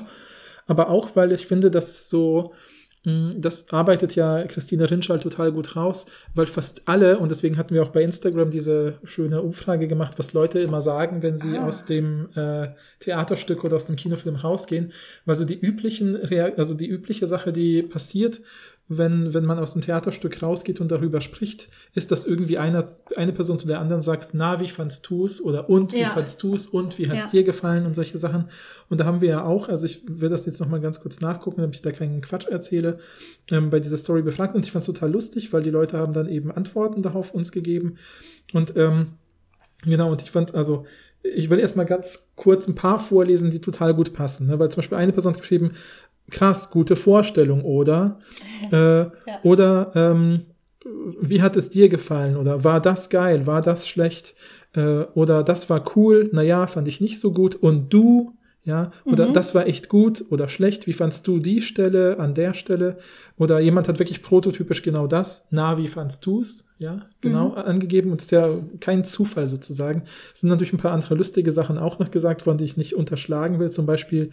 [0.67, 2.53] Aber auch, weil ich finde, dass so
[3.03, 6.05] mh, das arbeitet ja Christine Rinschall total gut raus,
[6.36, 10.34] weil fast alle, und deswegen hatten wir auch bei Instagram diese schöne Umfrage gemacht, was
[10.34, 11.65] Leute immer sagen, wenn sie Ah.
[11.67, 12.67] aus dem äh,
[12.99, 14.91] Theaterstück oder aus dem Kinofilm rausgehen,
[15.26, 16.15] weil so die üblichen,
[16.57, 18.41] also die übliche Sache, die passiert,
[18.97, 22.85] wenn, wenn man aus dem Theaterstück rausgeht und darüber spricht, ist, dass irgendwie einer,
[23.15, 25.41] eine Person zu der anderen sagt, na, wie fandst du's?
[25.41, 26.09] Oder und, wie Ja.
[26.09, 26.67] fandst du's?
[26.67, 27.29] Und, wie hat's Ja.
[27.29, 27.85] dir gefallen?
[27.85, 28.49] Und solche Sachen.
[28.89, 31.61] Und da haben wir ja auch, also ich will das jetzt nochmal ganz kurz nachgucken,
[31.61, 32.99] damit ich da keinen Quatsch erzähle,
[33.49, 34.55] ähm, bei dieser Story befragt.
[34.55, 37.53] Und ich fand es total lustig, weil die Leute haben dann eben Antworten darauf uns
[37.53, 37.95] gegeben.
[38.51, 39.13] Und ähm,
[39.83, 40.85] genau, und ich fand, also,
[41.23, 44.47] ich will erstmal ganz kurz ein paar vorlesen, die total gut passen.
[44.47, 44.57] Ne?
[44.59, 45.73] Weil zum Beispiel eine Person hat geschrieben,
[46.32, 48.19] krass, gute Vorstellung, oder?
[48.71, 49.07] Äh,
[49.43, 50.41] Oder ähm,
[51.19, 52.38] wie hat es dir gefallen?
[52.38, 53.47] Oder war das geil?
[53.47, 54.36] War das schlecht?
[54.73, 56.29] Äh, oder das war cool?
[56.32, 57.55] Naja, fand ich nicht so gut.
[57.55, 58.34] Und du?
[58.64, 59.34] Ja, oder Mhm.
[59.34, 60.86] das war echt gut oder schlecht.
[60.86, 62.97] Wie fandst du die Stelle an der Stelle?
[63.39, 65.47] Oder jemand hat wirklich prototypisch genau das.
[65.49, 66.68] Na, wie fandst du's?
[66.78, 67.55] Ja, genau Mhm.
[67.57, 68.12] angegeben.
[68.12, 68.49] Und das ist ja
[68.80, 70.03] kein Zufall sozusagen.
[70.34, 72.95] Es sind natürlich ein paar andere lustige Sachen auch noch gesagt worden, die ich nicht
[72.95, 73.72] unterschlagen will.
[73.72, 74.30] Zum Beispiel,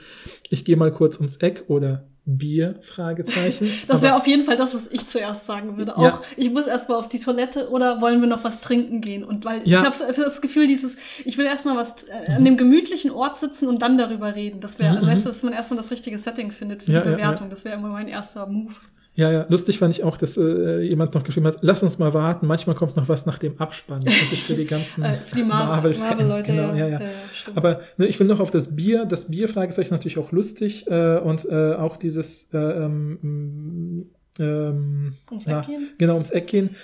[0.51, 2.05] ich gehe mal kurz ums Eck oder
[2.37, 2.77] Bier?
[2.83, 3.69] Fragezeichen.
[3.89, 5.97] Das wäre auf jeden Fall das, was ich zuerst sagen würde.
[5.97, 6.21] Auch, Ja.
[6.37, 9.25] ich muss erstmal auf die Toilette oder wollen wir noch was trinken gehen?
[9.25, 9.81] Und weil Ja.
[9.81, 13.67] ich habe das Gefühl, dieses, ich will erstmal was äh, an dem gemütlichen Ort sitzen
[13.69, 14.61] und dann darüber reden.
[14.61, 15.25] Das wäre, also Mhm, weißt mhm.
[15.25, 17.49] du, dass man erstmal das richtige Setting findet für Ja, die Bewertung.
[17.51, 18.75] Das wäre immer mein erster Move.
[19.19, 22.15] Ja, ja, lustig fand ich auch, dass äh, jemand noch geschrieben hat, lass uns mal
[22.15, 24.01] warten, manchmal kommt noch was nach dem Abspann.
[24.05, 26.11] Das ist für die ganzen Äh, die Marvel-Fans.
[26.11, 27.01] Marvel-Leute, genau, ja, ja.
[27.35, 27.57] stimmt.
[27.57, 31.45] Aber ne, ich will noch auf das Bier, das Bier-Fragezeichen natürlich auch lustig äh, und
[31.51, 34.07] äh, auch dieses äh, ähm,
[34.39, 35.89] ähm, Ums na, Eck gehen?
[35.99, 36.77] Genau, ums Eck gehen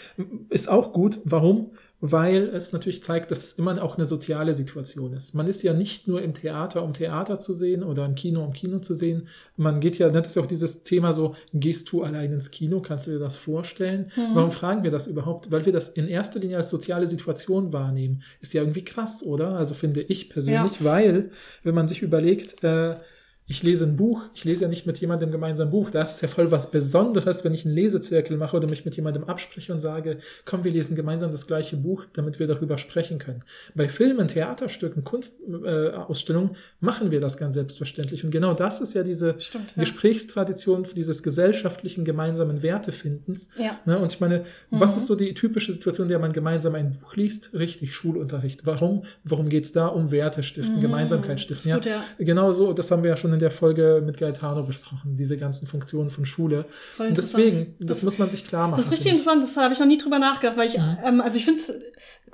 [0.50, 1.20] ist auch gut.
[1.24, 1.70] Warum?
[2.00, 5.34] Weil es natürlich zeigt, dass es immer auch eine soziale Situation ist.
[5.34, 8.52] Man ist ja nicht nur im Theater, um Theater zu sehen oder im Kino, um
[8.52, 9.28] Kino zu sehen.
[9.56, 12.80] Man geht ja, das ist ja auch dieses Thema so, gehst du allein ins Kino?
[12.80, 14.10] Kannst du dir das vorstellen?
[14.16, 14.34] Mhm.
[14.34, 15.50] Warum fragen wir das überhaupt?
[15.50, 18.22] Weil wir das in erster Linie als soziale Situation wahrnehmen.
[18.40, 19.56] Ist ja irgendwie krass, oder?
[19.56, 21.30] Also finde ich persönlich, weil,
[21.62, 22.96] wenn man sich überlegt, äh,
[23.46, 25.90] ich lese ein Buch, ich lese ja nicht mit jemandem gemeinsam ein Buch.
[25.90, 28.96] Da ist es ja voll was Besonderes, wenn ich einen Lesezirkel mache oder mich mit
[28.96, 30.16] jemandem abspreche und sage,
[30.46, 33.40] komm, wir lesen gemeinsam das gleiche Buch, damit wir darüber sprechen können.
[33.74, 38.24] Bei Filmen, Theaterstücken, Kunstausstellungen äh, machen wir das ganz selbstverständlich.
[38.24, 39.82] Und genau das ist ja diese Stimmt, ja.
[39.82, 43.48] Gesprächstradition dieses gesellschaftlichen gemeinsamen Wertefindens.
[43.58, 43.78] Ja.
[43.84, 43.98] Ne?
[43.98, 44.96] Und ich meine, was Mhm.
[44.96, 47.52] ist so die typische Situation, in der man gemeinsam ein Buch liest?
[47.52, 48.64] Richtig, Schulunterricht.
[48.66, 49.04] Warum?
[49.24, 49.86] Worum geht es da?
[49.88, 50.80] Um Werte stiften, Mhm.
[50.80, 51.72] Gemeinsamkeit stiften.
[51.74, 52.02] gut, ja.
[52.18, 55.66] Genau so, das haben wir ja schon in der Folge mit Gaetano besprochen, diese ganzen
[55.66, 56.64] Funktionen von Schule.
[56.96, 58.78] Voll Und deswegen, das, Das- muss man sich klar machen.
[58.78, 61.36] Das ist richtig interessant, das habe ich noch nie drüber nachgedacht, weil ich, ähm, also
[61.36, 61.72] ich finde es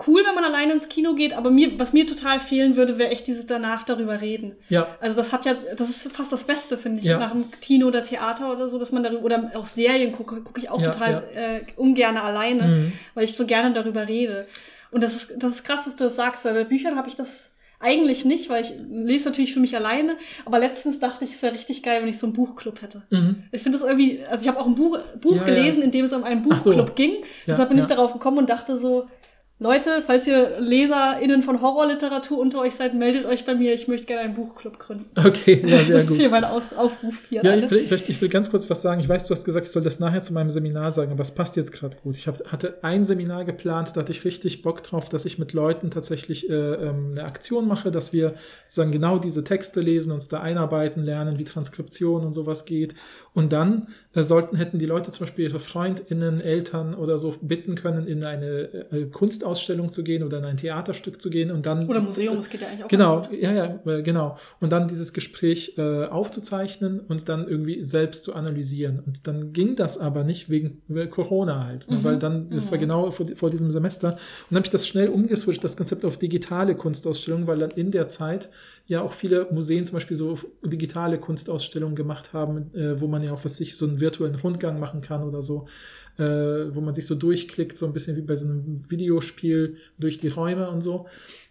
[0.07, 3.11] cool, wenn man alleine ins Kino geht, aber mir, was mir total fehlen würde, wäre
[3.11, 4.53] echt dieses danach darüber reden.
[4.69, 7.19] Ja, Also das hat ja, das ist fast das Beste, finde ich, Ja.
[7.19, 10.61] nach dem Kino oder Theater oder so, dass man darüber, oder auch Serien gucke, gucke
[10.61, 12.93] ich auch Ja, total Äh, ungern alleine, Mhm.
[13.15, 14.47] weil ich so gerne darüber rede.
[14.91, 17.15] Und das ist, das ist krass, dass du das sagst, weil bei Büchern habe ich
[17.15, 17.51] das
[17.81, 21.55] eigentlich nicht, weil ich lese natürlich für mich alleine, aber letztens dachte ich, es wäre
[21.55, 23.03] richtig geil, wenn ich so einen Buchclub hätte.
[23.11, 23.45] Mhm.
[23.53, 25.45] Ich finde das irgendwie, also ich habe auch ein Buch, Buch Ja, ja.
[25.45, 26.71] gelesen, in dem es um einen Ach so.
[26.71, 27.13] Buchclub ging.
[27.13, 27.89] Ja, Deshalb bin ich ja.
[27.97, 29.09] darauf gekommen und dachte so,
[29.63, 33.75] Leute, falls ihr LeserInnen von Horrorliteratur unter euch seid, meldet euch bei mir.
[33.75, 35.05] Ich möchte gerne einen Buchclub gründen.
[35.23, 36.17] okay, ja, sehr das ist gut.
[36.17, 37.45] hier mein Aus Aufruf hier.
[37.45, 39.03] Ja, ich will, vielleicht, ich will ganz kurz was sagen.
[39.03, 41.33] Ich weiß, du hast gesagt, ich soll das nachher zu meinem Seminar sagen, aber es
[41.33, 42.17] passt jetzt gerade gut.
[42.17, 45.53] Ich hab, hatte ein Seminar geplant, da hatte ich richtig Bock drauf, dass ich mit
[45.53, 48.33] Leuten tatsächlich äh, ähm, eine Aktion mache, dass wir
[48.65, 52.95] sozusagen genau diese Texte lesen, uns da einarbeiten, lernen, wie Transkription und sowas geht.
[53.33, 57.77] Und dann äh, sollten, hätten die Leute zum Beispiel ihre FreundInnen, Eltern oder so bitten
[57.77, 61.89] können, in eine äh, Kunstausstellung zu gehen oder in ein Theaterstück zu gehen und dann
[61.89, 64.37] Oder Museum, das geht ja eigentlich auch Genau, ja, ja, äh, genau.
[64.59, 69.01] Und dann dieses Gespräch äh, aufzuzeichnen und dann irgendwie selbst zu analysieren.
[69.01, 71.99] Und dann ging das aber nicht wegen äh, Corona halt, ne?
[71.99, 72.05] Mhm.
[72.05, 72.81] weil dann, das war Mhm.
[72.81, 74.09] genau vor, vor diesem Semester.
[74.13, 74.19] Und
[74.51, 78.09] dann habe ich das schnell umgeswitcht, das Konzept auf digitale Kunstausstellungen, weil dann in der
[78.09, 78.51] Zeit
[78.91, 83.33] ja auch viele Museen zum Beispiel so digitale Kunstausstellungen gemacht haben, äh, wo man ja
[83.33, 85.69] auch was sich so einen virtuellen Rundgang machen kann oder so,
[86.21, 90.19] äh, wo man sich so durchklickt, so ein bisschen wie bei so einem Videospiel durch
[90.19, 91.07] die Räume und so.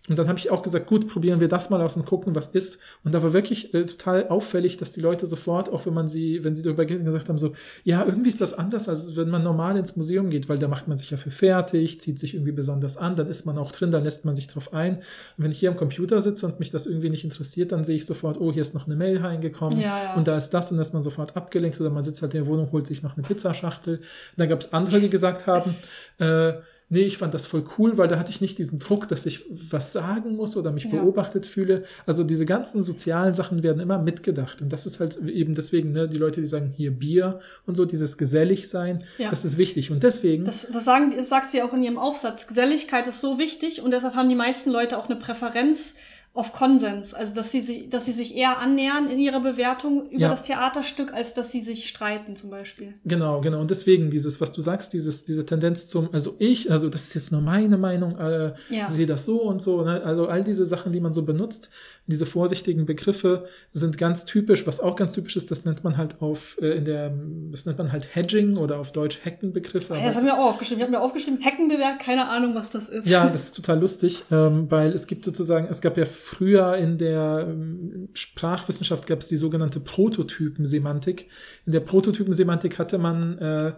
[0.09, 2.47] Und dann habe ich auch gesagt, gut, probieren wir das mal aus und gucken, was
[2.47, 2.79] ist.
[3.03, 6.43] Und da war wirklich äh, total auffällig, dass die Leute sofort, auch wenn man sie,
[6.43, 7.53] wenn sie darüber geredet gesagt haben, so,
[7.83, 10.87] ja, irgendwie ist das anders, als wenn man normal ins Museum geht, weil da macht
[10.87, 13.91] man sich ja für fertig, zieht sich irgendwie besonders an, dann ist man auch drin,
[13.91, 14.95] dann lässt man sich drauf ein.
[14.95, 15.03] Und
[15.37, 18.07] wenn ich hier am Computer sitze und mich das irgendwie nicht interessiert, dann sehe ich
[18.07, 20.13] sofort, oh, hier ist noch eine Mail reingekommen Ja, ja.
[20.15, 22.43] und da ist das und dann ist man sofort abgelenkt oder man sitzt halt in
[22.45, 23.97] der Wohnung, holt sich noch eine Pizzaschachtel.
[23.97, 24.03] Und
[24.37, 25.75] dann gab es andere, die gesagt haben,
[26.19, 26.53] äh,
[26.91, 29.45] nee, ich fand das voll cool, weil da hatte ich nicht diesen Druck, dass ich
[29.69, 30.89] was sagen muss oder mich Ja.
[30.89, 31.83] beobachtet fühle.
[32.07, 34.61] Also diese ganzen sozialen Sachen werden immer mitgedacht.
[34.63, 37.85] Und das ist halt eben deswegen, ne, die Leute, die sagen, hier Bier und so,
[37.85, 39.29] dieses gesellig sein, Ja.
[39.29, 39.91] das ist wichtig.
[39.91, 42.47] Und deswegen, Das, das, sagen, das sagt sie auch in ihrem Aufsatz.
[42.47, 45.93] Geselligkeit ist so wichtig und deshalb haben die meisten Leute auch eine Präferenz
[46.39, 47.13] auf Konsens.
[47.13, 50.29] Also, dass sie, sich, dass sie sich eher annähern in ihrer Bewertung über Ja.
[50.29, 52.93] das Theaterstück, als dass sie sich streiten, zum Beispiel.
[53.05, 53.59] Genau, genau.
[53.59, 57.13] Und deswegen dieses, was du sagst, dieses, diese Tendenz zum, also ich, also das ist
[57.15, 58.89] jetzt nur meine Meinung, äh, Ja.
[58.89, 59.83] sehe das so und so.
[59.83, 60.01] Ne?
[60.03, 61.69] Also all diese Sachen, die man so benutzt,
[62.07, 64.65] diese vorsichtigen Begriffe sind ganz typisch.
[64.65, 67.13] Was auch ganz typisch ist, das nennt man halt auf äh, in der,
[67.51, 69.93] das nennt man halt Hedging oder auf Deutsch Heckenbegriffe.
[69.95, 70.79] Ja, das haben wir auch aufgeschrieben.
[70.79, 73.07] Ich habe mir aufgeschrieben, Heckenbewerk, keine Ahnung, was das ist.
[73.07, 76.97] Ja, das ist total lustig, ähm, weil es gibt sozusagen, es gab ja früher in
[76.97, 81.27] der ähm, Sprachwissenschaft gab es die sogenannte Prototypensemantik.
[81.65, 83.73] In der Prototypensemantik hatte man, äh,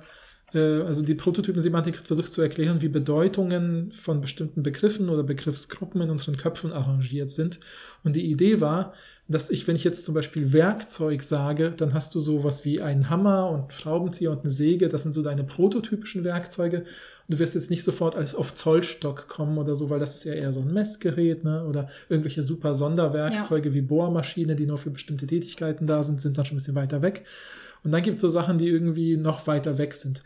[0.54, 6.10] also die Prototypensemantik hat versucht zu erklären, wie Bedeutungen von bestimmten Begriffen oder Begriffsgruppen in
[6.10, 7.60] unseren Köpfen arrangiert sind.
[8.04, 8.94] Und die Idee war,
[9.32, 13.10] dass ich, wenn ich jetzt zum Beispiel Werkzeug sage, dann hast du sowas wie einen
[13.10, 16.80] Hammer und einen Schraubenzieher und eine Säge, das sind so deine prototypischen Werkzeuge.
[16.80, 16.86] Und
[17.30, 20.34] du wirst jetzt nicht sofort als auf Zollstock kommen oder so, weil das ist ja
[20.34, 21.66] eher so ein Messgerät, ne?
[21.66, 26.46] Oder irgendwelche super Sonderwerkzeuge wie Bohrmaschine, die nur für bestimmte Tätigkeiten da sind, sind dann
[26.46, 27.24] schon ein bisschen weiter weg.
[27.84, 30.24] Und dann gibt es so Sachen, die irgendwie noch weiter weg sind.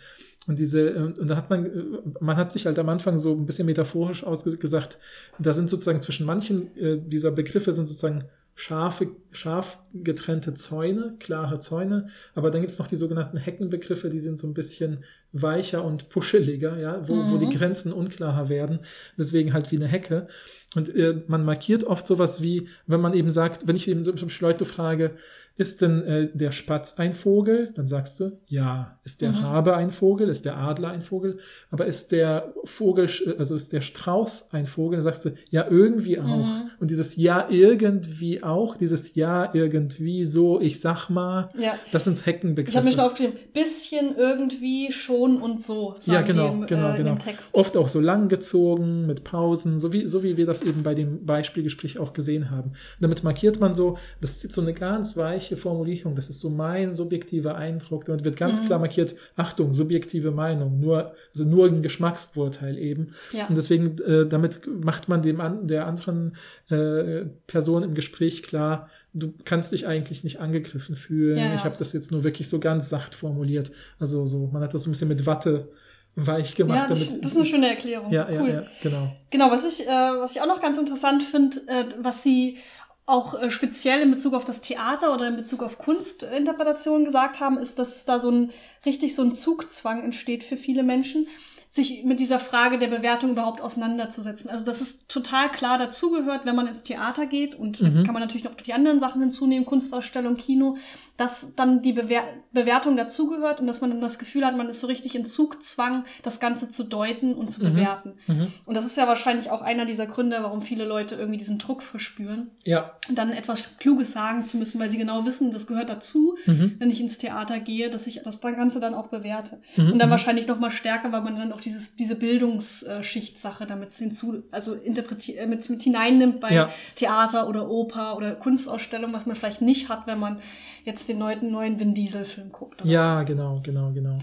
[0.47, 1.71] Und diese, äh, und da hat man, äh,
[2.19, 4.99] man hat sich halt am Anfang so ein bisschen metaphorisch ausgesagt,
[5.39, 8.25] da sind sozusagen zwischen manchen äh, dieser Begriffe sind sozusagen
[8.55, 12.07] scharfe, scharf getrennte Zäune, klare Zäune.
[12.35, 15.03] Aber dann gibt es noch die sogenannten Heckenbegriffe, die sind so ein bisschen
[15.41, 17.31] weicher und puscheliger, ja, wo, mhm.
[17.31, 17.51] wo die mhm.
[17.51, 18.79] Grenzen unklarer werden.
[19.17, 20.27] Deswegen halt wie eine Hecke.
[20.75, 24.13] Und äh, man markiert oft sowas wie, wenn man eben sagt, wenn ich eben so
[24.41, 25.15] Leute frage,
[25.57, 27.71] ist denn äh, der Spatz ein Vogel?
[27.75, 28.99] Dann sagst du, ja.
[29.05, 29.37] Ist der mhm.
[29.37, 30.27] Rabe ein Vogel?
[30.27, 31.37] Ist der Adler ein Vogel?
[31.71, 34.97] Aber ist der Vogel, also ist der Strauß ein Vogel?
[34.97, 36.45] Dann sagst du, ja, irgendwie auch.
[36.45, 36.71] Mhm.
[36.79, 41.75] Und dieses Ja, irgendwie auch, dieses Ja, irgendwie so, ich sag mal, ja.
[41.93, 42.71] das sind Heckenbegriffe.
[42.71, 45.95] Ich habe mir schon aufgeschrieben, bisschen, irgendwie, schon und so.
[46.05, 47.17] Ja, genau, dem, genau, äh, genau.
[47.53, 51.25] Oft auch so langgezogen, mit Pausen, so wie, so wie wir das eben bei dem
[51.25, 52.69] Beispielgespräch auch gesehen haben.
[52.69, 56.39] Und damit markiert man so, das ist so eine ganz weiche weiche Formulierung, das ist
[56.39, 58.05] so mein subjektiver Eindruck.
[58.05, 58.65] Damit wird ganz mhm.
[58.65, 63.13] klar markiert, Achtung, subjektive Meinung, nur, also nur ein Geschmacksurteil eben.
[63.31, 63.47] Ja.
[63.47, 66.35] Und deswegen, äh, damit macht man dem an, der anderen
[66.69, 71.37] äh, Person im Gespräch klar, du kannst dich eigentlich nicht angegriffen fühlen.
[71.37, 71.55] Ja, ja.
[71.55, 73.71] Ich habe das jetzt nur wirklich so ganz sacht formuliert.
[73.97, 75.71] Also so, man hat das so ein bisschen mit Watte
[76.15, 76.83] weich gemacht.
[76.83, 78.11] Ja, das, das ist eine schöne Erklärung.
[78.11, 78.49] Ja, cool.
[78.49, 79.11] ja, ja, genau.
[79.31, 82.57] Genau, was ich, äh, was ich auch noch ganz interessant finde, äh, was sie
[83.05, 87.57] auch äh, speziell in Bezug auf das Theater oder in Bezug auf Kunstinterpretationen gesagt haben,
[87.57, 88.51] ist, dass da so ein
[88.85, 91.27] richtig so ein Zugzwang entsteht für viele Menschen
[91.67, 94.49] sich mit dieser Frage der Bewertung überhaupt auseinanderzusetzen.
[94.49, 97.87] Also dass es total klar dazugehört, wenn man ins Theater geht und mhm.
[97.87, 100.77] jetzt kann man natürlich noch die anderen Sachen hinzunehmen, Kunstausstellung, Kino,
[101.17, 104.79] dass dann die Bewer Bewertung dazugehört und dass man dann das Gefühl hat, man ist
[104.79, 107.73] so richtig in Zugzwang, das Ganze zu deuten und zu mhm.
[107.73, 108.13] bewerten.
[108.27, 108.47] Mhm.
[108.65, 111.81] Und das ist ja wahrscheinlich auch einer dieser Gründe, warum viele Leute irgendwie diesen Druck
[111.81, 112.51] verspüren.
[112.63, 112.97] Ja.
[113.09, 116.75] Dann etwas Kluges sagen zu müssen, weil sie genau wissen, das gehört dazu, mhm.
[116.79, 119.59] wenn ich ins Theater gehe, dass ich das Ganze dann auch bewerte.
[119.75, 119.93] Mhm.
[119.93, 120.11] Und dann mhm.
[120.11, 125.39] wahrscheinlich noch mal stärker, weil man dann auch dieses, diese Bildungsschichtssache damit hinzu, also interpretiert,
[125.39, 126.69] äh, mit, mit hineinnimmt bei ja.
[126.95, 130.39] Theater oder Oper oder Kunstausstellung, was man vielleicht nicht hat, wenn man
[130.83, 132.83] jetzt den neuen, neuen Vin Diesel-Film guckt.
[132.83, 133.25] Ja, so.
[133.25, 134.19] genau, genau, genau.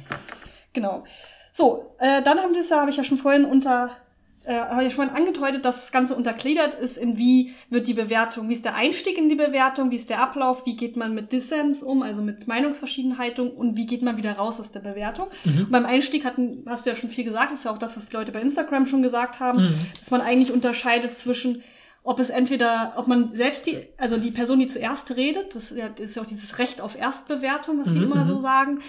[0.72, 1.04] Genau.
[1.52, 3.90] So, äh, dann haben sie es ja, habe ich ja schon vorhin unter
[4.44, 8.48] äh, habe ich schon angedeutet, dass das Ganze untergliedert ist, in wie wird die Bewertung,
[8.48, 11.32] wie ist der Einstieg in die Bewertung, wie ist der Ablauf, wie geht man mit
[11.32, 15.28] Dissens um, also mit Meinungsverschiedenheiten und wie geht man wieder raus aus der Bewertung.
[15.44, 15.68] Mhm.
[15.70, 18.08] beim Einstieg hatten, hast du ja schon viel gesagt, das ist ja auch das, was
[18.08, 19.74] die Leute bei Instagram schon gesagt haben, mhm.
[20.00, 21.62] dass man eigentlich unterscheidet zwischen
[22.04, 25.78] ob es entweder, ob man selbst die, also die Person, die zuerst redet, das ist
[25.78, 28.42] ja, das ist ja auch dieses Recht auf Erstbewertung, was mhm, sie immer so mhm.
[28.42, 28.80] sagen,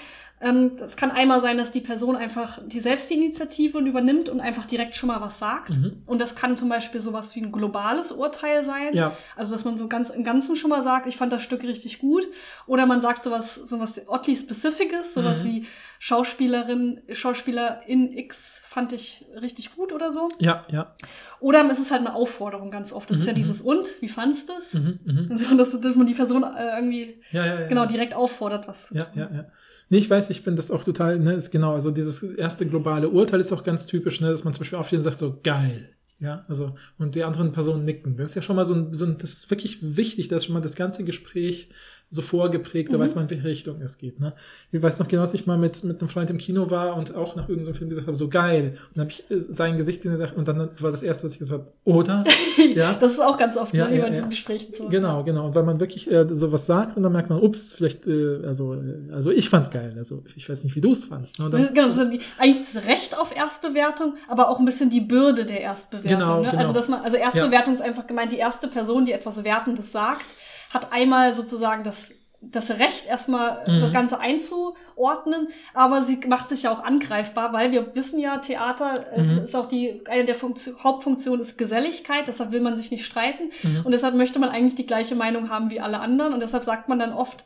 [0.43, 4.93] ähm, es kann einmal sein, dass die Person einfach die Selbstinitiative übernimmt und einfach direkt
[4.93, 5.69] schon mal was sagt.
[5.69, 6.03] Mhm.
[6.05, 8.93] Und das kann zum Beispiel sowas wie ein globales Urteil sein.
[8.93, 9.15] Ja.
[9.37, 11.99] Also, dass man so ganz im Ganzen schon mal sagt, ich fand das Stück richtig
[11.99, 12.27] gut.
[12.67, 15.47] Oder man sagt sowas, sowas oddly specifices, sowas mhm.
[15.47, 15.65] wie
[15.99, 20.29] Schauspielerin, Schauspieler in X fand ich richtig gut oder so.
[20.39, 20.93] Ja, ja.
[21.39, 23.02] Oder es ist halt eine Aufforderung ganz oft.
[23.05, 23.37] Das mhm, ist ja mhm.
[23.37, 24.73] dieses Und, wie fandst du es?
[24.73, 25.37] Mhm, mh.
[25.49, 28.87] so, dass, dass man die Person äh, irgendwie ja, ja, ja, genau direkt auffordert, was
[28.87, 29.03] zu tun.
[29.15, 29.45] Ja, ja, ja.
[29.89, 33.09] Nee, ich weiß, ich finde das auch total, ne, ist genau, also dieses erste globale
[33.09, 35.89] Urteil ist auch ganz typisch, ne, dass man zum Beispiel aufsteht und sagt so, geil.
[36.19, 38.15] Ja, also, und die anderen Personen nicken.
[38.15, 40.53] Das ist ja schon mal so ein, so ein das ist wirklich wichtig, dass schon
[40.53, 41.69] mal das ganze Gespräch
[42.13, 43.01] so vorgeprägt, da mhm.
[43.01, 44.19] weiß man, in welche Richtung es geht.
[44.19, 44.33] Ne?
[44.71, 47.15] Ich weiß noch genau, dass ich mal mit, mit einem Freund im Kino war und
[47.15, 48.77] auch nach irgendeinem Film gesagt habe, so geil.
[48.89, 51.39] Und dann habe ich äh, sein Gesicht gesehen und dann war das Erste, was ich
[51.39, 52.23] gesagt habe, oder?
[52.75, 52.93] ja.
[52.93, 54.89] Das ist auch ganz oft ja, ne, ja, bei diesen Gesprächen so.
[54.89, 55.47] Genau, genau.
[55.47, 58.75] Und weil man wirklich äh, sowas sagt und dann merkt man, ups, vielleicht, äh, also,
[58.75, 59.95] äh, also ich fand's geil.
[59.97, 61.39] Also ich weiß nicht, wie du es fandst.
[61.39, 61.49] Ne?
[61.49, 65.01] Dann, genau, das ist die, eigentlich das Recht auf Erstbewertung, aber auch ein bisschen die
[65.01, 66.19] Bürde der Erstbewertung.
[66.19, 66.51] Genau, ne?
[66.51, 66.61] genau.
[66.61, 70.25] Also, dass man, also Erstbewertung ist einfach gemeint, die erste Person, die etwas Wertendes sagt,
[70.73, 72.11] hat einmal sozusagen das
[72.51, 73.79] das Recht, erstmal mhm.
[73.79, 79.05] das Ganze einzuordnen, aber sie macht sich ja auch angreifbar, weil wir wissen ja, Theater
[79.15, 79.39] mhm.
[79.39, 83.51] ist auch die, eine der Funktion, Hauptfunktionen ist Geselligkeit, deshalb will man sich nicht streiten
[83.63, 83.81] mhm.
[83.85, 86.89] und deshalb möchte man eigentlich die gleiche Meinung haben wie alle anderen und deshalb sagt
[86.89, 87.45] man dann oft,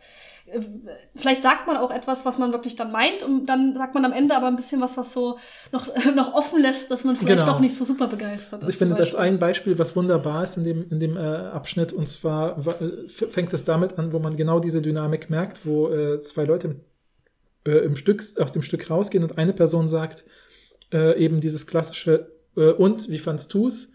[1.15, 4.13] vielleicht sagt man auch etwas, was man wirklich dann meint und dann sagt man am
[4.13, 5.37] Ende aber ein bisschen was, was so
[5.71, 7.53] noch, noch offen lässt, dass man vielleicht genau.
[7.53, 8.75] doch nicht so super begeistert also ist.
[8.75, 12.07] Ich finde das ein Beispiel, was wunderbar ist in dem, in dem äh, Abschnitt und
[12.07, 16.45] zwar äh, fängt es damit an, wo man genau diese Dynamik merkt, wo äh, zwei
[16.45, 16.75] Leute
[17.65, 20.23] äh, im Stück, aus dem Stück rausgehen und eine Person sagt
[20.93, 23.91] äh, eben dieses klassische äh, und, wie fandst du's?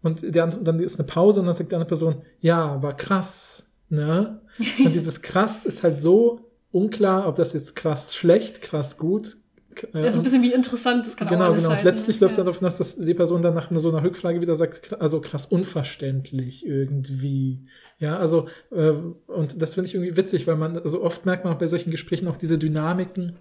[0.00, 3.57] Und der, dann ist eine Pause und dann sagt die andere Person, ja, war krass
[3.88, 4.40] Ne?
[4.84, 6.40] Und dieses krass ist halt so
[6.72, 9.36] unklar, ob das jetzt krass schlecht, krass gut.
[9.76, 11.80] Äh, das ist ein bisschen wie interessant, das kann genau, auch alles Genau, genau.
[11.80, 14.40] Und letztlich läuft es dann darauf hinaus, dass die Person dann nach so einer Rückfrage
[14.40, 17.66] wieder sagt, also krass unverständlich irgendwie.
[17.98, 18.92] Ja, also, äh,
[19.26, 21.90] und das finde ich irgendwie witzig, weil man, also oft merkt man auch bei solchen
[21.90, 23.36] Gesprächen auch diese Dynamiken,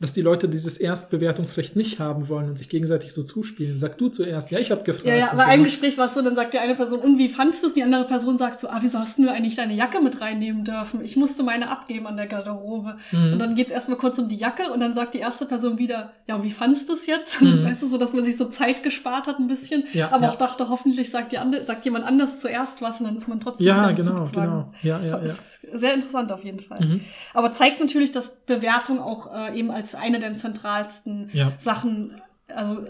[0.00, 3.76] dass die Leute dieses Erstbewertungsrecht nicht haben wollen und sich gegenseitig so zuspielen.
[3.76, 4.50] Sag du zuerst.
[4.50, 5.06] Ja, ich habe gefragt.
[5.06, 5.68] Ja, ja, bei so, einem ne?
[5.68, 7.74] Gespräch war es so, dann sagt die eine Person, und wie fandst du es?
[7.74, 11.04] Die andere Person sagt so, ah, wieso hast du eigentlich deine Jacke mit reinnehmen dürfen?
[11.04, 12.96] Ich musste meine abgeben an der Garderobe.
[13.12, 13.34] Mhm.
[13.34, 16.12] Und dann geht's erstmal kurz um die Jacke und dann sagt die erste Person wieder,
[16.26, 17.42] ja, und wie fandst du es jetzt?
[17.42, 17.64] Mhm.
[17.66, 20.30] Weißt du, so, dass man sich so Zeit gespart hat ein bisschen, Ja, aber ja.
[20.30, 23.38] auch dachte, hoffentlich sagt, die andere, sagt jemand anders zuerst was und dann ist man
[23.40, 24.72] trotzdem Ja, genau, genau.
[24.82, 25.34] Ja, ja, ja.
[25.74, 26.82] Sehr interessant auf jeden Fall.
[26.82, 27.00] Mhm.
[27.34, 31.52] Aber zeigt natürlich, dass Bewertung auch äh, eben als eine der zentralsten Ja.
[31.58, 32.12] Sachen,
[32.48, 32.86] also äh,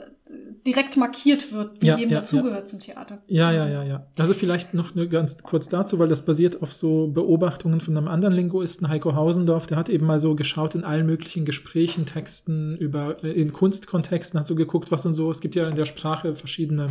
[0.67, 3.23] direkt markiert wird, die Ja, eben ja, dazugehört zum Theater.
[3.27, 4.07] Ja, ja, Also, ja, ja.
[4.19, 8.35] Also vielleicht noch ganz kurz dazu, weil das basiert auf so Beobachtungen von einem anderen
[8.35, 13.23] Linguisten, Heiko Hausendorf, der hat eben mal so geschaut in allen möglichen Gesprächen, Texten, über,
[13.25, 16.35] äh, in Kunstkontexten, hat so geguckt, was und so, es gibt ja in der Sprache
[16.35, 16.91] verschiedene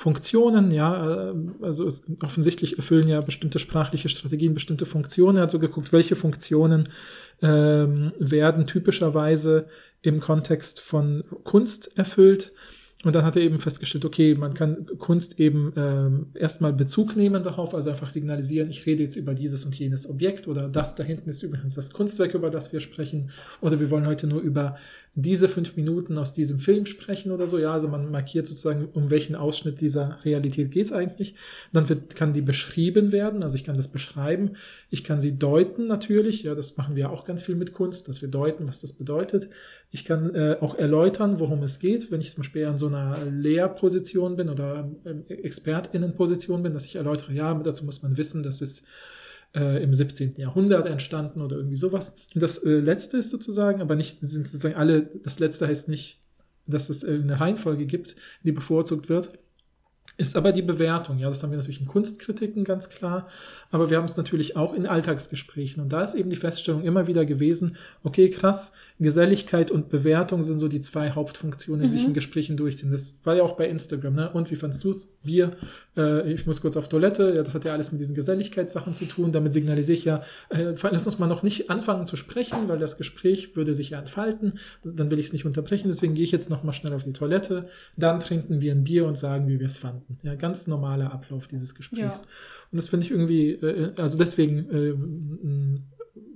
[0.00, 5.36] Funktionen, ja, äh, also es offensichtlich erfüllen ja bestimmte sprachliche Strategien bestimmte Funktionen.
[5.36, 6.88] Er hat so geguckt, welche Funktionen
[7.42, 9.66] ähm, werden typischerweise
[10.00, 12.52] im Kontext von Kunst erfüllt.
[13.02, 17.42] Und dann hat er eben festgestellt, okay, man kann Kunst eben ähm, erstmal Bezug nehmen
[17.42, 21.02] darauf, also einfach signalisieren, ich rede jetzt über dieses und jenes Objekt oder das da
[21.02, 23.30] hinten ist übrigens das Kunstwerk, über das wir sprechen,
[23.62, 24.76] oder wir wollen heute nur über
[25.14, 27.58] diese fünf Minuten aus diesem Film sprechen oder so.
[27.58, 31.34] Ja, also man markiert sozusagen, um welchen Ausschnitt dieser Realität geht es eigentlich.
[31.72, 34.52] Dann wird, kann die beschrieben werden, also ich kann das beschreiben.
[34.88, 38.22] Ich kann sie deuten natürlich, ja, das machen wir auch ganz viel mit Kunst, dass
[38.22, 39.48] wir deuten, was das bedeutet.
[39.90, 43.24] Ich kann äh, auch erläutern, worum es geht, wenn ich zum Beispiel an so einer
[43.24, 48.60] Lehrposition bin oder ähm, ExpertInnenposition bin, dass ich erläutere, ja, dazu muss man wissen, dass
[48.60, 48.84] es
[49.54, 50.34] äh, im 17.
[50.36, 52.14] Jahrhundert entstanden oder irgendwie sowas.
[52.34, 56.20] Und das äh, letzte ist sozusagen, aber nicht, sind sozusagen alle, das letzte heißt nicht,
[56.66, 59.32] dass es eine Reihenfolge gibt, die bevorzugt wird.
[60.20, 63.26] Ist aber die Bewertung, ja, das haben wir natürlich in Kunstkritiken ganz klar,
[63.70, 65.82] aber wir haben es natürlich auch in Alltagsgesprächen.
[65.82, 70.58] Und da ist eben die Feststellung immer wieder gewesen, okay, krass, Geselligkeit und Bewertung sind
[70.58, 71.92] so die zwei Hauptfunktionen, die Mhm.
[71.92, 72.90] sich in Gesprächen durchziehen.
[72.90, 74.30] Das war ja auch bei Instagram, ne?
[74.30, 75.06] Und wie fandst du es?
[75.24, 75.52] Bier,
[75.96, 79.06] äh, ich muss kurz auf Toilette, ja, das hat ja alles mit diesen Geselligkeitssachen zu
[79.06, 79.32] tun.
[79.32, 82.98] Damit signalisiere ich ja, äh, lass uns mal noch nicht anfangen zu sprechen, weil das
[82.98, 84.58] Gespräch würde sich ja entfalten.
[84.84, 87.14] Dann will ich es nicht unterbrechen, deswegen gehe ich jetzt noch mal schnell auf die
[87.14, 87.68] Toilette.
[87.96, 90.09] Dann trinken wir ein Bier und sagen, wie wir es fanden.
[90.22, 92.00] Ja, ganz normaler Ablauf dieses Gesprächs.
[92.20, 92.26] Ja.
[92.72, 94.94] Und das finde ich irgendwie, äh, also deswegen äh,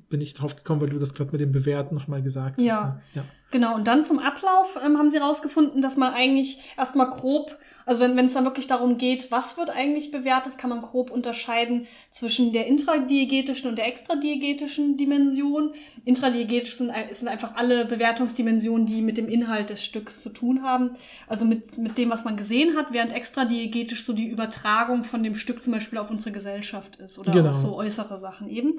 [0.09, 2.95] bin ich drauf gekommen, weil du das gerade mit dem Bewerten nochmal gesagt Ja.
[2.97, 3.17] hast.
[3.17, 3.23] ne?
[3.23, 3.25] Ja.
[3.51, 8.01] Genau, und dann zum Ablauf ähm, haben sie rausgefunden, dass man eigentlich erstmal grob, also
[8.01, 12.53] wenn es dann wirklich darum geht, was wird eigentlich bewertet, kann man grob unterscheiden zwischen
[12.53, 15.73] der intradiegetischen und der extradiegetischen Dimension.
[16.05, 20.97] Intradiegetisch sind, sind einfach alle Bewertungsdimensionen, die mit dem Inhalt des Stücks zu tun haben.
[21.29, 25.37] Also mit, mit dem, was man gesehen hat, während extradiegetisch so die Übertragung von dem
[25.37, 27.51] Stück zum Beispiel auf unsere Gesellschaft ist oder Genau.
[27.51, 28.75] auch so äußere Sachen eben.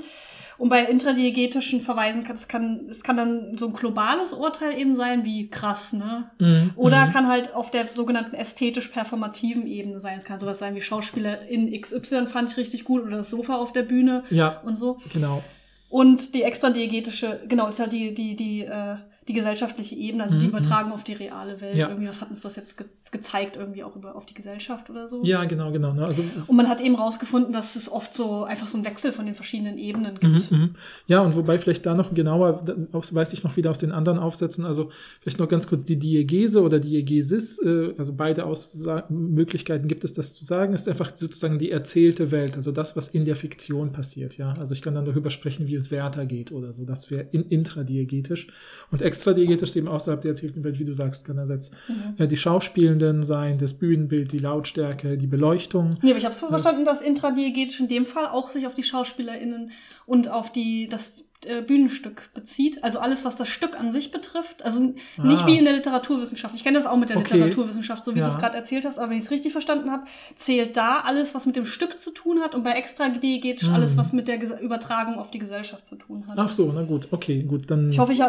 [0.57, 4.95] Und bei intradiegetischen Verweisen kann es kann, es kann dann so ein globales Urteil eben
[4.95, 6.29] sein, wie krass, ne?
[6.39, 7.11] Mhm, Oder mhm.
[7.11, 10.17] kann halt auf der sogenannten ästhetisch-performativen Ebene sein.
[10.17, 13.55] Es kann sowas sein wie Schauspieler in XY fand ich richtig gut oder das Sofa
[13.55, 14.99] auf der Bühne Ja, und so.
[15.13, 15.43] genau.
[15.89, 18.95] Und die extradiegetische, genau, ist halt die, die, die, äh,
[19.27, 21.77] die gesellschaftliche Ebene, also die Mhm, Übertragung auf die reale Welt.
[21.77, 21.89] Ja.
[21.89, 25.07] Irgendwie, was hat uns das jetzt ge gezeigt, irgendwie auch über, auf die Gesellschaft oder
[25.07, 25.23] so.
[25.23, 25.93] Ja, genau, genau.
[25.93, 26.05] Ne?
[26.05, 29.25] Also Und man hat eben rausgefunden, dass es oft so einfach so einen Wechsel von
[29.25, 30.51] den verschiedenen Ebenen gibt.
[30.51, 30.75] Mhm, mhm.
[31.07, 34.19] Ja, und wobei vielleicht da noch genauer, auch weiß ich noch wieder aus den anderen
[34.19, 34.89] Aufsätzen, also
[35.21, 40.13] vielleicht noch ganz kurz die Diegese oder Diegesis, äh, also beide Aussa Möglichkeiten gibt es,
[40.13, 43.93] das zu sagen, ist einfach sozusagen die erzählte Welt, also das, was in der Fiktion
[43.93, 44.53] passiert, ja.
[44.59, 47.43] Also ich kann dann darüber sprechen, wie es Werther geht oder so, das wäre in,
[47.43, 48.47] intradiegetisch.
[48.91, 52.15] Und extradiegetisch ist eben außerhalb der erzählten Welt, wie du sagst, kann einerseits Mhm.
[52.17, 55.97] äh, die Schauspielenden sein, das Bühnenbild, die Lautstärke, die Beleuchtung.
[56.01, 58.83] Nee, aber ich habe so verstanden, dass intradiegetisch in dem Fall auch sich auf die
[58.83, 59.71] SchauspielerInnen
[60.05, 62.83] und auf die, das äh, Bühnenstück bezieht.
[62.83, 64.63] Also alles, was das Stück an sich betrifft.
[64.65, 65.47] Also n- nicht Ah.
[65.47, 66.55] wie in der Literaturwissenschaft.
[66.55, 67.35] Ich kenne das auch mit der Okay.
[67.35, 68.25] Literaturwissenschaft, so wie Ja.
[68.25, 68.97] du es gerade erzählt hast.
[68.97, 72.09] Aber wenn ich es richtig verstanden habe, zählt da alles, was mit dem Stück zu
[72.11, 73.75] tun hat und bei extradiegetisch Hm.
[73.75, 76.33] alles, was mit der Ges Übertragung auf die Gesellschaft zu tun hat.
[76.39, 77.91] Ach so, na gut, okay, gut, dann.
[77.91, 78.23] Ich hoffe, ich äh,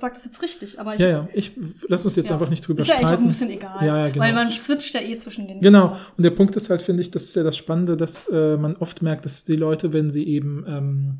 [0.00, 1.52] sage das jetzt richtig, aber ich, ja, ja, ich
[1.88, 2.34] lass uns jetzt Ja.
[2.34, 3.24] einfach nicht drüber ist ja eigentlich auch streiten.
[3.24, 3.86] ein bisschen egal.
[3.86, 4.24] Ja, ja, genau.
[4.24, 7.12] Weil man switcht ja eh zwischen den Genau, und der Punkt ist halt, finde ich,
[7.12, 10.24] das ist ja das Spannende, dass äh, man oft merkt, dass die Leute, wenn sie
[10.26, 11.15] eben ähm,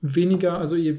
[0.00, 0.98] weniger, also je,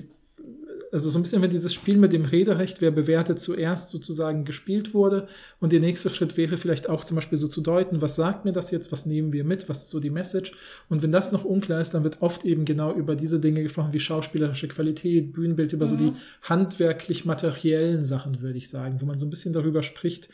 [0.91, 4.93] also so ein bisschen, wenn dieses Spiel mit dem Rederecht, wer bewertet zuerst sozusagen gespielt
[4.93, 5.27] wurde
[5.59, 8.53] und der nächste Schritt wäre vielleicht auch zum Beispiel so zu deuten, was sagt mir
[8.53, 10.53] das jetzt, was nehmen wir mit, was ist so die Message
[10.87, 13.93] und wenn das noch unklar ist, dann wird oft eben genau über diese Dinge gesprochen,
[13.93, 15.99] wie schauspielerische Qualität, Bühnenbild, über so Mhm.
[15.99, 16.13] die
[16.43, 20.29] handwerklich-materiellen Sachen, würde ich sagen, wo man so ein bisschen darüber spricht,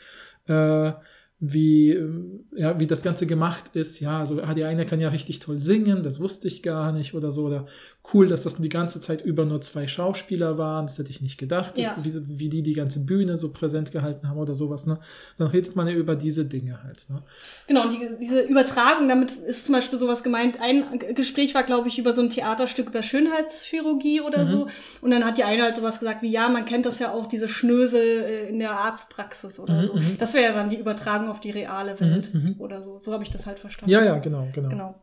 [0.46, 0.92] äh,
[1.44, 3.98] wie, ähm, ja, wie das Ganze gemacht ist.
[3.98, 7.14] Ja, also ah, die eine kann ja richtig toll singen, das wusste ich gar nicht
[7.14, 7.46] oder so.
[7.46, 7.66] Oder
[8.12, 11.38] cool, dass das die ganze Zeit über nur zwei Schauspieler waren, das hätte ich nicht
[11.38, 11.96] gedacht, dass, Ja.
[12.02, 14.86] wie, wie die die ganze Bühne so präsent gehalten haben oder sowas.
[14.86, 14.98] Ne?
[15.38, 17.06] Dann redet man ja über diese Dinge halt.
[17.10, 17.22] Ne?
[17.68, 20.60] Genau, und die, diese Übertragung, damit ist zum Beispiel sowas gemeint.
[20.60, 20.84] Ein
[21.14, 24.46] Gespräch war, glaube ich, über so ein Theaterstück über Schönheitschirurgie oder Mhm.
[24.46, 24.66] so.
[25.00, 27.26] Und dann hat die eine halt sowas gesagt wie, ja, man kennt das ja auch,
[27.26, 29.94] diese Schnösel äh, in der Arztpraxis oder Mhm, so.
[29.94, 30.16] mhm.
[30.18, 32.54] Das wäre ja dann die Übertragung auf die reale Welt Mhm, mhm.
[32.58, 32.98] oder so.
[33.00, 33.92] So habe ich das halt verstanden.
[33.92, 34.68] Ja, ja, genau, genau.
[34.68, 34.94] Genau.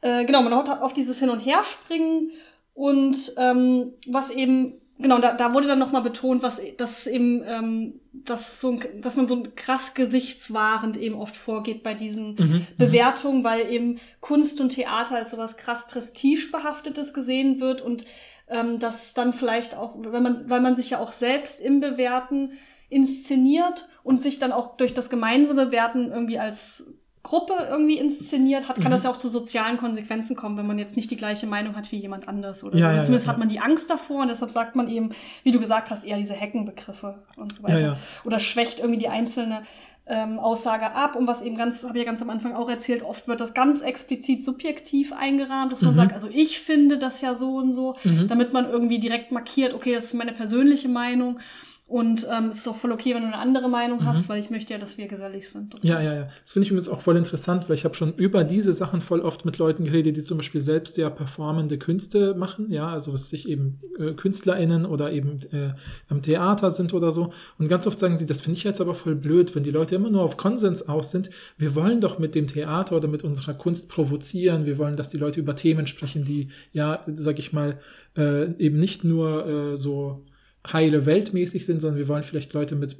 [0.00, 2.30] Äh, genau, man hat auf dieses Hin- und Herspringen
[2.74, 8.00] und ähm, was eben, genau, da, da wurde dann nochmal betont, was dass eben, ähm,
[8.12, 12.66] dass, so ein, dass man so krass gesichtswahrend eben oft vorgeht bei diesen Mhm, mhm.
[12.76, 18.04] Bewertung, weil eben Kunst und Theater als sowas krass prestigebehaftetes gesehen wird und
[18.48, 22.52] ähm, das dann vielleicht auch, wenn man, weil man sich ja auch selbst im Bewerten
[22.88, 26.84] inszeniert und sich dann auch durch das gemeinsame Bewerten irgendwie als
[27.26, 28.96] Gruppe irgendwie inszeniert hat, kann Mhm.
[28.96, 31.90] das ja auch zu sozialen Konsequenzen kommen, wenn man jetzt nicht die gleiche Meinung hat
[31.90, 32.96] wie jemand anders oder Ja, so.
[32.96, 35.10] ja, Zumindest ja, hat man die Angst davor und deshalb sagt man eben,
[35.42, 37.98] wie du gesagt hast, eher diese Heckenbegriffe und so weiter.
[38.24, 39.62] Oder schwächt irgendwie die einzelne
[40.08, 43.02] ähm, Aussage ab und was eben ganz, habe ich ja ganz am Anfang auch erzählt,
[43.02, 45.96] oft wird das ganz explizit subjektiv eingerahmt, dass man Mhm.
[45.96, 48.28] sagt, also ich finde das ja so und so, Mhm.
[48.28, 51.40] damit man irgendwie direkt markiert, okay, das ist meine persönliche Meinung
[51.88, 54.28] und ähm, es ist auch voll okay, wenn du eine andere Meinung hast, Mhm.
[54.28, 55.76] weil ich möchte ja, dass wir gesellig sind.
[55.82, 56.28] Ja, ja, ja.
[56.42, 59.20] Das finde ich übrigens auch voll interessant, weil ich habe schon über diese Sachen voll
[59.20, 63.30] oft mit Leuten geredet, die zum Beispiel selbst ja performende Künste machen, ja, also was
[63.30, 65.74] sich eben äh, KünstlerInnen oder eben äh,
[66.08, 67.32] am Theater sind oder so.
[67.58, 69.94] Und ganz oft sagen sie, das finde ich jetzt aber voll blöd, wenn die Leute
[69.94, 71.30] immer nur auf Konsens aus sind.
[71.56, 74.66] Wir wollen doch mit dem Theater oder mit unserer Kunst provozieren.
[74.66, 77.78] Wir wollen, dass die Leute über Themen sprechen, die, ja, sag ich mal,
[78.16, 80.24] äh, eben nicht nur äh, so
[80.72, 82.96] heile weltmäßig sind, sondern wir wollen vielleicht Leute mit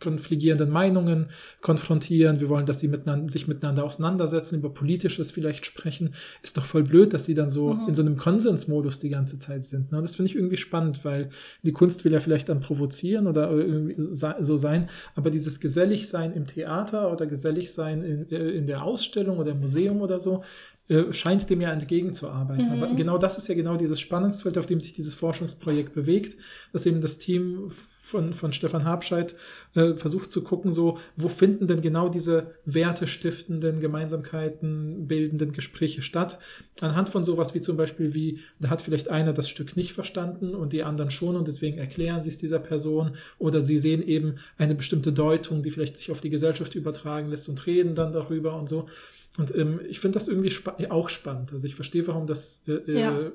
[0.00, 1.28] konfligierenden Meinungen
[1.62, 2.38] konfrontieren.
[2.38, 6.14] Wir wollen, dass sie miteinander, sich miteinander auseinandersetzen, über Politisches vielleicht sprechen.
[6.42, 7.88] Ist doch voll blöd, dass sie dann so Mhm.
[7.88, 9.92] in so einem Konsensmodus die ganze Zeit sind.
[9.92, 10.02] Ne?
[10.02, 11.30] Das finde ich irgendwie spannend, weil
[11.62, 16.46] die Kunst will ja vielleicht dann provozieren oder irgendwie so sein, aber dieses Geselligsein im
[16.46, 20.42] Theater oder Geselligsein in, äh, in der Ausstellung oder im Museum oder so,
[20.88, 22.66] äh, scheint dem ja entgegenzuarbeiten.
[22.66, 22.82] Mhm.
[22.82, 26.36] Aber genau das ist ja genau dieses Spannungsfeld, auf dem sich dieses Forschungsprojekt bewegt,
[26.72, 29.34] dass eben das Team von, von Stefan Habscheid
[29.74, 36.38] äh, versucht zu gucken, so, wo finden denn genau diese wertestiftenden Gemeinsamkeiten bildenden Gespräche statt?
[36.80, 40.54] Anhand von sowas wie zum Beispiel wie, da hat vielleicht einer das Stück nicht verstanden
[40.54, 44.34] und die anderen schon und deswegen erklären sie es dieser Person oder sie sehen eben
[44.58, 48.54] eine bestimmte Deutung, die vielleicht sich auf die Gesellschaft übertragen lässt und reden dann darüber
[48.54, 48.84] und so.
[49.38, 51.52] Und ähm, ich finde das irgendwie spa auch spannend.
[51.52, 53.18] Also ich verstehe, warum das äh, Ja.
[53.18, 53.30] äh,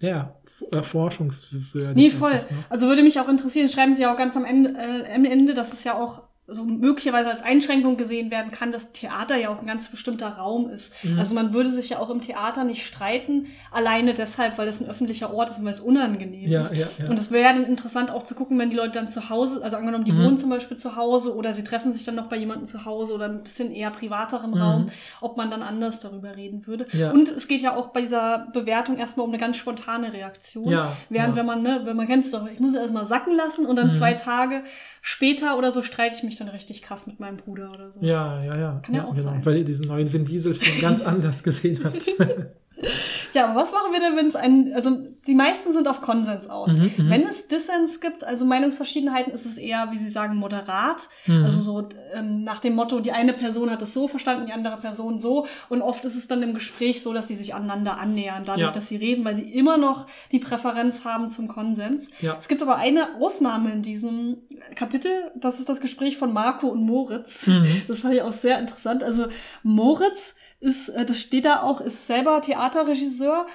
[0.00, 2.32] ja, f- äh, Nee, voll.
[2.32, 2.50] ist.
[2.50, 2.56] Ne?
[2.68, 5.54] Also würde mich auch interessieren, schreiben Sie ja auch ganz am Ende, äh, am Ende,
[5.54, 9.60] dass es ja auch so möglicherweise als Einschränkung gesehen werden kann, dass Theater ja auch
[9.60, 10.92] ein ganz bestimmter Raum ist.
[11.04, 11.18] Mhm.
[11.18, 14.88] Also man würde sich ja auch im Theater nicht streiten, alleine deshalb, weil es ein
[14.88, 16.74] öffentlicher Ort ist und weil es unangenehm Ja, ist.
[16.74, 17.08] ja, ja.
[17.08, 19.76] Und es wäre dann interessant auch zu gucken, wenn die Leute dann zu Hause, also
[19.76, 20.24] angenommen, die Mhm.
[20.24, 23.14] wohnen zum Beispiel zu Hause oder sie treffen sich dann noch bei jemandem zu Hause
[23.14, 24.60] oder ein bisschen eher privaterem Mhm.
[24.60, 24.90] Raum,
[25.20, 26.86] ob man dann anders darüber reden würde.
[27.12, 30.68] Und es geht ja auch bei dieser Bewertung erstmal um eine ganz spontane Reaktion.
[31.08, 33.66] Während wenn man, ne, wenn man kennt es doch, ich muss es erstmal sacken lassen
[33.66, 33.92] und dann Mhm.
[33.92, 34.62] zwei Tage
[35.02, 38.00] später oder so streite ich mich dann richtig krass mit meinem Bruder oder so.
[38.02, 38.80] Ja, ja, ja.
[38.82, 39.44] Kann ja auch sein.
[39.44, 42.04] Weil ihr diesen neuen Vin Diesel-Film ganz anders gesehen habt.
[43.32, 46.48] Ja, aber was machen wir denn, wenn es ein, also die meisten sind auf Konsens
[46.48, 46.72] aus.
[46.72, 47.10] Mhm, mhm.
[47.10, 51.08] Wenn es Dissens gibt, also Meinungsverschiedenheiten, ist es eher, wie Sie sagen, moderat.
[51.26, 51.44] Mhm.
[51.44, 54.78] Also so ähm, nach dem Motto, die eine Person hat es so verstanden, die andere
[54.78, 55.46] Person so.
[55.68, 58.70] Und oft ist es dann im Gespräch so, dass sie sich aneinander annähern, dadurch, Ja.
[58.72, 62.08] dass sie reden, weil sie immer noch die Präferenz haben zum Konsens.
[62.20, 62.36] Ja.
[62.38, 64.38] Es gibt aber eine Ausnahme in diesem
[64.74, 67.46] Kapitel, das ist das Gespräch von Marco und Moritz.
[67.46, 67.82] Mhm.
[67.86, 69.04] Das fand ich auch sehr interessant.
[69.04, 69.26] Also
[69.62, 73.46] Moritz ist, äh, das steht da auch, ist selber Theaterregisseur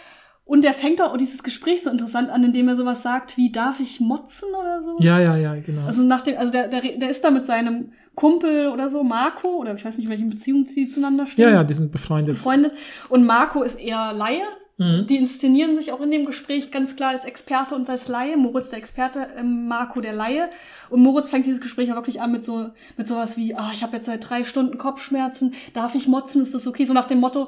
[0.45, 3.79] und der fängt auch dieses Gespräch so interessant an, indem er sowas sagt wie, darf
[3.79, 4.97] ich motzen oder so?
[4.99, 5.85] Ja, ja, ja, genau.
[5.85, 9.57] Also nach dem, also der, der, der ist da mit seinem Kumpel oder so, Marco,
[9.57, 11.45] oder ich weiß nicht, in welchen Beziehungen sie zueinander stehen.
[11.45, 12.35] ja, ja, die sind befreundet.
[12.35, 12.73] Befreundet.
[13.09, 14.43] Und Marco ist eher Laie.
[14.77, 15.07] Mhm.
[15.07, 18.35] Die inszenieren sich auch in dem Gespräch ganz klar als Experte und als Laie.
[18.37, 20.49] Moritz der Experte, ähm, Marco der Laie.
[20.89, 23.83] Und Moritz fängt dieses Gespräch ja wirklich an mit so mit sowas wie, ah, ich
[23.83, 26.85] habe jetzt seit drei Stunden Kopfschmerzen, darf ich motzen, ist das okay?
[26.85, 27.47] So nach dem Motto,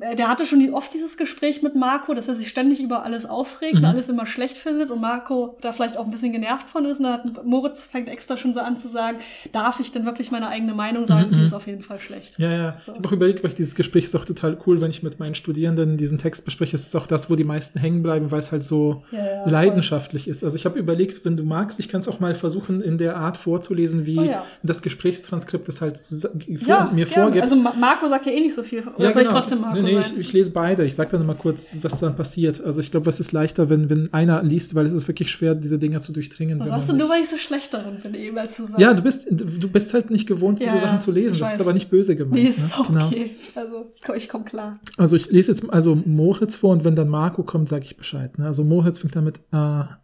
[0.00, 3.26] äh, der hatte schon oft dieses Gespräch mit Marco, dass er sich ständig über alles
[3.26, 3.84] aufregt, Mhm.
[3.84, 6.98] alles immer schlecht findet und Marco da vielleicht auch ein bisschen genervt von ist.
[6.98, 9.18] Und dann hat Moritz fängt extra schon so an zu sagen,
[9.52, 11.28] darf ich denn wirklich meine eigene Meinung sagen?
[11.28, 11.46] Mhm, Sie mhm.
[11.46, 12.38] ist auf jeden Fall schlecht.
[12.38, 12.76] Ja, ja.
[12.84, 12.92] So.
[12.92, 15.18] Ich habe auch überlegt, weil ich dieses Gespräch ist auch total cool, wenn ich mit
[15.20, 18.40] meinen Studierenden diesen Text bespreche, es ist auch das, wo die meisten hängen bleiben, weil
[18.40, 19.52] es halt so Ja, ja, voll.
[19.52, 20.42] leidenschaftlich ist.
[20.44, 23.16] Also ich habe überlegt, wenn du magst, ich kann es auch mal versuchen, in der
[23.16, 24.44] Art vorzulesen, wie Oh ja.
[24.62, 26.04] das Gesprächstranskript es halt
[26.46, 27.06] Ja, mir gerne.
[27.06, 27.42] vorgibt.
[27.42, 28.80] Also Ma- Marco sagt ja eh nicht so viel.
[28.80, 29.40] Oder Ja, soll ich genau.
[29.40, 30.84] trotzdem Marco nee, nee, ich, ich lese beide.
[30.84, 32.62] Ich sage dann mal kurz, was dann passiert.
[32.62, 35.54] Also ich glaube, es ist leichter, wenn, wenn einer liest, weil es ist wirklich schwer,
[35.54, 36.60] diese Dinger zu durchdringen.
[36.60, 38.80] Was sagst du nur, weil ich so schlecht darin bin, eben als zu sagen?
[38.80, 41.34] Ja, du bist, du bist halt nicht gewohnt, diese Sachen zu lesen.
[41.34, 42.34] ich Das ist aber nicht böse gemeint.
[42.42, 43.04] Nee, ist ne?
[43.06, 43.30] okay.
[43.54, 44.78] Also, ich komme ich komm klar.
[44.96, 48.38] Also ich lese jetzt also Moritz vor und wenn dann Marco kommt, sage ich Bescheid.
[48.38, 48.46] Ne?
[48.46, 49.56] Also Moritz fängt damit äh,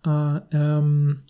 [0.06, 1.20] äh, ähm,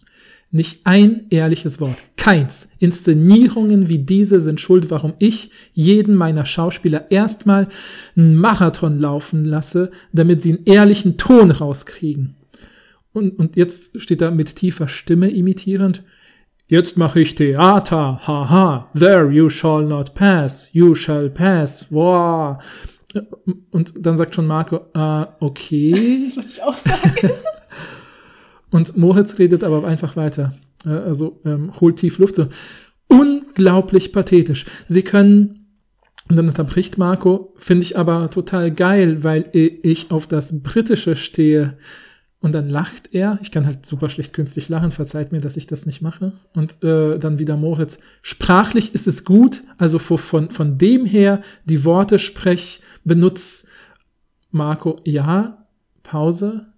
[0.50, 1.96] nicht ein ehrliches Wort.
[2.16, 2.70] Keins.
[2.78, 7.68] Inszenierungen wie diese sind schuld, warum ich jeden meiner Schauspieler erstmal
[8.16, 12.34] einen Marathon laufen lasse, damit sie einen ehrlichen Ton rauskriegen.
[13.12, 16.02] Und, und jetzt steht da mit tiefer Stimme imitierend.
[16.66, 22.58] Jetzt mache ich Theater, haha, there you shall not pass, you shall pass, wow.
[23.70, 26.26] Und dann sagt schon Marco, äh, okay.
[26.34, 27.30] Das muss ich auch sagen.
[28.70, 30.54] Und Moritz redet aber einfach weiter.
[30.84, 32.36] Also ähm, holt tief Luft.
[32.36, 32.48] So.
[33.08, 34.64] Unglaublich pathetisch.
[34.88, 35.66] Sie können,
[36.28, 41.76] und dann unterbricht Marco, finde ich aber total geil, weil ich auf das Britische stehe.
[42.42, 43.38] Und dann lacht er.
[43.42, 44.92] Ich kann halt super schlecht künstlich lachen.
[44.92, 46.32] Verzeiht mir, dass ich das nicht mache.
[46.54, 47.98] Und äh, dann wieder Moritz.
[48.22, 49.62] Sprachlich ist es gut.
[49.76, 53.66] Also von, von dem her die Worte sprech, benutz.
[54.50, 55.66] Marco, ja.
[56.02, 56.69] Pause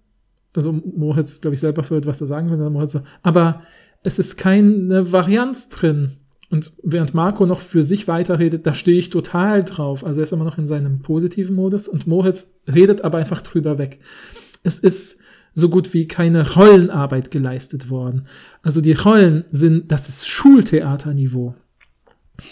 [0.55, 3.61] also Moritz, glaube ich, selber verhört, was er sagen will, dann Moritz so, aber
[4.03, 6.11] es ist keine Varianz drin.
[6.49, 10.05] Und während Marco noch für sich weiterredet, da stehe ich total drauf.
[10.05, 13.79] Also er ist immer noch in seinem positiven Modus und Moritz redet aber einfach drüber
[13.79, 13.99] weg.
[14.61, 15.19] Es ist
[15.55, 18.27] so gut wie keine Rollenarbeit geleistet worden.
[18.61, 21.55] Also die Rollen sind, das ist Schultheaterniveau.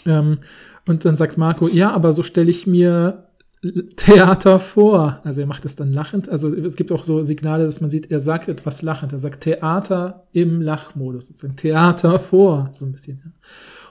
[0.05, 0.39] Ähm,
[0.87, 3.27] und dann sagt Marco, ja, aber so stelle ich mir
[3.95, 5.19] Theater vor.
[5.23, 6.29] Also er macht es dann lachend.
[6.29, 9.11] Also es gibt auch so Signale, dass man sieht, er sagt etwas lachend.
[9.11, 13.21] Er sagt Theater im Lachmodus, sozusagen Theater vor, so ein bisschen.
[13.23, 13.31] Ja.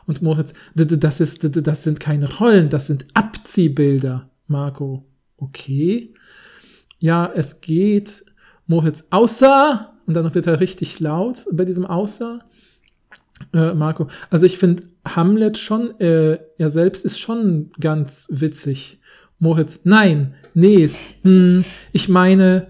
[0.06, 4.28] Und Moritz, das ist, das sind keine Rollen, das sind Abziehbilder.
[4.48, 5.06] Marco,
[5.36, 6.14] okay.
[6.98, 8.24] Ja, es geht.
[8.66, 12.40] Moritz, außer, und dann wird er richtig laut bei diesem Außer.
[13.52, 18.99] Äh, Marco, also ich finde Hamlet schon, äh, er selbst ist schon ganz witzig.
[19.40, 22.68] Moritz, nein, Nes, hm, ich meine,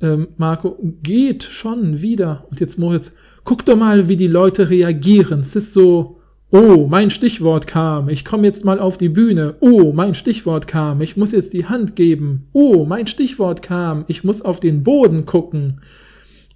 [0.00, 2.46] ähm, Marco, geht schon wieder.
[2.50, 3.14] Und jetzt Moritz,
[3.44, 5.40] guck doch mal, wie die Leute reagieren.
[5.40, 6.20] Es ist so,
[6.50, 9.56] oh, mein Stichwort kam, ich komme jetzt mal auf die Bühne.
[9.60, 12.48] Oh, mein Stichwort kam, ich muss jetzt die Hand geben.
[12.52, 15.82] Oh, mein Stichwort kam, ich muss auf den Boden gucken.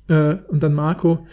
[0.09, 1.27] Äh, und dann Marco,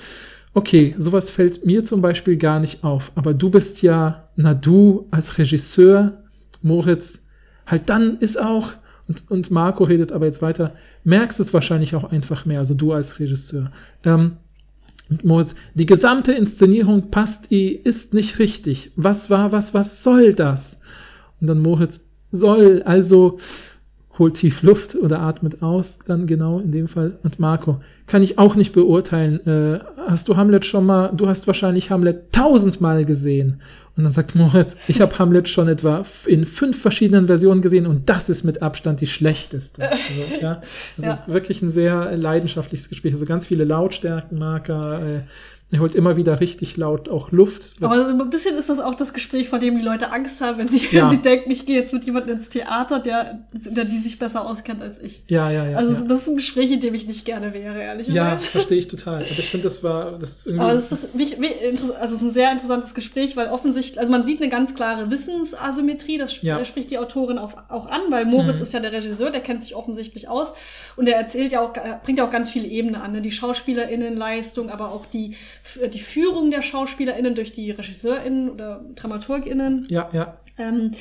[0.54, 3.14] okay, sowas fällt mir zum Beispiel gar nicht auf.
[3.16, 6.24] Aber du bist ja, na du als Regisseur,
[6.62, 7.27] Moritz,
[7.68, 8.74] halt dann ist auch,
[9.08, 12.92] und, und Marco redet aber jetzt weiter, merkst es wahrscheinlich auch einfach mehr, also du
[12.94, 13.72] als Regisseur.
[14.04, 14.34] Ähm,
[15.24, 18.92] Moritz, die gesamte Inszenierung passt, i- ist nicht richtig.
[18.98, 20.82] Was war, was, was soll das?
[21.40, 23.38] Und dann Moritz, soll, also
[24.20, 27.18] holt tief Luft oder atmet aus, dann genau in dem Fall.
[27.24, 29.46] Und Marco, kann ich auch nicht beurteilen.
[29.46, 33.62] Äh, hast du Hamlet schon mal, du hast wahrscheinlich Hamlet tausendmal gesehen.
[33.96, 38.08] Und dann sagt Moritz, ich habe Hamlet schon etwa in fünf verschiedenen Versionen gesehen und
[38.10, 39.90] das ist mit Abstand die schlechteste.
[39.90, 40.02] Also,
[40.42, 40.62] ja,
[40.98, 41.14] das Ja.
[41.14, 43.14] ist wirklich ein sehr leidenschaftliches Gespräch.
[43.14, 45.02] Also ganz viele Lautstärkenmarker.
[45.18, 45.20] Äh,
[45.70, 47.74] er holt immer wieder richtig laut auch Luft.
[47.82, 50.60] Aber so ein bisschen ist das auch das Gespräch, vor dem die Leute Angst haben,
[50.60, 51.04] wenn sie, Ja.
[51.04, 54.46] wenn sie denken, ich gehe jetzt mit jemandem ins Theater, der, der die sich besser
[54.48, 55.24] auskennt als ich.
[55.28, 55.78] ja, ja, ja.
[55.78, 56.02] Also ja.
[56.08, 58.52] das ist ein Gespräch, in dem ich nicht gerne wäre, ehrlich Ja, gesagt.
[58.52, 59.16] verstehe ich total.
[59.16, 60.64] Aber ich finde, das war, das ist irgendwie.
[60.64, 64.10] Aber es ist, wie, interess- also es ist ein sehr interessantes Gespräch, weil offensichtlich, also
[64.12, 66.64] man sieht eine ganz klare Wissensasymmetrie, das Ja.
[66.64, 68.62] spricht die Autorin auch, auch an, weil Moritz Mhm.
[68.64, 70.48] ist ja der Regisseur, der kennt sich offensichtlich aus
[70.96, 73.22] und er erzählt ja auch, bringt ja auch ganz viele Ebenen an, ne?
[73.22, 75.36] die SchauspielerInnenleistung, aber auch die,
[75.76, 80.38] die Führung der SchauspielerInnen durch die RegisseurInnen oder DramaturgInnen ja, ja.
[80.58, 80.92] ähm,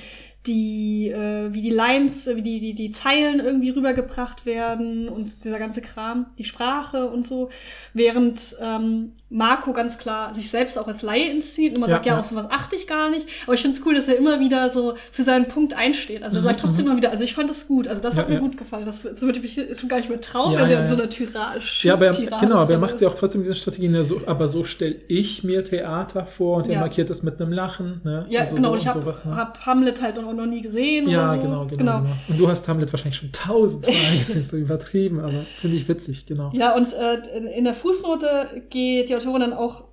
[0.46, 5.44] die, äh, wie die Lines, äh, wie die, die, die Zeilen irgendwie rübergebracht werden und
[5.44, 7.48] dieser ganze Kram, die Sprache und so,
[7.92, 12.06] während ähm, Marco ganz klar sich selbst auch als Laie inszeniert und man Ja, sagt,
[12.06, 12.20] ja, ja.
[12.20, 14.70] auf sowas achte ich gar nicht, aber ich finde es cool, dass er immer wieder
[14.70, 16.22] so für seinen Punkt einsteht.
[16.22, 16.90] Also er Mhm, sagt trotzdem mhm.
[16.90, 19.02] immer wieder, also ich fand das gut, also das Ja, hat mir gut gefallen, das,
[19.02, 21.60] das würde ich ist schon gar nicht mehr trauen, wenn ja, in so einer Tirade
[21.82, 24.48] Ja, aber er, genau, aber er macht ja auch trotzdem diese Strategie, ne, so, aber
[24.48, 28.00] so stelle ich mir Theater vor und er markiert das mit einem Lachen.
[28.04, 28.26] Ne?
[28.28, 29.36] Ja, also genau, so und ich und habe ne?
[29.36, 31.40] hab Hamlet halt noch, noch nie gesehen Ja, oder so.
[31.42, 32.14] genau, genau, genau.
[32.28, 33.94] Und du hast Hamlet wahrscheinlich schon tausendmal
[34.26, 36.50] gesehen, so übertrieben, aber finde ich witzig, genau.
[36.54, 39.84] Ja, und äh, in, in der Fußnote geht die Autorin dann auch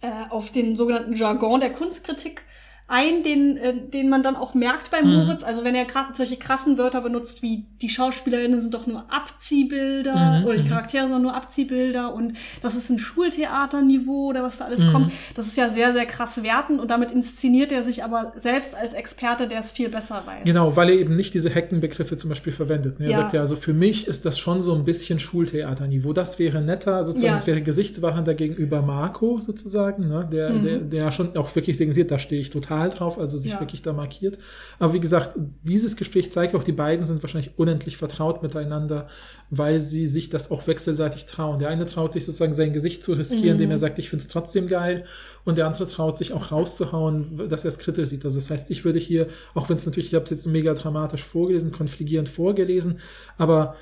[0.00, 2.42] äh, auf den sogenannten Jargon der Kunstkritik
[2.90, 5.12] ein, den, äh, den man dann auch merkt bei Mhm.
[5.14, 5.44] Moritz.
[5.44, 10.44] Also wenn er solche krassen Wörter benutzt wie die Schauspielerinnen sind doch nur Abziehbilder Mhm,
[10.46, 10.68] oder die mhm.
[10.68, 12.32] Charaktere sind doch nur Abziehbilder und
[12.62, 14.92] das ist ein Schultheaterniveau oder was da alles Mhm.
[14.92, 15.12] kommt.
[15.34, 18.92] Das ist ja sehr, sehr krass werten und damit inszeniert er sich aber selbst als
[18.94, 20.44] Experte, der es viel besser weiß.
[20.44, 23.00] Genau, weil er eben nicht diese Heckenbegriffe zum Beispiel verwendet.
[23.00, 23.06] ne?
[23.06, 23.16] Er Ja.
[23.18, 26.12] sagt ja, also für mich ist das schon so ein bisschen Schultheaterniveau.
[26.12, 27.34] Das wäre netter, sozusagen, Ja.
[27.34, 30.26] das wäre gesichtswahrender gegenüber Marco sozusagen, ne?
[30.32, 30.62] der, Mhm.
[30.62, 33.60] der, der schon auch wirklich signalisiert, da stehe ich total drauf, also sich Ja.
[33.60, 34.38] wirklich da markiert.
[34.78, 35.32] Aber wie gesagt,
[35.64, 39.08] dieses Gespräch zeigt auch, die beiden sind wahrscheinlich unendlich vertraut miteinander,
[39.50, 41.58] weil sie sich das auch wechselseitig trauen.
[41.58, 43.50] Der eine traut sich sozusagen sein Gesicht zu riskieren, Mhm.
[43.62, 45.04] indem er sagt, ich finde es trotzdem geil.
[45.44, 48.24] Und der andere traut sich auch rauszuhauen, dass er es kritisch sieht.
[48.24, 50.74] Also das heißt, ich würde hier, auch wenn es natürlich, ich habe es jetzt mega
[50.74, 53.00] dramatisch vorgelesen, konfligierend vorgelesen,
[53.38, 53.74] aber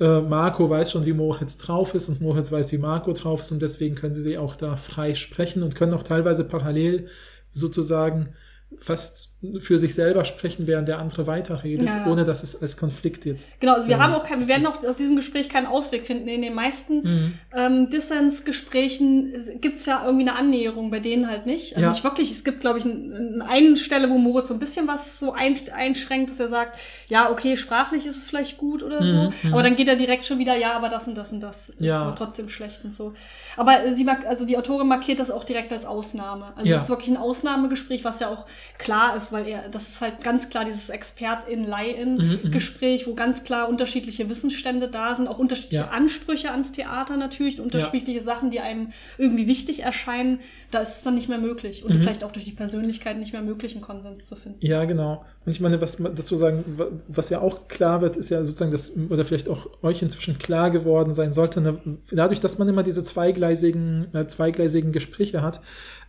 [0.00, 3.52] äh, Marco weiß schon, wie Moritz drauf ist und Moritz weiß, wie Marco drauf ist
[3.52, 7.06] und deswegen können sie auch da frei sprechen und können auch teilweise parallel
[7.52, 8.30] sozusagen
[8.78, 12.06] fast für sich selber sprechen, während der andere weiterredet, Ja.
[12.06, 13.60] ohne dass es als Konflikt jetzt.
[13.60, 16.04] Genau, also wir äh, haben auch kein, wir werden auch aus diesem Gespräch keinen Ausweg
[16.06, 16.28] finden.
[16.28, 17.38] In den meisten Mhm.
[17.54, 21.74] ähm, Dissens-Gesprächen gibt es ja irgendwie eine Annäherung, bei denen halt nicht.
[21.74, 21.90] Also Ja.
[21.90, 22.30] nicht wirklich.
[22.30, 26.30] Es gibt, glaube ich, eine Stelle, wo Moritz so ein bisschen was so ein, einschränkt,
[26.30, 29.16] dass er sagt, ja, okay, sprachlich ist es vielleicht gut oder so.
[29.16, 29.52] Mhm, mhm.
[29.52, 31.80] Aber dann geht er direkt schon wieder, ja, aber das und das und das ist
[31.80, 32.02] Ja.
[32.02, 33.14] aber trotzdem schlecht und so.
[33.56, 36.52] Aber sie mag, also die Autorin markiert das auch direkt als Ausnahme.
[36.56, 38.46] Also es ist wirklich ein Ausnahmegespräch, was ja auch
[38.78, 44.28] klar ist, weil er, das ist halt ganz klar dieses Expertin-Laien-Gespräch, wo ganz klar unterschiedliche
[44.28, 45.90] Wissensstände da sind, auch unterschiedliche Ja.
[45.90, 50.40] Ansprüche ans Theater natürlich, unterschiedliche Sachen, die einem irgendwie wichtig erscheinen.
[50.70, 52.00] Da ist es dann nicht mehr möglich und Mhm.
[52.00, 54.58] vielleicht auch durch die Persönlichkeit nicht mehr möglich, einen Konsens zu finden.
[54.60, 55.24] Ja, genau.
[55.46, 58.42] Und ich meine, was man dazu sagen, wa- was ja auch klar wird, ist ja
[58.44, 61.78] sozusagen das, oder vielleicht auch euch inzwischen klar geworden sein sollte, ne,
[62.10, 65.60] dadurch, dass man immer diese zweigleisigen, äh, zweigleisigen Gespräche hat,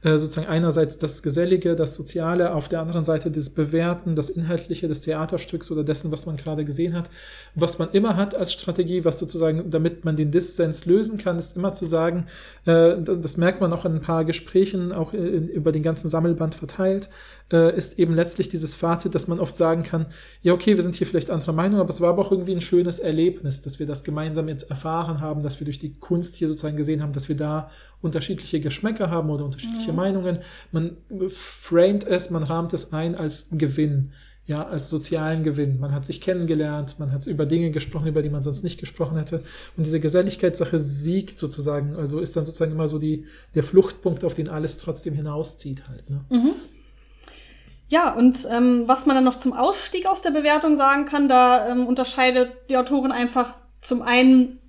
[0.04, 4.88] äh, sozusagen einerseits das Gesellige, das Soziale, auf der anderen Seite das Bewerten, das Inhaltliche
[4.88, 7.10] des Theaterstücks oder dessen, was man gerade gesehen hat.
[7.56, 11.56] Was man immer hat als Strategie, was sozusagen, damit man den Dissens lösen kann, ist
[11.56, 12.28] immer zu sagen,
[12.66, 16.56] äh, das merkt man auch in ein paar Gesprächen, auch in, über den ganzen Sammelband
[16.56, 17.10] verteilt,
[17.52, 20.08] äh, ist eben letztlich dieses Fazit, dass man oft sagen kann,
[20.42, 22.62] ja, okay, wir sind hier vielleicht anderer Meinung, aber es war aber auch irgendwie ein
[22.62, 26.48] schönes Erlebnis, dass wir das gemeinsam jetzt erfahren haben, dass wir durch die Kunst hier
[26.48, 27.70] sozusagen gesehen haben, dass wir da
[28.02, 30.40] unterschiedliche Geschmäcker haben oder unterschiedliche Meinungen.
[30.72, 30.98] Man
[31.30, 34.10] framet es, man rahmt es ein als Gewinn.
[34.48, 35.80] Ja, als sozialen Gewinn.
[35.80, 39.18] Man hat sich kennengelernt, man hat über Dinge gesprochen, über die man sonst nicht gesprochen
[39.18, 39.38] hätte.
[39.76, 43.26] Und diese Geselligkeitssache siegt sozusagen, also ist dann sozusagen immer so die,
[43.56, 46.08] der Fluchtpunkt, auf den alles trotzdem hinauszieht halt.
[46.12, 46.26] Ne?
[46.30, 46.52] Mhm.
[47.96, 51.68] Ja, und ähm, was man dann noch zum Ausstieg aus der Bewertung sagen kann, da
[51.70, 54.60] ähm, unterscheidet die Autorin einfach zum einen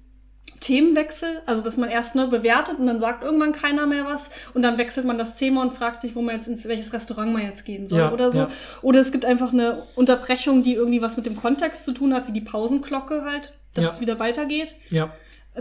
[0.61, 4.62] Themenwechsel, also dass man erst ne, bewertet und dann sagt irgendwann keiner mehr was und
[4.62, 7.43] dann wechselt man das Thema und fragt sich, wo man jetzt ins welches Restaurant man
[7.43, 8.39] jetzt gehen soll Ja, oder so.
[8.41, 8.49] ja.
[8.83, 12.27] Oder es gibt einfach eine Unterbrechung, die irgendwie was mit dem Kontext zu tun hat,
[12.29, 13.91] wie die Pausenglocke halt, dass Ja.
[13.93, 14.74] es wieder weitergeht.
[14.89, 15.11] Ja,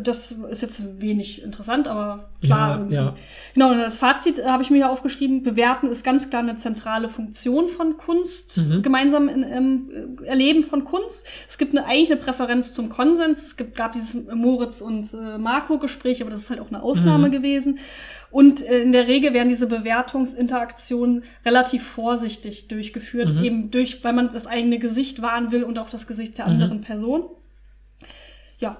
[0.01, 2.85] Das ist jetzt wenig interessant, aber klar.
[2.89, 3.15] Ja, ja.
[3.53, 5.41] Genau, und das Fazit äh, habe ich mir hier aufgeschrieben.
[5.43, 8.81] Bewerten ist ganz klar eine zentrale Funktion von Kunst, Mhm.
[8.81, 11.25] gemeinsam in, im äh, Erleben von Kunst.
[11.47, 13.43] Es gibt eine, eigentlich eine Präferenz zum Konsens.
[13.45, 17.27] Es gibt, gab dieses Moritz und äh, Marco-Gespräch, aber das ist halt auch eine Ausnahme
[17.29, 17.31] Mhm.
[17.31, 17.79] gewesen.
[18.31, 23.43] Und äh, in der Regel werden diese Bewertungsinteraktionen relativ vorsichtig durchgeführt, Mhm.
[23.43, 26.51] eben durch, weil man das eigene Gesicht wahren will und auch das Gesicht der Mhm.
[26.53, 27.23] anderen Person.
[28.59, 28.77] Ja,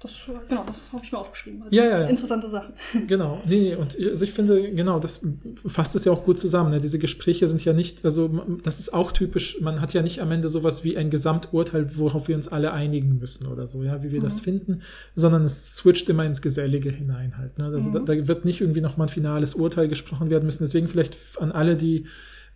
[0.00, 0.16] das,
[0.48, 1.62] genau, das habe ich mir aufgeschrieben.
[1.62, 2.72] Also Ja, ja, interessante Sachen.
[3.08, 5.26] Genau, nee, nee, und also ich finde, genau, das
[5.66, 6.70] fasst es ja auch gut zusammen.
[6.70, 6.78] Ne?
[6.80, 8.28] Diese Gespräche sind ja nicht, also
[8.62, 12.28] das ist auch typisch, man hat ja nicht am Ende sowas wie ein Gesamturteil, worauf
[12.28, 14.24] wir uns alle einigen müssen oder so, ja, wie wir Mhm.
[14.24, 14.82] das finden,
[15.16, 17.58] sondern es switcht immer ins Gesellige hinein halt.
[17.58, 17.64] Ne?
[17.66, 18.04] Also Mhm.
[18.06, 20.62] da, da wird nicht irgendwie nochmal ein finales Urteil gesprochen werden müssen.
[20.62, 22.06] Deswegen vielleicht an alle, die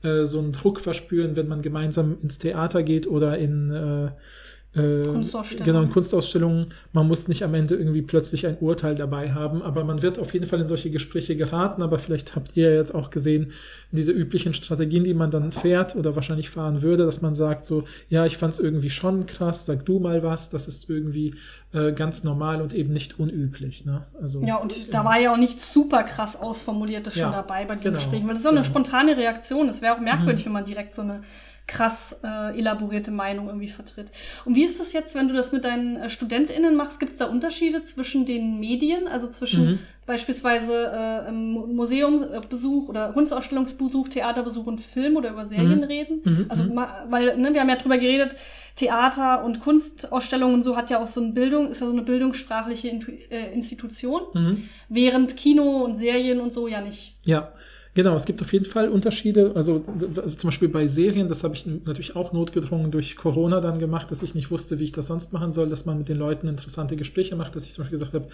[0.04, 4.10] äh, so einen Druck verspüren, wenn man gemeinsam ins Theater geht oder in äh,
[4.74, 5.66] äh, Kunstausstellungen.
[5.66, 6.66] Genau, in Kunstausstellungen.
[6.92, 10.32] Man muss nicht am Ende irgendwie plötzlich ein Urteil dabei haben, aber man wird auf
[10.32, 11.82] jeden Fall in solche Gespräche geraten.
[11.82, 13.52] Aber vielleicht habt ihr jetzt auch gesehen,
[13.90, 17.84] diese üblichen Strategien, die man dann fährt oder wahrscheinlich fahren würde, dass man sagt so,
[18.08, 21.34] ja, ich fand es irgendwie schon krass, sag du mal was, das ist irgendwie
[21.74, 23.84] äh, ganz normal und eben nicht unüblich.
[23.84, 24.06] Ne?
[24.20, 27.74] Also, Ja, und da war ja auch nichts super krass Ausformuliertes schon Ja, dabei bei
[27.74, 28.70] diesen genau, Gesprächen, weil das ist auch eine genau.
[28.70, 29.68] spontane Reaktion.
[29.68, 30.46] Es wäre auch merkwürdig, Mhm.
[30.46, 31.20] wenn man direkt so eine
[31.66, 34.10] krass äh, elaborierte Meinung irgendwie vertritt.
[34.44, 36.98] Und wie ist das jetzt, wenn du das mit deinen äh, StudentInnen machst?
[37.00, 39.78] Gibt es da Unterschiede zwischen den Medien, also zwischen Mhm.
[40.04, 45.84] beispielsweise äh, Museumbesuch oder Kunstausstellungsbesuch, Theaterbesuch und Film oder über Serien Mhm.
[45.84, 46.20] reden?
[46.24, 46.80] Mhm, Also, mhm.
[47.08, 48.34] weil, ne, wir haben ja drüber geredet,
[48.74, 52.02] Theater und Kunstausstellungen und so hat ja auch so eine Bildung, ist ja so eine
[52.02, 54.64] bildungssprachliche Intu äh, Institution, Mhm.
[54.88, 57.16] während Kino und Serien und so ja nicht.
[57.24, 57.52] Ja,
[57.94, 59.52] Genau, es gibt auf jeden Fall Unterschiede.
[59.54, 59.84] Also
[60.36, 64.22] zum Beispiel bei Serien, das habe ich natürlich auch notgedrungen durch Corona dann gemacht, dass
[64.22, 66.96] ich nicht wusste, wie ich das sonst machen soll, dass man mit den Leuten interessante
[66.96, 68.28] Gespräche macht, dass ich zum Beispiel gesagt habe,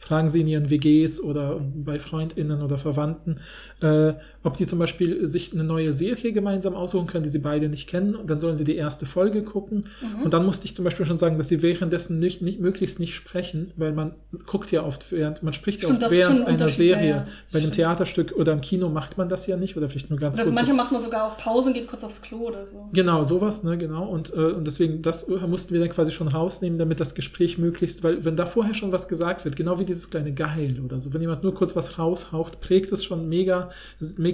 [0.00, 3.38] fragen Sie in Ihren WGs oder bei FreundInnen oder Verwandten,
[3.80, 7.68] äh, ob die zum Beispiel sich eine neue Serie gemeinsam aussuchen können, die sie beide
[7.68, 8.16] nicht kennen.
[8.16, 9.86] Und dann sollen sie die erste Folge gucken.
[10.24, 13.14] Und dann musste ich zum Beispiel schon sagen, dass sie währenddessen nicht, nicht möglichst nicht
[13.14, 14.14] sprechen, weil man
[14.46, 17.10] guckt ja oft während, man spricht ja oft während ein einer Unterschied, ja, Serie.
[17.10, 17.16] ja.
[17.52, 17.74] Bei einem Stimmt.
[17.74, 20.56] Theaterstück oder im Kino macht man das ja nicht oder vielleicht nur ganz Oder kurz.
[20.56, 22.88] manchmal macht man sogar auch Pause und geht kurz aufs Klo oder so.
[22.94, 24.08] Genau, sowas, ne, genau.
[24.08, 28.02] Und, äh, und deswegen, das mussten wir dann quasi schon rausnehmen, damit das Gespräch möglichst,
[28.02, 31.12] weil wenn da vorher schon was gesagt wird, genau wie dieses kleine Geil oder so,
[31.12, 33.70] wenn jemand nur kurz was raushaucht, prägt es schon mega,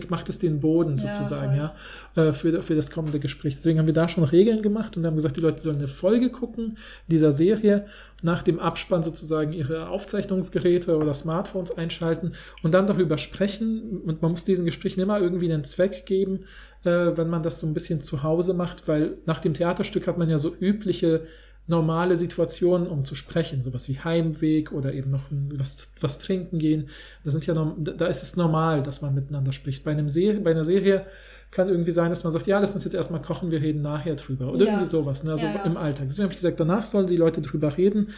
[0.08, 1.70] macht es den Boden Ja, sozusagen, voll.
[2.16, 3.56] ja, äh, für, für das kommende Gespräch.
[3.56, 6.30] Deswegen haben wir da schon Regeln gemacht und haben gesagt, die Leute sollen eine Folge
[6.30, 6.78] gucken
[7.08, 7.86] dieser Serie,
[8.22, 14.00] nach dem Abspann sozusagen ihre Aufzeichnungsgeräte oder Smartphones einschalten und dann darüber sprechen.
[14.04, 16.40] Und man muss diesen Gesprächen immer irgendwie einen Zweck geben,
[16.84, 20.18] äh, wenn man das so ein bisschen zu Hause macht, weil nach dem Theaterstück hat
[20.18, 21.26] man ja so übliche
[21.68, 26.88] normale Situationen, um zu sprechen, sowas wie Heimweg oder eben noch was, was trinken gehen.
[27.24, 29.84] Das sind ja da ist es normal, dass man miteinander spricht.
[29.84, 31.06] Bei einem Serie, bei einer Serie
[31.50, 34.14] kann irgendwie sein, dass man sagt, ja, lass uns jetzt erstmal kochen, wir reden nachher
[34.16, 34.52] drüber.
[34.52, 34.72] Oder Ja.
[34.72, 35.32] irgendwie sowas, ne?
[35.32, 35.62] also Ja, ja.
[35.64, 36.06] im Alltag.
[36.08, 38.08] Deswegen habe ich gesagt, danach sollen die Leute drüber reden,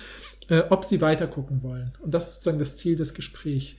[0.49, 1.93] äh, ob sie weiter gucken wollen.
[2.01, 3.75] Und das ist sozusagen das Ziel des Gesprächs.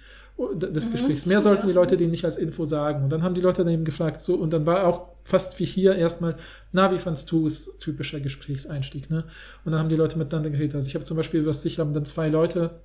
[0.56, 1.26] Des Mhm, Gesprächs.
[1.26, 1.74] Mehr sollten die.
[1.74, 3.04] Leute denen nicht als Info sagen.
[3.04, 5.66] Und dann haben die Leute dann eben gefragt, so, und dann war auch fast wie
[5.66, 6.36] hier erstmal,
[6.72, 7.78] na, wie fandst du es?
[7.80, 9.26] Typischer Gesprächseinstieg, ne?
[9.66, 10.76] Und dann haben die Leute miteinander geredet.
[10.76, 12.80] Also ich habe zum Beispiel, was ich haben dann zwei Leute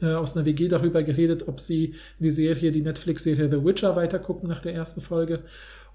[0.00, 4.48] äh, aus einer WG darüber geredet, ob sie die Serie, die Netflix-Serie The Witcher weitergucken
[4.48, 5.40] nach der ersten Folge.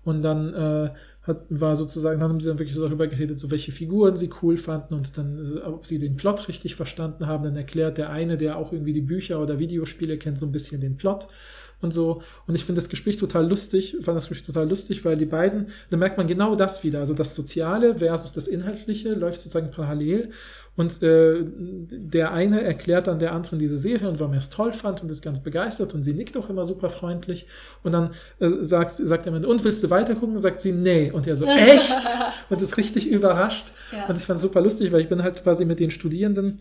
[0.03, 0.89] Und dann äh,
[1.27, 4.29] hat, war sozusagen, dann haben sie dann wirklich so darüber geredet, so welche Figuren sie
[4.41, 7.43] cool fanden und dann, ob sie den Plot richtig verstanden haben.
[7.43, 10.81] Dann erklärt der eine, der auch irgendwie die Bücher oder Videospiele kennt, so ein bisschen
[10.81, 11.27] den Plot
[11.81, 12.21] und so.
[12.47, 15.67] Und ich finde das Gespräch total lustig, fand das Gespräch total lustig, weil die beiden,
[15.89, 16.99] da merkt man genau das wieder.
[16.99, 20.31] Also das Soziale versus das Inhaltliche läuft sozusagen parallel.
[20.75, 24.73] Und äh, der eine erklärt dann der anderen diese Serie und warum er es toll
[24.73, 27.47] fand und ist ganz begeistert und sie nickt auch immer super freundlich.
[27.81, 30.39] Und dann äh, sagt, sagt er mir, und willst du weitergucken?
[30.39, 31.09] Sagt sie, nee.
[31.09, 31.91] Und er so, echt?
[32.49, 33.71] und ist richtig überrascht.
[33.91, 34.05] Ja.
[34.05, 36.57] Und ich fand es super lustig, weil ich bin halt quasi mit den Studierenden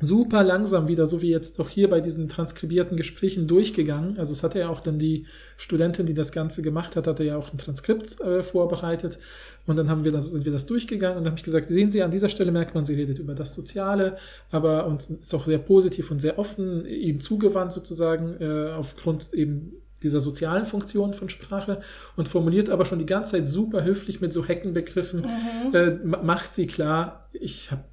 [0.00, 4.18] super langsam wieder, so wie jetzt auch hier bei diesen transkribierten Gesprächen durchgegangen.
[4.18, 5.26] Also es hatte ja auch dann die
[5.58, 9.18] Studentin, die das Ganze gemacht hat, hatte ja auch ein Transkript äh, vorbereitet.
[9.66, 12.02] Und dann haben wir das, sind wir das durchgegangen und habe ich gesagt, sehen Sie,
[12.02, 14.16] an dieser Stelle merkt man, sie redet über das Soziale,
[14.50, 19.72] aber und ist auch sehr positiv und sehr offen, ihm zugewandt sozusagen, äh, aufgrund eben
[20.02, 21.80] dieser sozialen Funktion von Sprache
[22.16, 25.74] und formuliert aber schon die ganze Zeit super höflich mit so Heckenbegriffen, Mhm.
[25.74, 27.84] äh, ma- macht sie klar, ich habe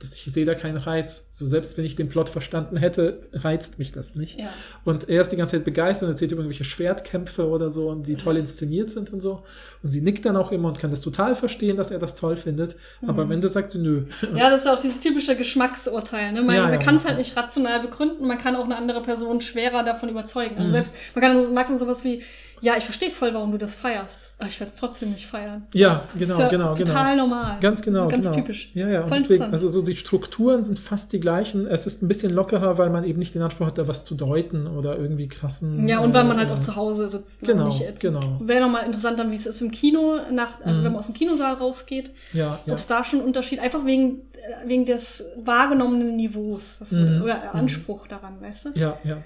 [0.00, 1.28] dass ich sehe da keinen Reiz.
[1.30, 4.38] So selbst wenn ich den Plot verstanden hätte, reizt mich das nicht.
[4.40, 4.48] Ja.
[4.84, 8.08] Und er ist die ganze Zeit begeistert und erzählt über irgendwelche Schwertkämpfe oder so und
[8.08, 9.44] die toll inszeniert sind und so.
[9.82, 12.36] Und sie nickt dann auch immer und kann das total verstehen, dass er das toll
[12.36, 12.76] findet.
[13.06, 14.04] Aber am Ende sagt sie nö.
[14.34, 16.32] Ja, das ist auch dieses typische Geschmacksurteil.
[16.32, 16.42] Ne?
[16.42, 19.00] Man, Ja, man ja, kann es halt nicht rational begründen, man kann auch eine andere
[19.02, 20.56] Person schwerer davon überzeugen.
[20.56, 20.72] Also Mhm.
[20.72, 22.22] selbst, man kann, mag dann sowas wie,
[22.62, 25.66] ja, ich verstehe voll, warum du das feierst, aber ich werde es trotzdem nicht feiern.
[25.74, 27.26] Ja, genau, ist ja genau, Total genau.
[27.26, 27.56] normal.
[27.60, 28.34] Ganz genau, ganz genau.
[28.36, 28.70] typisch.
[28.72, 31.66] Ja, ja, und deswegen, also so die Strukturen sind fast die gleichen.
[31.66, 34.14] Es ist ein bisschen lockerer, weil man eben nicht den Anspruch hat, da was zu
[34.14, 35.86] deuten oder irgendwie krassen.
[35.88, 37.42] Ja, und weil man äh, halt auch zu Hause sitzt.
[37.42, 37.48] ne?
[37.48, 37.68] Genau,
[38.00, 38.38] genau.
[38.40, 40.84] Wäre nochmal interessant dann, wie es ist im Kino, nach, äh, Mhm.
[40.84, 42.72] wenn man aus dem Kinosaal rausgeht, Ja, ja.
[42.72, 47.22] ob es da schon einen Unterschied, einfach wegen, äh, wegen des wahrgenommenen Niveaus das Mhm.
[47.24, 48.70] oder Anspruch daran, weißt du?
[48.74, 49.18] Ja, ja.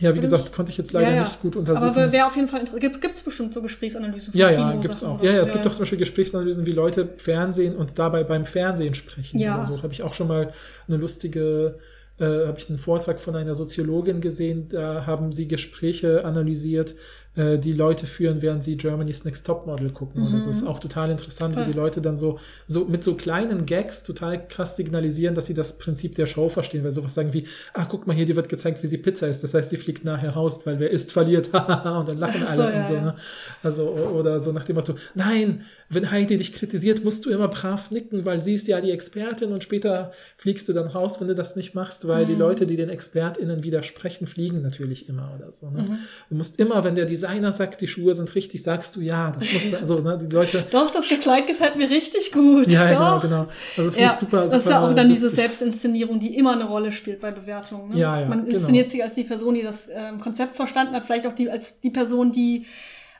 [0.00, 1.22] Ja, wie gesagt, mich- konnte ich jetzt leider Ja, ja.
[1.22, 1.88] nicht gut untersuchen.
[1.90, 2.64] Aber wäre auf jeden Fall.
[2.78, 5.22] Gibt es bestimmt so Gesprächsanalysen von Ja, ja, Kino gibt es auch.
[5.22, 8.94] Ja, ja, es gibt auch zum Beispiel Gesprächsanalysen, wie Leute Fernsehen und dabei beim Fernsehen
[8.94, 9.38] sprechen.
[9.38, 9.56] Ja.
[9.56, 10.52] Oder so habe ich auch schon mal
[10.88, 11.78] eine lustige,
[12.18, 16.94] äh, habe ich einen Vortrag von einer Soziologin gesehen, da haben sie Gespräche analysiert,
[17.34, 20.48] äh, die Leute führen, während sie Germany's Next Topmodel gucken oder so.
[20.48, 21.62] Das ist auch total interessant, Voll.
[21.62, 25.54] wie die Leute dann so, so mit so kleinen Gags total krass signalisieren, dass sie
[25.54, 28.50] das Prinzip der Show verstehen, weil sowas sagen wie, ah, guck mal hier, dir wird
[28.50, 29.42] gezeigt, wie sie Pizza isst.
[29.42, 31.46] Das heißt, sie fliegt nachher raus, weil wer isst, verliert.
[31.54, 31.54] und
[32.08, 33.14] dann lachen Ach so, alle ja, und so, ne?
[33.62, 35.64] Also, oder so nach dem Motto, nein,
[35.94, 39.52] wenn Heidi dich kritisiert, musst du immer brav nicken, weil sie ist ja die Expertin
[39.52, 42.28] und später fliegst du dann raus, wenn du das nicht machst, weil Mhm.
[42.28, 45.70] die Leute, die den ExpertInnen widersprechen, fliegen natürlich immer oder so.
[45.70, 45.82] Ne?
[45.82, 45.98] Mhm.
[46.30, 49.52] Du musst immer, wenn der Designer sagt, die Schuhe sind richtig, sagst du ja, das
[49.52, 52.70] muss, also, ne, die Leute, Doch, das Kleid gefällt mir richtig gut.
[52.70, 53.22] ja, genau, Doch.
[53.22, 53.46] genau.
[53.76, 54.54] Also, das Ja, ich super, super.
[54.54, 55.40] das ist ja auch dann diese lustig.
[55.40, 57.90] Selbstinszenierung, die immer eine Rolle spielt bei Bewertungen.
[57.90, 57.98] Ne?
[57.98, 58.56] Ja, ja, Man genau.
[58.56, 61.78] inszeniert sich als die Person, die das ähm, Konzept verstanden hat, vielleicht auch die, als
[61.80, 62.64] die Person, die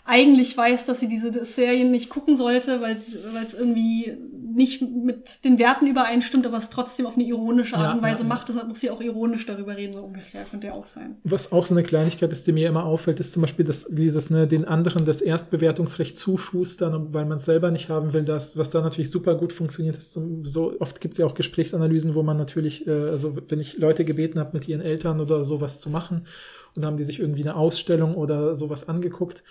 [0.04, 4.16] eigentlich weiß, dass sie diese Serien nicht gucken sollte, weil es irgendwie
[4.54, 8.22] nicht mit den Werten übereinstimmt, aber es trotzdem auf eine ironische Art Ja, und Weise
[8.22, 8.48] ja, macht.
[8.48, 10.44] Deshalb muss sie auch ironisch darüber reden, so ungefähr.
[10.44, 11.16] Könnte ja auch sein.
[11.24, 14.30] Was auch so eine Kleinigkeit ist, die mir immer auffällt, ist zum Beispiel dass dieses,
[14.30, 18.70] ne, den anderen das Erstbewertungsrecht zuschustern, weil man es selber nicht haben will, das, was
[18.70, 22.36] da natürlich super gut funktioniert, ist so oft gibt es ja auch Gesprächsanalysen, wo man
[22.36, 26.26] natürlich, äh, also wenn ich Leute gebeten habe, mit ihren Eltern oder sowas zu machen,
[26.74, 29.44] und haben die sich irgendwie eine Ausstellung oder sowas angeguckt,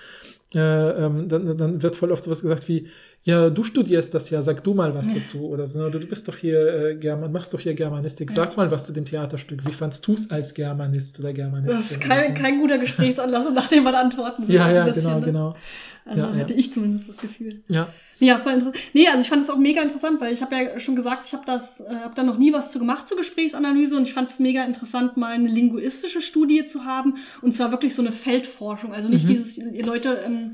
[0.55, 0.59] äh,
[1.05, 2.87] ähm, dann, dann wird voll oft sowas gesagt wie,
[3.23, 5.47] ja, du studierst das ja, sag du mal was dazu.
[5.47, 8.71] Oder so, du, du bist doch hier äh, German, machst doch hier Germanistik, sag mal
[8.71, 9.65] was zu dem Theaterstück.
[9.65, 11.79] Wie fandst du es als Germanist oder Germanistin?
[11.81, 12.41] Das ist kein, so?
[12.41, 14.55] kein guter Gesprächsanlass, nachdem man antworten will.
[14.55, 15.25] Ja, ja, bisschen, genau, ne?
[15.25, 15.55] genau.
[16.03, 16.33] Also Ja, ja.
[16.33, 17.61] hätte ich zumindest das Gefühl.
[17.67, 18.77] Ja, Ja, voll interessant.
[18.93, 21.33] Nee, also ich fand das auch mega interessant, weil ich habe ja schon gesagt, ich
[21.33, 24.29] habe das, äh, habe da noch nie was zu gemacht zur Gesprächsanalyse und ich fand
[24.31, 28.93] es mega interessant, mal eine linguistische Studie zu haben und zwar wirklich so eine Feldforschung,
[28.93, 29.27] also nicht Mhm.
[29.29, 30.53] dieses die Leute ähm,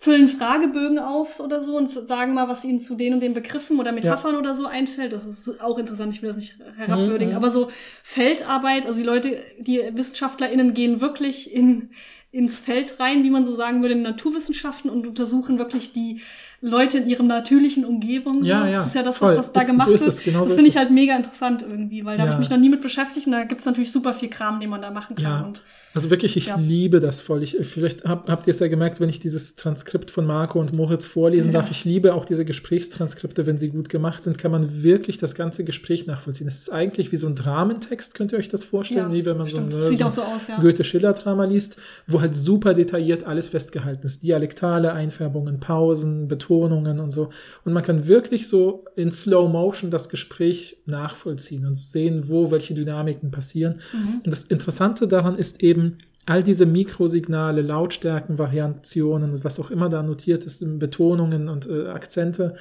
[0.00, 3.80] füllen Fragebögen auf oder so und sagen mal, was ihnen zu den und den Begriffen
[3.80, 5.12] oder Metaphern oder so einfällt.
[5.12, 7.36] Das ist auch interessant, ich will das nicht herabwürdigen, Mhm.
[7.36, 7.68] aber so
[8.04, 11.90] Feldarbeit, also die Leute, die WissenschaftlerInnen gehen wirklich in,
[12.30, 16.20] ins Feld rein, wie man so sagen würde, in Naturwissenschaften und untersuchen wirklich die
[16.60, 18.44] Leute in ihrem natürlichen Umgebung.
[18.44, 18.66] Ja, so.
[18.66, 20.14] ja, Das ist ja das, was das da Ist- gemacht so ist wird.
[20.14, 20.80] es, genau das so finde ich es.
[20.80, 22.36] halt mega interessant irgendwie, weil da habe Ja.
[22.36, 24.80] ich mich noch nie mit beschäftigt und da gibt's natürlich super viel Kram, den man
[24.82, 25.24] da machen kann.
[25.24, 25.40] Ja.
[25.40, 25.62] Und
[25.94, 26.56] Also wirklich, ich Ja.
[26.56, 27.42] liebe das voll.
[27.42, 30.74] Ich, vielleicht hab, habt ihr es ja gemerkt, wenn ich dieses Transkript von Marco und
[30.76, 31.60] Moritz vorlesen Ja.
[31.60, 31.70] darf.
[31.70, 35.64] Ich liebe auch diese Gesprächstranskripte, wenn sie gut gemacht sind, kann man wirklich das ganze
[35.64, 36.46] Gespräch nachvollziehen.
[36.46, 39.38] Es ist eigentlich wie so ein Dramentext, könnt ihr euch das vorstellen, Ja, wie wenn
[39.38, 39.72] man stimmt.
[39.72, 40.46] so ein, sieht so so aus.
[40.60, 44.22] Goethe-Schiller-Drama liest, wo halt super detailliert alles festgehalten ist.
[44.22, 47.30] Dialektale Einfärbungen, Pausen, Betonungen und so.
[47.64, 52.74] Und man kann wirklich so in Slow Motion das Gespräch nachvollziehen und sehen, wo welche
[52.74, 53.80] Dynamiken passieren.
[53.92, 54.20] Mhm.
[54.24, 55.77] Und das Interessante daran ist eben,
[56.26, 61.86] all diese Mikrosignale, Lautstärken, Variationen und was auch immer da notiert ist, Betonungen und äh,
[61.88, 62.54] Akzente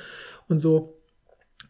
[0.47, 0.97] und so,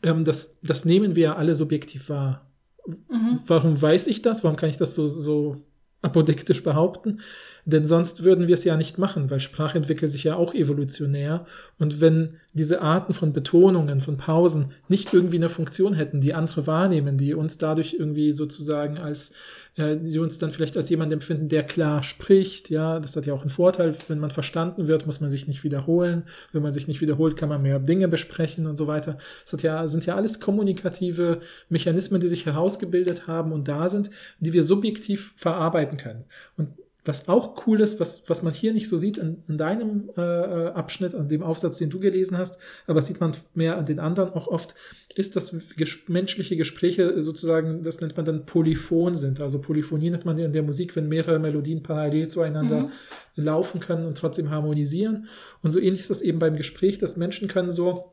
[0.04, 2.46] ähm, das, das nehmen wir ja alle subjektiv wahr.
[2.88, 3.40] Mhm.
[3.48, 4.44] Warum weiß ich das?
[4.44, 5.58] Warum kann ich das so, so
[6.02, 7.20] apodiktisch behaupten?
[7.66, 11.46] Denn sonst würden wir es ja nicht machen, weil Sprache entwickelt sich ja auch evolutionär.
[11.80, 16.66] Und wenn diese Arten von Betonungen, von Pausen nicht irgendwie eine Funktion hätten, die andere
[16.66, 19.34] wahrnehmen, die uns dadurch irgendwie sozusagen als,
[19.78, 23.34] äh, die uns dann vielleicht als jemand empfinden, der klar spricht, ja, das hat ja
[23.34, 26.24] auch einen Vorteil, wenn man verstanden wird, muss man sich nicht wiederholen.
[26.52, 29.18] Wenn man sich nicht wiederholt, kann man mehr Dinge besprechen und so weiter.
[29.44, 34.10] Das hat ja, sind ja alles kommunikative Mechanismen, die sich herausgebildet haben und da sind,
[34.40, 36.26] die wir subjektiv verarbeiten können.
[36.58, 36.70] Und
[37.08, 40.22] was auch cool ist, was, was man hier nicht so sieht in, in deinem äh,
[40.22, 44.00] äh, Abschnitt, an dem Aufsatz, den du gelesen hast, aber sieht man mehr an den
[44.00, 44.76] anderen auch oft,
[45.16, 49.40] ist, dass ges menschliche Gespräche sozusagen, das nennt man dann Polyphon sind.
[49.40, 52.92] Also Polyphonie nennt man in der Musik, wenn mehrere Melodien parallel zueinander Mhm.
[53.36, 55.28] laufen können und trotzdem harmonisieren.
[55.62, 58.12] Und so ähnlich ist das eben beim Gespräch, dass Menschen können so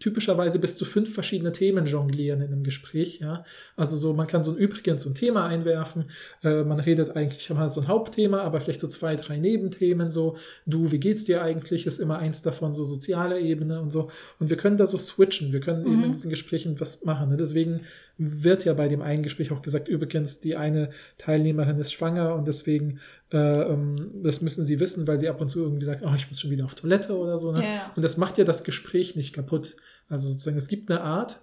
[0.00, 3.44] typischerweise bis zu fünf verschiedene Themen jonglieren in einem Gespräch, ja.
[3.76, 6.06] Also so, man kann so ein übrigens so ein Thema einwerfen,
[6.42, 10.10] äh, man redet eigentlich, man hat so ein Hauptthema, aber vielleicht so zwei, drei Nebenthemen,
[10.10, 14.10] so, du, wie geht's dir eigentlich, ist immer eins davon, so soziale Ebene und so.
[14.40, 16.04] Und wir können da so switchen, wir können eben Mhm.
[16.04, 17.30] in diesen Gesprächen was machen.
[17.30, 17.36] Ne?
[17.36, 17.80] Deswegen
[18.16, 22.46] wird ja bei dem einen Gespräch auch gesagt, übrigens, die eine Teilnehmerin ist schwanger und
[22.46, 23.00] deswegen,
[23.32, 26.28] äh, ähm, das müssen sie wissen, weil sie ab und zu irgendwie sagt, oh, ich
[26.28, 27.50] muss schon wieder auf Toilette oder so.
[27.52, 27.62] Ne?
[27.62, 27.92] Ja, ja.
[27.96, 29.76] Und das macht ja das Gespräch nicht kaputt.
[30.08, 31.40] Also sozusagen, es gibt eine Art,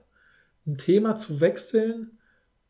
[0.66, 2.12] ein Thema zu wechseln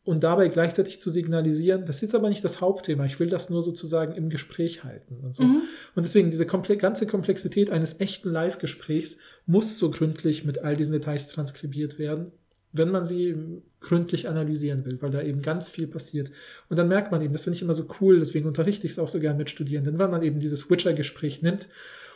[0.04, 3.50] und dabei gleichzeitig zu signalisieren, das ist jetzt aber nicht das Hauptthema, ich will das
[3.50, 5.44] nur sozusagen im Gespräch halten und so.
[5.44, 5.62] Mhm.
[5.94, 10.92] Und deswegen diese komple ganze Komplexität eines echten Live-Gesprächs muss so gründlich mit all diesen
[10.92, 12.32] Details transkribiert werden,
[12.72, 13.36] wenn man sie
[13.80, 16.30] gründlich analysieren will, weil da eben ganz viel passiert.
[16.68, 18.98] Und dann merkt man eben, das finde ich immer so cool, deswegen unterrichte ich es
[18.98, 21.68] auch so gern mit Studierenden, wenn man eben dieses Witcher-Gespräch nimmt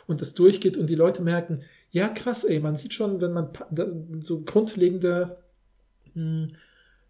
[0.07, 1.61] und das durchgeht und die Leute merken,
[1.91, 3.49] ja krass, ey, man sieht schon, wenn man
[4.19, 5.37] so grundlegende
[6.15, 6.47] mh,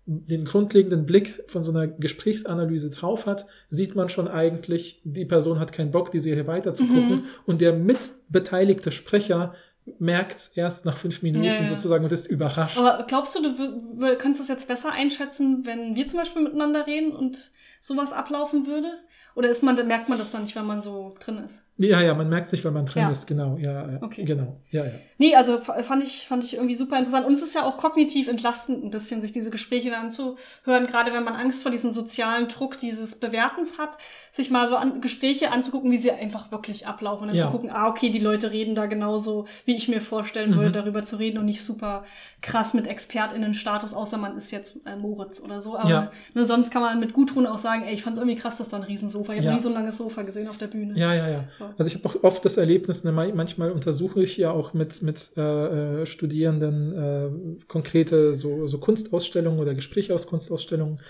[0.07, 5.59] den grundlegenden Blick von so einer Gesprächsanalyse drauf hat, sieht man schon eigentlich, die Person
[5.59, 7.09] hat keinen Bock, die Serie weiterzugucken.
[7.09, 7.23] Mhm.
[7.45, 9.53] Und der mitbeteiligte Sprecher
[9.99, 11.65] merkt es erst nach fünf Minuten Ja, ja.
[11.65, 12.77] sozusagen und ist überrascht.
[12.77, 17.11] Aber glaubst du, du könntest das jetzt besser einschätzen, wenn wir zum Beispiel miteinander reden
[17.11, 17.51] und
[17.81, 18.91] sowas ablaufen würde?
[19.35, 21.61] Oder ist man, merkt man das dann nicht, wenn man so drin ist?
[21.77, 23.09] Ja, ja, man merkt es nicht, wenn man drin Ja.
[23.09, 23.57] ist, genau.
[23.57, 24.23] Ja, ja, Okay.
[24.23, 24.57] genau.
[24.71, 24.91] Ja, ja.
[25.19, 27.25] Nee, also fand ich, fand ich irgendwie super interessant.
[27.25, 31.13] Und es ist ja auch kognitiv entlastend, ein bisschen sich diese Gespräche dann anzuhören, gerade
[31.13, 33.97] wenn man Angst vor diesem sozialen Druck dieses Bewertens hat,
[34.31, 37.23] sich mal so an, Gespräche anzugucken, wie sie einfach wirklich ablaufen.
[37.23, 37.45] Und dann Ja.
[37.45, 40.55] zu gucken, ah, okay, die Leute reden da genauso, wie ich mir vorstellen Mhm.
[40.57, 42.03] würde, darüber zu reden und nicht super
[42.41, 45.77] krass mit ExpertInnen-Status, außer man ist jetzt äh, Moritz oder so.
[45.77, 46.11] Aber Ja.
[46.33, 48.77] ne, sonst kann man mit Gudrun auch sagen, ey, ich fand's irgendwie krass, dass da
[48.77, 49.33] ein Riesensofa.
[49.33, 49.53] Ich habe Ja.
[49.55, 50.97] nie so ein langes Sofa gesehen auf der Bühne.
[50.97, 51.43] Ja, ja, ja.
[51.57, 51.66] So.
[51.77, 55.35] Also ich habe auch oft das Erlebnis, ne, manchmal untersuche ich ja auch mit, mit
[55.37, 61.01] äh, Studierenden äh, konkrete so, so Kunstausstellungen oder Gespräche aus Kunstausstellungen.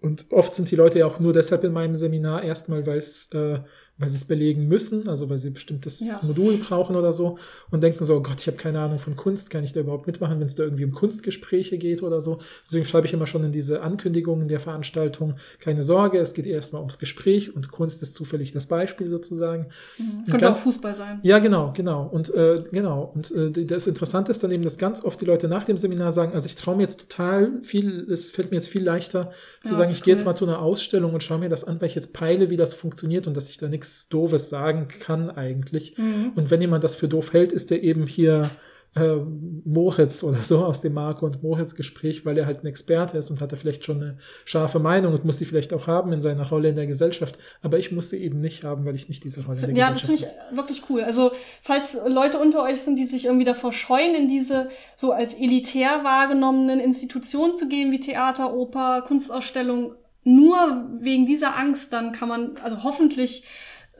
[0.00, 3.30] Und oft sind die Leute ja auch nur deshalb in meinem Seminar erstmal, weil es
[3.32, 3.60] äh,
[3.98, 6.20] weil sie es belegen müssen, also weil sie bestimmtes ja.
[6.22, 7.38] Modul brauchen oder so
[7.70, 10.06] und denken so, oh Gott, ich habe keine Ahnung von Kunst, kann ich da überhaupt
[10.06, 12.38] mitmachen, wenn es da irgendwie um Kunstgespräche geht oder so.
[12.66, 16.82] Deswegen schreibe ich immer schon in diese Ankündigungen der Veranstaltung, keine Sorge, es geht erstmal
[16.82, 19.68] ums Gespräch und Kunst ist zufällig das Beispiel sozusagen.
[19.96, 20.24] Mhm.
[20.26, 21.20] Könnte ganz, auch Fußball sein.
[21.22, 22.06] Ja, genau, genau.
[22.06, 23.12] Und äh, genau.
[23.14, 26.12] Und äh, das Interessante ist dann eben, dass ganz oft die Leute nach dem Seminar
[26.12, 29.30] sagen, also ich traue mir jetzt total viel, es fällt mir jetzt viel leichter
[29.62, 30.04] zu ja, sagen, ich cool.
[30.04, 32.50] gehe jetzt mal zu einer Ausstellung und schaue mir das an, weil ich jetzt peile,
[32.50, 35.96] wie das funktioniert und dass ich da nichts nichts Doofes sagen kann eigentlich.
[35.96, 36.32] Mhm.
[36.34, 38.50] Und wenn jemand das für doof hält, ist er eben hier
[38.94, 39.16] äh,
[39.64, 43.30] Moritz oder so aus dem Marco und Moritz Gespräch, weil er halt ein Experte ist
[43.30, 46.20] und hat er vielleicht schon eine scharfe Meinung und muss die vielleicht auch haben in
[46.20, 47.38] seiner Rolle in der Gesellschaft.
[47.62, 49.90] Aber ich muss sie eben nicht haben, weil ich nicht diese Rolle in der ja,
[49.90, 50.20] Gesellschaft habe.
[50.20, 51.02] Ja, das finde ich wirklich cool.
[51.02, 51.32] Also,
[51.62, 56.02] falls Leute unter euch sind, die sich irgendwie davor scheuen, in diese so als elitär
[56.02, 59.94] wahrgenommenen Institutionen zu gehen, wie Theater, Oper, Kunstausstellung,
[60.24, 63.44] nur wegen dieser Angst, dann kann man, also hoffentlich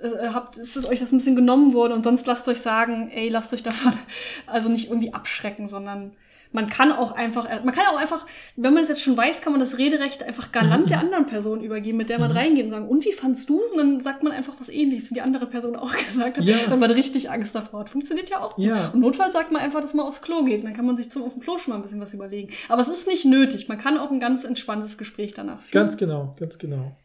[0.00, 3.10] äh, habt, ist es euch das ein bisschen genommen worden und sonst lasst euch sagen,
[3.14, 3.92] ey, lasst euch davon
[4.46, 6.12] also nicht irgendwie abschrecken, sondern
[6.52, 9.52] man kann auch einfach, man kann auch einfach, wenn man es jetzt schon weiß, kann
[9.52, 12.36] man das Rederecht einfach galant der anderen Person übergeben, mit der man mhm.
[12.36, 13.72] reingeht und sagen, und wie fandst du es?
[13.72, 16.44] Und dann sagt man einfach was ähnliches, wie die andere Person auch gesagt hat.
[16.44, 16.56] Ja.
[16.68, 17.90] Dann man richtig Angst davor hat.
[17.90, 18.58] Funktioniert ja auch.
[18.58, 18.90] Ja.
[18.92, 20.60] Und notfalls sagt man einfach, dass man aufs Klo geht.
[20.60, 22.52] Und dann kann man sich zum auf dem Klo schon mal ein bisschen was überlegen.
[22.68, 23.68] Aber es ist nicht nötig.
[23.68, 25.72] Man kann auch ein ganz entspanntes Gespräch danach führen.
[25.72, 26.96] Ganz genau, ganz genau.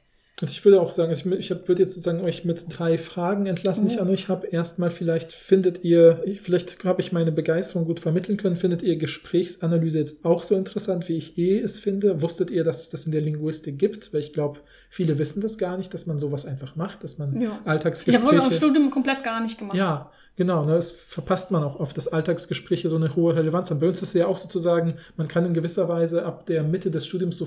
[0.42, 3.46] Und ich würde auch sagen, also ich, ich würde jetzt sozusagen euch mit drei Fragen
[3.46, 4.48] entlassen, die ich an euch habe.
[4.48, 10.00] Erstmal vielleicht findet ihr, vielleicht habe ich meine Begeisterung gut vermitteln können, findet ihr Gesprächsanalyse
[10.00, 12.22] jetzt auch so interessant, wie ich eh es finde?
[12.22, 14.14] Wusstet ihr, dass es das in der Linguistik gibt?
[14.14, 14.60] Weil ich glaube,
[14.90, 17.60] viele wissen das gar nicht, dass man sowas einfach macht, dass man ja.
[17.66, 18.18] Alltagsgespräche...
[18.18, 19.78] Ich habe das Studium komplett gar nicht gemacht.
[19.78, 23.80] Ja, Genau, ne, das verpasst man auch oft, dass Alltagsgespräche so eine hohe Relevanz haben.
[23.80, 26.90] Bei uns ist es ja auch sozusagen, man kann in gewisser Weise ab der Mitte
[26.90, 27.46] des Studiums so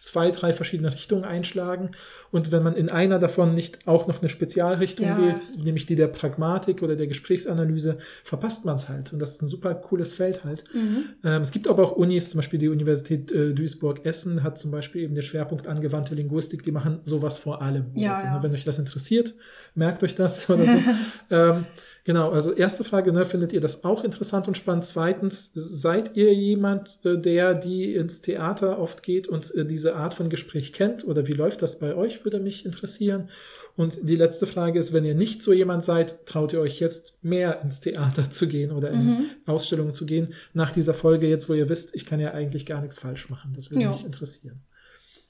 [0.00, 1.90] zwei, drei verschiedene Richtungen einschlagen.
[2.30, 5.18] Und wenn man in einer davon nicht auch noch eine Spezialrichtung ja.
[5.18, 9.12] wählt, nämlich die der Pragmatik oder der Gesprächsanalyse, verpasst man es halt.
[9.12, 10.64] Und das ist ein super cooles Feld halt.
[10.72, 11.04] Mhm.
[11.22, 15.02] Ähm, es gibt aber auch Unis, zum Beispiel die Universität äh, Duisburg-Essen hat zum Beispiel
[15.02, 17.86] eben den Schwerpunkt angewandte Linguistik, die machen sowas vor allem.
[17.94, 18.42] Ja, also, ja.
[18.42, 19.34] Wenn euch das interessiert,
[19.74, 20.78] merkt euch das oder so.
[21.30, 21.66] ähm,
[22.04, 24.84] Genau, also erste Frage, ne, findet ihr das auch interessant und spannend?
[24.84, 30.14] Zweitens, seid ihr jemand, äh, der die ins Theater oft geht und äh, diese Art
[30.14, 31.06] von Gespräch kennt?
[31.06, 33.28] Oder wie läuft das bei euch, würde mich interessieren.
[33.76, 37.22] Und die letzte Frage ist, wenn ihr nicht so jemand seid, traut ihr euch jetzt
[37.22, 39.24] mehr ins Theater zu gehen oder in mhm.
[39.46, 40.34] Ausstellungen zu gehen?
[40.52, 43.52] Nach dieser Folge jetzt, wo ihr wisst, ich kann ja eigentlich gar nichts falsch machen.
[43.54, 43.90] Das würde ja.
[43.90, 44.60] mich interessieren.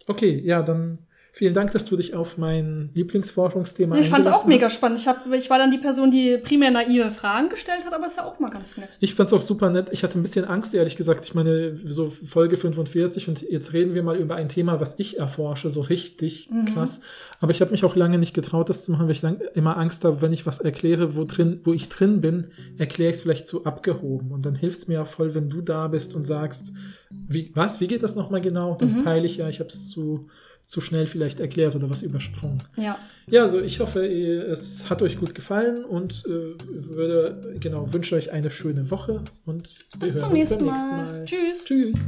[0.07, 0.99] Okay, ja, dann
[1.33, 4.99] Vielen Dank, dass du dich auf mein Lieblingsforschungsthema Ich fand es auch mega spannend.
[4.99, 8.17] Ich, hab, ich war dann die Person, die primär naive Fragen gestellt hat, aber ist
[8.17, 8.97] ja auch mal ganz nett.
[9.01, 9.91] Ich fand es auch super nett.
[9.93, 11.25] Ich hatte ein bisschen Angst, ehrlich gesagt.
[11.25, 15.19] Ich meine, so Folge 45 und jetzt reden wir mal über ein Thema, was ich
[15.19, 16.67] erforsche, so richtig mhm.
[16.67, 17.01] krass.
[17.39, 19.77] Aber ich habe mich auch lange nicht getraut, das zu machen, weil ich lang, immer
[19.77, 23.23] Angst habe, wenn ich was erkläre, wo, drin, wo ich drin bin, erkläre ich es
[23.23, 24.33] vielleicht zu abgehoben.
[24.33, 26.73] Und dann hilft es mir ja voll, wenn du da bist und sagst,
[27.11, 28.77] wie, was, wie geht das nochmal genau?
[28.79, 29.05] Dann mhm.
[29.05, 30.29] peile ich ja, ich habe es zu
[30.71, 32.63] zu schnell vielleicht erklärt oder was übersprungen.
[32.77, 32.97] Ja.
[33.29, 38.31] Ja, also ich hoffe, es hat euch gut gefallen und äh, würde genau wünsche euch
[38.31, 41.07] eine schöne Woche und Bis zum beim nächsten Mal.
[41.07, 41.25] Mal.
[41.25, 41.65] Tschüss.
[41.65, 41.99] Tschüss.